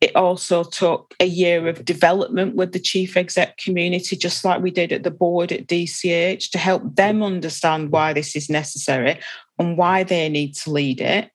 It 0.00 0.14
also 0.16 0.64
took 0.64 1.14
a 1.20 1.26
year 1.26 1.68
of 1.68 1.84
development 1.84 2.56
with 2.56 2.72
the 2.72 2.78
chief 2.78 3.16
exec 3.16 3.56
community, 3.56 4.16
just 4.16 4.44
like 4.44 4.60
we 4.60 4.70
did 4.70 4.92
at 4.92 5.02
the 5.02 5.10
board 5.10 5.52
at 5.52 5.66
DCH, 5.66 6.50
to 6.50 6.58
help 6.58 6.96
them 6.96 7.22
understand 7.22 7.90
why 7.90 8.12
this 8.12 8.34
is 8.36 8.50
necessary 8.50 9.18
and 9.58 9.78
why 9.78 10.02
they 10.02 10.28
need 10.28 10.54
to 10.56 10.70
lead 10.70 11.00
it. 11.00 11.30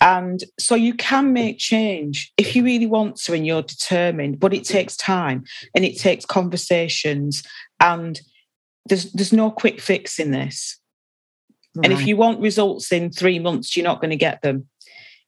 And 0.00 0.44
so 0.58 0.74
you 0.74 0.94
can 0.94 1.32
make 1.32 1.58
change 1.58 2.32
if 2.36 2.54
you 2.54 2.64
really 2.64 2.86
want 2.86 3.16
to 3.16 3.32
and 3.32 3.46
you're 3.46 3.62
determined, 3.62 4.38
but 4.38 4.54
it 4.54 4.64
takes 4.64 4.96
time 4.96 5.44
and 5.74 5.84
it 5.84 5.98
takes 5.98 6.24
conversations. 6.24 7.42
And 7.80 8.20
there's 8.86 9.12
there's 9.12 9.32
no 9.32 9.50
quick 9.50 9.80
fix 9.80 10.18
in 10.18 10.30
this. 10.30 10.78
Right. 11.74 11.84
And 11.84 11.92
if 11.92 12.06
you 12.06 12.16
want 12.16 12.40
results 12.40 12.92
in 12.92 13.10
three 13.10 13.38
months, 13.38 13.76
you're 13.76 13.84
not 13.84 14.00
going 14.00 14.10
to 14.10 14.16
get 14.16 14.42
them. 14.42 14.68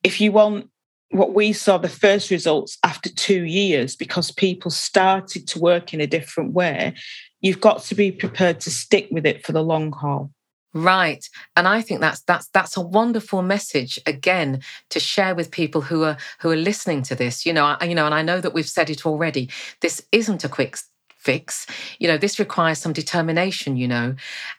If 0.03 0.21
you 0.21 0.33
want 0.33 0.71
what 1.11 1.35
we 1.35 1.53
saw 1.53 1.77
the 1.77 1.89
first 1.89 2.31
results 2.31 2.79
after 2.85 3.11
two 3.11 3.43
years 3.43 3.97
because 3.97 4.31
people 4.31 4.71
started 4.71 5.47
to 5.49 5.59
work 5.59 5.93
in 5.93 6.01
a 6.01 6.07
different 6.07 6.53
way, 6.53 6.95
you've 7.41 7.61
got 7.61 7.83
to 7.83 7.95
be 7.95 8.13
prepared 8.13 8.61
to 8.61 8.71
stick 8.71 9.09
with 9.11 9.27
it 9.27 9.45
for 9.45 9.53
the 9.53 9.63
long 9.63 9.93
haul. 9.93 10.31
Right. 10.73 11.29
And 11.57 11.67
I 11.67 11.83
think 11.83 12.01
that's 12.01 12.21
that's 12.21 12.47
that's 12.49 12.77
a 12.77 12.81
wonderful 12.81 13.43
message 13.43 13.99
again 14.07 14.61
to 14.91 15.01
share 15.01 15.35
with 15.35 15.51
people 15.51 15.81
who 15.81 16.05
are 16.05 16.17
who 16.41 16.51
are 16.51 16.57
listening 16.57 17.03
to 17.05 17.17
this. 17.17 17.45
You 17.45 17.53
know, 17.53 17.65
I, 17.65 17.85
you 17.85 17.95
know, 17.95 18.07
and 18.07 18.15
I 18.15 18.23
know 18.23 18.41
that 18.41 18.55
we've 18.55 18.69
said 18.69 18.89
it 18.89 19.05
already. 19.05 19.51
This 19.81 20.01
isn't 20.13 20.45
a 20.45 20.49
quick 20.49 20.77
fix. 21.21 21.67
You 21.99 22.09
know, 22.09 22.17
this 22.17 22.39
requires 22.39 22.79
some 22.79 22.95
determination, 22.95 23.77
you 23.77 23.87
know. 23.87 24.15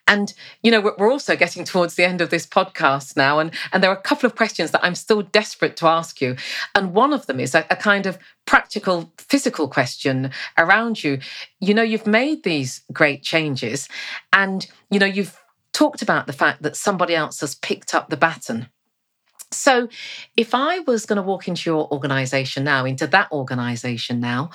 And, 0.05 0.31
you 0.61 0.69
know, 0.69 0.93
we're, 0.97 1.11
also 1.11 1.35
getting 1.35 1.63
towards 1.63 1.95
the 1.95 2.05
end 2.05 2.21
of 2.21 2.29
this 2.29 2.45
podcast 2.45 3.17
now. 3.17 3.39
And, 3.39 3.51
and 3.73 3.83
there 3.83 3.89
are 3.89 3.97
a 3.97 4.01
couple 4.01 4.27
of 4.27 4.35
questions 4.35 4.69
that 4.71 4.83
I'm 4.83 4.93
still 4.93 5.23
desperate 5.23 5.75
to 5.77 5.87
ask 5.87 6.21
you. 6.21 6.35
And 6.75 6.93
one 6.93 7.13
of 7.13 7.25
them 7.25 7.39
is 7.39 7.55
a, 7.55 7.65
a 7.71 7.75
kind 7.75 8.05
of 8.05 8.19
practical, 8.45 9.11
physical 9.17 9.67
question 9.67 10.29
around 10.55 11.03
you. 11.03 11.19
You 11.59 11.73
know, 11.73 11.81
you've 11.81 12.05
made 12.05 12.43
these 12.43 12.83
great 12.93 13.23
changes 13.23 13.89
and, 14.31 14.67
you 14.91 14.99
know, 14.99 15.07
you've 15.07 15.40
talked 15.73 16.01
about 16.01 16.27
the 16.27 16.33
fact 16.33 16.61
that 16.63 16.75
somebody 16.75 17.15
else 17.15 17.39
has 17.41 17.55
picked 17.55 17.93
up 17.93 18.09
the 18.09 18.17
baton. 18.17 18.67
So, 19.51 19.89
if 20.37 20.55
I 20.55 20.79
was 20.79 21.05
going 21.05 21.17
to 21.17 21.21
walk 21.21 21.47
into 21.47 21.69
your 21.69 21.91
organization 21.91 22.63
now, 22.63 22.85
into 22.85 23.07
that 23.07 23.31
organization 23.31 24.19
now, 24.19 24.51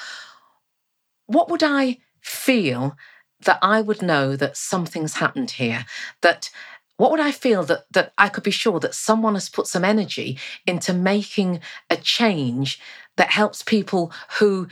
what 1.27 1.51
would 1.51 1.62
I 1.62 1.99
feel 2.21 2.97
that 3.41 3.59
I 3.61 3.83
would 3.83 4.01
know 4.01 4.37
that 4.37 4.57
something's 4.57 5.14
happened 5.14 5.53
here? 5.53 5.85
That 6.23 6.51
what 6.97 7.11
would 7.11 7.21
I 7.21 7.31
feel 7.31 7.62
that 7.64 7.85
that 7.93 8.12
I 8.17 8.29
could 8.29 8.45
be 8.45 8.51
sure 8.51 8.81
that 8.81 8.95
someone 8.95 9.35
has 9.35 9.49
put 9.49 9.67
some 9.67 9.85
energy 9.85 10.39
into 10.67 10.95
making 10.95 11.61
a 11.91 11.97
change 11.97 12.81
that 13.17 13.31
helps 13.31 13.62
people 13.62 14.12
who 14.39 14.69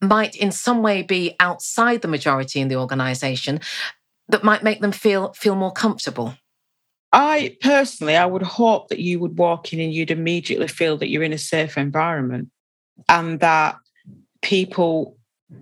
might 0.00 0.36
in 0.36 0.52
some 0.52 0.82
way 0.82 1.02
be 1.02 1.34
outside 1.40 2.02
the 2.02 2.08
majority 2.08 2.60
in 2.60 2.68
the 2.68 2.76
organization 2.76 3.60
that 4.28 4.44
might 4.44 4.62
make 4.62 4.80
them 4.80 4.92
feel 4.92 5.32
feel 5.32 5.54
more 5.54 5.72
comfortable? 5.72 6.34
I 7.12 7.56
personally, 7.60 8.16
I 8.16 8.26
would 8.26 8.42
hope 8.42 8.88
that 8.88 8.98
you 8.98 9.18
would 9.20 9.38
walk 9.38 9.72
in 9.72 9.80
and 9.80 9.92
you'd 9.92 10.10
immediately 10.10 10.68
feel 10.68 10.98
that 10.98 11.08
you're 11.08 11.22
in 11.22 11.32
a 11.32 11.38
safe 11.38 11.78
environment 11.78 12.50
and 13.08 13.40
that 13.40 13.76
people 14.42 15.16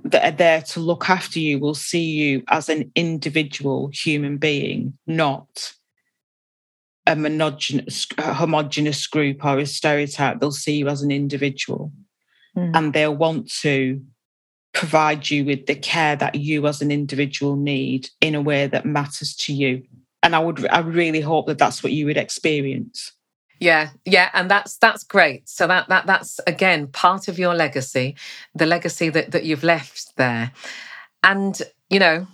that 0.05 0.25
are 0.25 0.37
there 0.37 0.62
to 0.62 0.81
look 0.81 1.09
after 1.09 1.39
you 1.39 1.61
will 1.61 1.75
see 1.75 2.05
you 2.05 2.43
as 2.49 2.69
an 2.69 2.91
individual 2.97 3.91
human 3.93 4.37
being, 4.39 4.99
not 5.07 5.73
a 7.07 7.14
monogenous, 7.14 8.07
a 8.19 8.35
homogenous 8.35 9.07
group 9.07 9.45
or 9.45 9.59
a 9.59 9.67
stereotype. 9.67 10.41
They'll 10.41 10.51
see 10.51 10.77
you 10.77 10.89
as 10.89 11.03
an 11.03 11.12
individual 11.12 11.93
mm. 12.57 12.73
and 12.75 12.93
they'll 12.93 13.14
want 13.14 13.51
to 13.61 14.03
provide 14.77 15.31
you 15.31 15.45
with 15.45 15.66
the 15.66 15.74
care 15.74 16.14
that 16.16 16.35
you 16.35 16.66
as 16.66 16.83
an 16.83 16.91
individual 16.93 17.57
need 17.57 18.11
in 18.20 18.35
a 18.35 18.43
way 18.43 18.66
that 18.66 18.85
matters 18.85 19.35
to 19.35 19.53
you. 19.53 19.83
And 20.22 20.37
I 20.37 20.39
would, 20.39 20.66
I 20.68 20.81
really 20.81 21.22
hope 21.22 21.47
that 21.47 21.59
that's 21.59 21.83
what 21.83 21.93
you 21.93 22.05
would 22.07 22.18
experience. 22.18 23.12
Yeah, 23.59 23.89
yeah, 24.05 24.29
and 24.35 24.51
that's 24.51 24.77
that's 24.77 25.03
great. 25.03 25.49
So 25.49 25.66
that 25.66 25.89
that 25.89 26.07
that's 26.07 26.39
again 26.47 26.89
part 26.89 27.27
of 27.27 27.39
your 27.39 27.55
legacy, 27.55 28.14
the 28.55 28.66
legacy 28.66 29.09
that 29.09 29.31
that 29.31 29.45
you've 29.45 29.64
left 29.64 30.14
there. 30.16 30.53
And 31.22 31.62
you 31.89 31.99
know, 31.99 32.27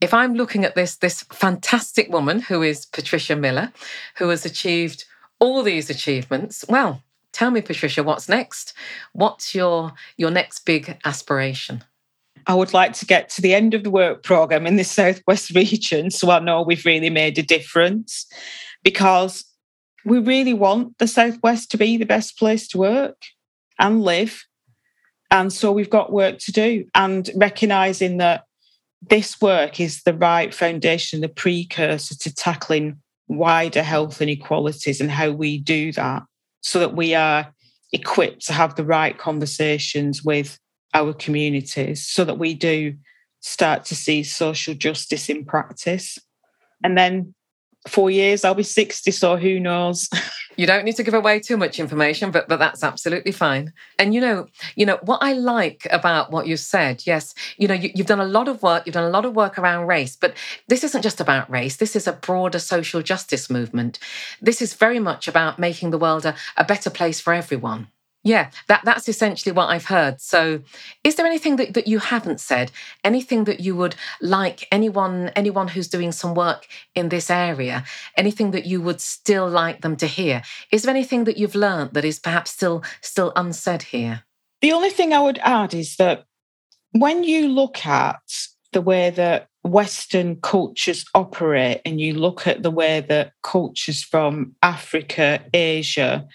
if 0.00 0.12
I'm 0.12 0.34
looking 0.34 0.64
at 0.64 0.74
this 0.74 0.96
this 0.96 1.22
fantastic 1.32 2.10
woman 2.10 2.40
who 2.40 2.62
is 2.62 2.86
Patricia 2.86 3.36
Miller, 3.36 3.72
who 4.18 4.28
has 4.30 4.44
achieved 4.44 5.04
all 5.38 5.62
these 5.62 5.90
achievements, 5.90 6.64
well, 6.68 7.02
tell 7.36 7.50
me 7.50 7.60
Patricia, 7.60 8.02
what's 8.02 8.30
next? 8.30 8.72
What's 9.12 9.54
your 9.54 9.92
your 10.16 10.30
next 10.30 10.60
big 10.64 10.98
aspiration? 11.04 11.84
I 12.46 12.54
would 12.54 12.72
like 12.72 12.94
to 12.94 13.06
get 13.06 13.28
to 13.30 13.42
the 13.42 13.54
end 13.54 13.74
of 13.74 13.84
the 13.84 13.90
work 13.90 14.22
program 14.22 14.66
in 14.66 14.76
the 14.76 14.84
Southwest 14.98 15.50
region 15.50 16.10
so 16.10 16.30
I 16.30 16.38
know 16.38 16.62
we've 16.62 16.86
really 16.86 17.10
made 17.10 17.38
a 17.38 17.42
difference 17.42 18.26
because 18.82 19.44
we 20.04 20.18
really 20.18 20.54
want 20.54 20.96
the 20.98 21.06
Southwest 21.06 21.70
to 21.72 21.76
be 21.76 21.98
the 21.98 22.06
best 22.06 22.38
place 22.38 22.66
to 22.68 22.78
work 22.78 23.18
and 23.78 24.02
live. 24.02 24.44
And 25.30 25.52
so 25.52 25.72
we've 25.72 25.90
got 25.90 26.12
work 26.12 26.38
to 26.38 26.52
do 26.52 26.86
and 26.94 27.28
recognizing 27.34 28.16
that 28.18 28.44
this 29.02 29.40
work 29.42 29.78
is 29.78 30.02
the 30.04 30.14
right 30.14 30.54
foundation, 30.54 31.20
the 31.20 31.28
precursor 31.28 32.16
to 32.16 32.34
tackling 32.34 33.02
wider 33.28 33.82
health 33.82 34.22
inequalities 34.22 35.00
and 35.00 35.10
how 35.10 35.32
we 35.32 35.58
do 35.58 35.92
that 35.92 36.22
so 36.66 36.80
that 36.80 36.96
we 36.96 37.14
are 37.14 37.54
equipped 37.92 38.44
to 38.44 38.52
have 38.52 38.74
the 38.74 38.84
right 38.84 39.16
conversations 39.16 40.24
with 40.24 40.58
our 40.94 41.14
communities 41.14 42.04
so 42.04 42.24
that 42.24 42.40
we 42.40 42.54
do 42.54 42.96
start 43.38 43.84
to 43.84 43.94
see 43.94 44.24
social 44.24 44.74
justice 44.74 45.28
in 45.28 45.44
practice. 45.44 46.18
And 46.82 46.98
then 46.98 47.34
four 47.86 48.10
years 48.10 48.44
i'll 48.44 48.52
be 48.52 48.64
60 48.64 49.12
so 49.12 49.36
who 49.36 49.60
knows 49.60 50.08
you 50.56 50.66
don't 50.66 50.84
need 50.84 50.96
to 50.96 51.02
give 51.02 51.14
away 51.14 51.40
too 51.40 51.56
much 51.56 51.78
information 51.78 52.30
but 52.30 52.48
but 52.48 52.58
that's 52.58 52.82
absolutely 52.82 53.32
fine. 53.32 53.72
And 53.98 54.14
you 54.14 54.20
know 54.20 54.46
you 54.74 54.86
know 54.86 54.98
what 55.02 55.22
i 55.22 55.32
like 55.32 55.86
about 55.90 56.30
what 56.30 56.46
you 56.46 56.56
said 56.56 57.06
yes 57.06 57.34
you 57.56 57.68
know 57.68 57.74
you, 57.74 57.90
you've 57.94 58.06
done 58.06 58.20
a 58.20 58.24
lot 58.24 58.48
of 58.48 58.62
work 58.62 58.86
you've 58.86 58.94
done 58.94 59.04
a 59.04 59.10
lot 59.10 59.24
of 59.24 59.34
work 59.34 59.58
around 59.58 59.86
race 59.86 60.16
but 60.16 60.34
this 60.68 60.84
isn't 60.84 61.02
just 61.02 61.20
about 61.20 61.50
race. 61.50 61.76
This 61.76 61.96
is 61.96 62.06
a 62.06 62.12
broader 62.12 62.58
social 62.58 63.02
justice 63.02 63.48
movement. 63.50 63.98
This 64.40 64.60
is 64.60 64.74
very 64.74 64.98
much 64.98 65.28
about 65.28 65.58
making 65.58 65.90
the 65.90 65.98
world 65.98 66.24
a, 66.24 66.34
a 66.56 66.64
better 66.64 66.90
place 66.90 67.20
for 67.20 67.32
everyone 67.32 67.88
yeah, 68.26 68.50
that, 68.66 68.82
that's 68.84 69.08
essentially 69.08 69.52
what 69.52 69.70
I've 69.70 69.84
heard. 69.84 70.20
So, 70.20 70.60
is 71.04 71.14
there 71.14 71.26
anything 71.26 71.56
that, 71.56 71.74
that 71.74 71.86
you 71.86 72.00
haven't 72.00 72.40
said? 72.40 72.72
Anything 73.04 73.44
that 73.44 73.60
you 73.60 73.76
would 73.76 73.94
like 74.20 74.66
anyone 74.72 75.30
anyone 75.36 75.68
who's 75.68 75.86
doing 75.86 76.10
some 76.10 76.34
work 76.34 76.66
in 76.96 77.08
this 77.08 77.30
area? 77.30 77.84
Anything 78.16 78.50
that 78.50 78.66
you 78.66 78.82
would 78.82 79.00
still 79.00 79.48
like 79.48 79.82
them 79.82 79.96
to 79.98 80.08
hear? 80.08 80.42
Is 80.72 80.82
there 80.82 80.94
anything 80.94 81.22
that 81.24 81.36
you've 81.36 81.54
learned 81.54 81.92
that 81.92 82.04
is 82.04 82.18
perhaps 82.18 82.50
still 82.50 82.82
still 83.00 83.32
unsaid 83.36 83.82
here? 83.82 84.24
The 84.60 84.72
only 84.72 84.90
thing 84.90 85.12
I 85.12 85.20
would 85.20 85.38
add 85.38 85.72
is 85.72 85.94
that 85.96 86.24
when 86.90 87.22
you 87.22 87.46
look 87.48 87.86
at 87.86 88.20
the 88.72 88.80
way 88.80 89.10
that 89.10 89.48
Western 89.62 90.36
cultures 90.40 91.04
operate, 91.14 91.80
and 91.84 92.00
you 92.00 92.14
look 92.14 92.46
at 92.46 92.64
the 92.64 92.70
way 92.72 93.00
that 93.08 93.32
cultures 93.42 94.02
from 94.02 94.54
Africa, 94.62 95.44
Asia, 95.54 96.26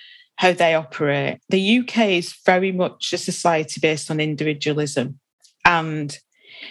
how 0.42 0.52
they 0.52 0.74
operate. 0.74 1.38
The 1.50 1.78
UK 1.78 1.98
is 2.18 2.34
very 2.48 2.72
much 2.72 3.14
a 3.14 3.20
society 3.20 3.80
based 3.80 4.10
on 4.10 4.20
individualism. 4.20 5.20
And 5.66 6.18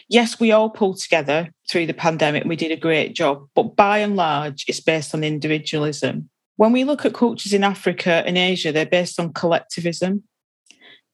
yes, 0.09 0.41
we 0.41 0.51
all 0.51 0.71
pulled 0.71 0.99
together 0.99 1.51
through 1.71 1.87
the 1.87 1.95
pandemic. 1.95 2.45
We 2.45 2.57
did 2.57 2.73
a 2.73 2.77
great 2.77 3.15
job, 3.15 3.47
but 3.55 3.77
by 3.77 3.99
and 3.99 4.17
large, 4.17 4.65
it's 4.67 4.81
based 4.81 5.15
on 5.15 5.23
individualism. 5.23 6.31
When 6.57 6.73
we 6.73 6.83
look 6.83 7.05
at 7.05 7.15
cultures 7.15 7.53
in 7.53 7.63
Africa 7.63 8.25
and 8.27 8.37
Asia, 8.37 8.73
they're 8.73 8.87
based 8.87 9.21
on 9.21 9.33
collectivism. 9.33 10.25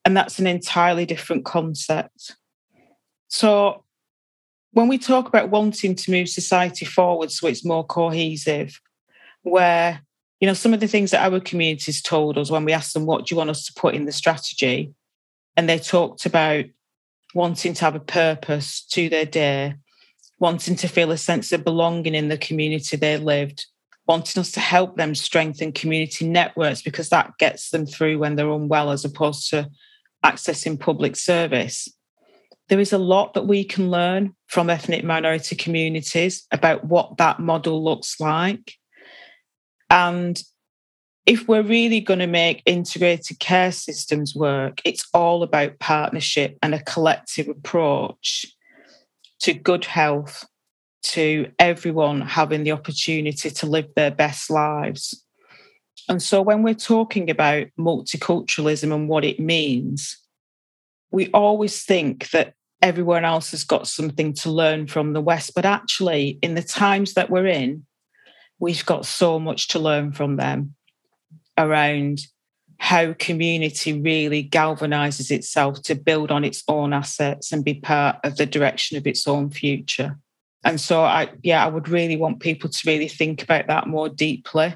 And 0.03 0.17
that's 0.17 0.39
an 0.39 0.47
entirely 0.47 1.05
different 1.05 1.45
concept. 1.45 2.37
So 3.27 3.83
when 4.71 4.87
we 4.87 4.97
talk 4.97 5.27
about 5.27 5.51
wanting 5.51 5.93
to 5.93 6.11
move 6.11 6.27
society 6.27 6.85
forward 6.85 7.29
so 7.29 7.45
it's 7.45 7.63
more 7.63 7.85
cohesive, 7.85 8.81
where 9.43 10.01
you 10.39 10.47
know, 10.47 10.53
some 10.53 10.73
of 10.73 10.79
the 10.79 10.87
things 10.87 11.11
that 11.11 11.25
our 11.25 11.39
communities 11.39 12.01
told 12.01 12.37
us 12.37 12.51
when 12.51 12.65
we 12.65 12.73
asked 12.73 12.93
them, 12.93 13.05
what 13.05 13.25
do 13.25 13.33
you 13.33 13.37
want 13.37 13.49
us 13.49 13.65
to 13.65 13.73
put 13.73 13.95
in 13.95 14.05
the 14.05 14.11
strategy? 14.11 14.93
And 15.55 15.67
they 15.67 15.79
talked 15.79 16.25
about 16.25 16.65
wanting 17.33 17.73
to 17.73 17.85
have 17.85 17.95
a 17.95 17.99
purpose 17.99 18.85
to 18.85 19.09
their 19.09 19.25
day, 19.25 19.75
wanting 20.39 20.75
to 20.75 20.87
feel 20.87 21.11
a 21.11 21.17
sense 21.17 21.51
of 21.51 21.63
belonging 21.63 22.15
in 22.15 22.27
the 22.27 22.37
community 22.37 22.97
they 22.97 23.17
lived, 23.17 23.65
wanting 24.07 24.39
us 24.39 24.51
to 24.51 24.59
help 24.59 24.95
them 24.95 25.15
strengthen 25.15 25.71
community 25.71 26.27
networks 26.27 26.81
because 26.81 27.09
that 27.09 27.33
gets 27.39 27.71
them 27.71 27.85
through 27.85 28.19
when 28.19 28.35
they're 28.35 28.49
unwell 28.49 28.91
as 28.91 29.03
opposed 29.03 29.49
to 29.49 29.69
accessing 30.23 30.79
public 30.79 31.15
service. 31.15 31.89
There 32.69 32.79
is 32.79 32.93
a 32.93 32.97
lot 32.97 33.33
that 33.33 33.47
we 33.47 33.63
can 33.63 33.89
learn 33.89 34.35
from 34.47 34.69
ethnic 34.69 35.03
minority 35.03 35.55
communities 35.55 36.45
about 36.51 36.83
what 36.85 37.17
that 37.17 37.39
model 37.39 37.83
looks 37.83 38.19
like. 38.19 38.75
And 39.89 40.41
if 41.25 41.47
we're 41.47 41.61
really 41.61 41.99
going 41.99 42.19
to 42.19 42.27
make 42.27 42.63
integrated 42.65 43.39
care 43.39 43.71
systems 43.71 44.33
work, 44.33 44.81
it's 44.85 45.05
all 45.13 45.43
about 45.43 45.79
partnership 45.79 46.57
and 46.63 46.73
a 46.73 46.83
collective 46.83 47.49
approach 47.49 48.45
to 49.41 49.53
good 49.53 49.85
health, 49.85 50.45
to 51.03 51.51
everyone 51.59 52.21
having 52.21 52.63
the 52.63 52.71
opportunity 52.71 53.49
to 53.49 53.65
live 53.65 53.87
their 53.95 54.11
best 54.11 54.49
lives. 54.49 55.23
And 56.09 56.23
so 56.23 56.41
when 56.41 56.63
we're 56.63 56.73
talking 56.73 57.29
about 57.29 57.67
multiculturalism 57.77 58.93
and 58.93 59.09
what 59.09 59.25
it 59.25 59.39
means, 59.39 60.17
we 61.11 61.29
always 61.31 61.83
think 61.83 62.29
that 62.31 62.53
everyone 62.81 63.25
else 63.25 63.51
has 63.51 63.63
got 63.63 63.87
something 63.87 64.33
to 64.33 64.51
learn 64.51 64.87
from 64.87 65.13
the 65.13 65.21
West. 65.21 65.51
But 65.55 65.65
actually, 65.65 66.39
in 66.41 66.55
the 66.55 66.63
times 66.63 67.13
that 67.13 67.29
we're 67.29 67.47
in, 67.47 67.85
we've 68.59 68.85
got 68.85 69.05
so 69.05 69.39
much 69.39 69.69
to 69.69 69.79
learn 69.79 70.11
from 70.11 70.35
them 70.35 70.75
around 71.57 72.19
how 72.79 73.13
community 73.13 73.99
really 73.99 74.47
galvanizes 74.47 75.31
itself 75.31 75.81
to 75.83 75.95
build 75.95 76.31
on 76.31 76.43
its 76.43 76.63
own 76.67 76.93
assets 76.93 77.51
and 77.51 77.65
be 77.65 77.73
part 77.73 78.17
of 78.23 78.37
the 78.37 78.45
direction 78.45 78.97
of 78.97 79.07
its 79.07 79.27
own 79.27 79.49
future. 79.49 80.17
And 80.63 80.79
so 80.79 81.01
I 81.01 81.29
yeah, 81.43 81.63
I 81.63 81.69
would 81.69 81.89
really 81.89 82.17
want 82.17 82.39
people 82.39 82.69
to 82.69 82.79
really 82.85 83.07
think 83.07 83.41
about 83.41 83.67
that 83.67 83.87
more 83.87 84.09
deeply 84.09 84.75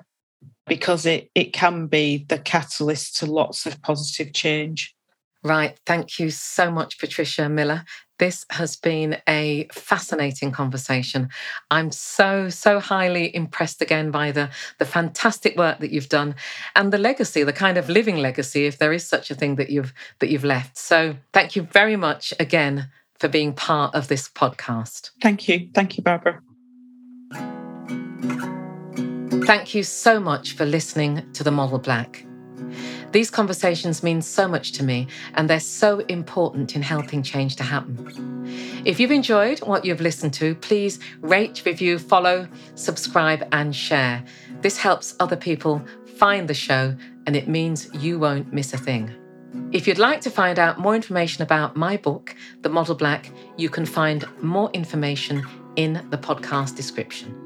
because 0.67 1.05
it 1.05 1.29
it 1.36 1.53
can 1.53 1.88
be 1.88 2.25
the 2.29 2.39
catalyst 2.39 3.17
to 3.17 3.25
lots 3.25 3.65
of 3.65 3.82
positive 3.82 4.34
change. 4.34 4.95
Right. 5.44 5.80
Thank 5.86 6.20
you 6.20 6.30
so 6.30 6.70
much, 6.70 7.00
Patricia 7.00 7.50
Miller. 7.50 7.84
This 8.20 8.46
has 8.52 8.76
been 8.76 9.18
a 9.28 9.68
fascinating 9.72 10.52
conversation. 10.52 11.30
I'm 11.72 11.92
so, 11.92 12.50
so 12.50 12.80
highly 12.80 13.36
impressed 13.36 13.82
again 13.82 14.12
by 14.12 14.32
the, 14.32 14.52
the 14.78 14.86
fantastic 14.86 15.58
work 15.58 15.80
that 15.80 15.89
you've 15.89 16.10
done 16.10 16.36
and 16.76 16.94
the 16.94 17.00
legacy, 17.00 17.44
the 17.44 17.54
kind 17.54 17.80
of 17.80 17.89
living 17.89 18.18
legacy, 18.18 18.68
if 18.68 18.78
there 18.78 18.94
is 18.94 19.08
such 19.08 19.32
a 19.32 19.36
thing 19.36 19.56
that 19.56 19.72
you've 19.72 19.94
that 20.20 20.30
you've 20.30 20.44
left. 20.44 20.78
So 20.78 21.16
thank 21.34 21.56
you 21.56 21.64
very 21.64 21.96
much 21.96 22.32
again 22.39 22.89
for 23.18 23.28
being 23.28 23.54
part 23.54 23.96
of 23.96 24.08
this 24.08 24.30
podcast. 24.30 25.10
Thank 25.22 25.48
you. 25.48 25.70
Thank 25.74 25.98
you, 25.98 26.04
Barbara. 26.04 26.39
Thank 29.46 29.74
you 29.74 29.82
so 29.82 30.20
much 30.20 30.54
for 30.54 30.66
listening 30.66 31.32
to 31.34 31.44
The 31.44 31.52
Model 31.52 31.80
Black. 31.80 32.24
These 33.12 33.30
conversations 33.30 34.03
mean 34.03 34.22
so 34.22 34.47
much 34.47 34.72
to 34.74 34.84
me, 34.84 35.07
and 35.34 35.49
they're 35.49 35.59
so 35.59 35.99
important 35.99 36.76
in 36.76 36.82
helping 36.82 37.22
change 37.24 37.57
to 37.57 37.64
happen. 37.64 38.47
If 38.86 38.99
you've 38.99 39.12
enjoyed 39.12 39.59
what 39.59 39.84
you've 39.84 40.01
listened 40.01 40.34
to, 40.36 40.55
please 40.55 40.99
rate, 41.20 41.62
review, 41.66 41.99
follow, 41.99 42.47
subscribe, 42.76 43.47
and 43.51 43.76
share. 43.76 44.24
This 44.62 44.78
helps 44.78 45.16
other 45.20 45.36
people 45.36 45.84
find 46.16 46.47
the 46.47 46.53
show, 46.53 46.95
and 47.28 47.36
it 47.36 47.47
means 47.49 47.89
you 47.95 48.18
won't 48.18 48.53
miss 48.53 48.74
a 48.74 48.78
thing. 48.78 49.14
If 49.74 49.88
you'd 49.88 49.97
like 49.97 50.22
to 50.22 50.30
find 50.30 50.57
out 50.57 50.80
more 50.80 50.95
information 50.95 51.43
about 51.43 51.76
my 51.76 51.97
book, 51.97 52.36
The 52.62 52.70
Model 52.70 52.95
Black, 52.95 53.30
you 53.57 53.70
can 53.70 53.86
find 53.86 54.26
more 54.41 54.70
information 54.72 55.43
in 55.76 56.05
the 56.09 56.18
podcast 56.18 56.76
description. 56.78 57.41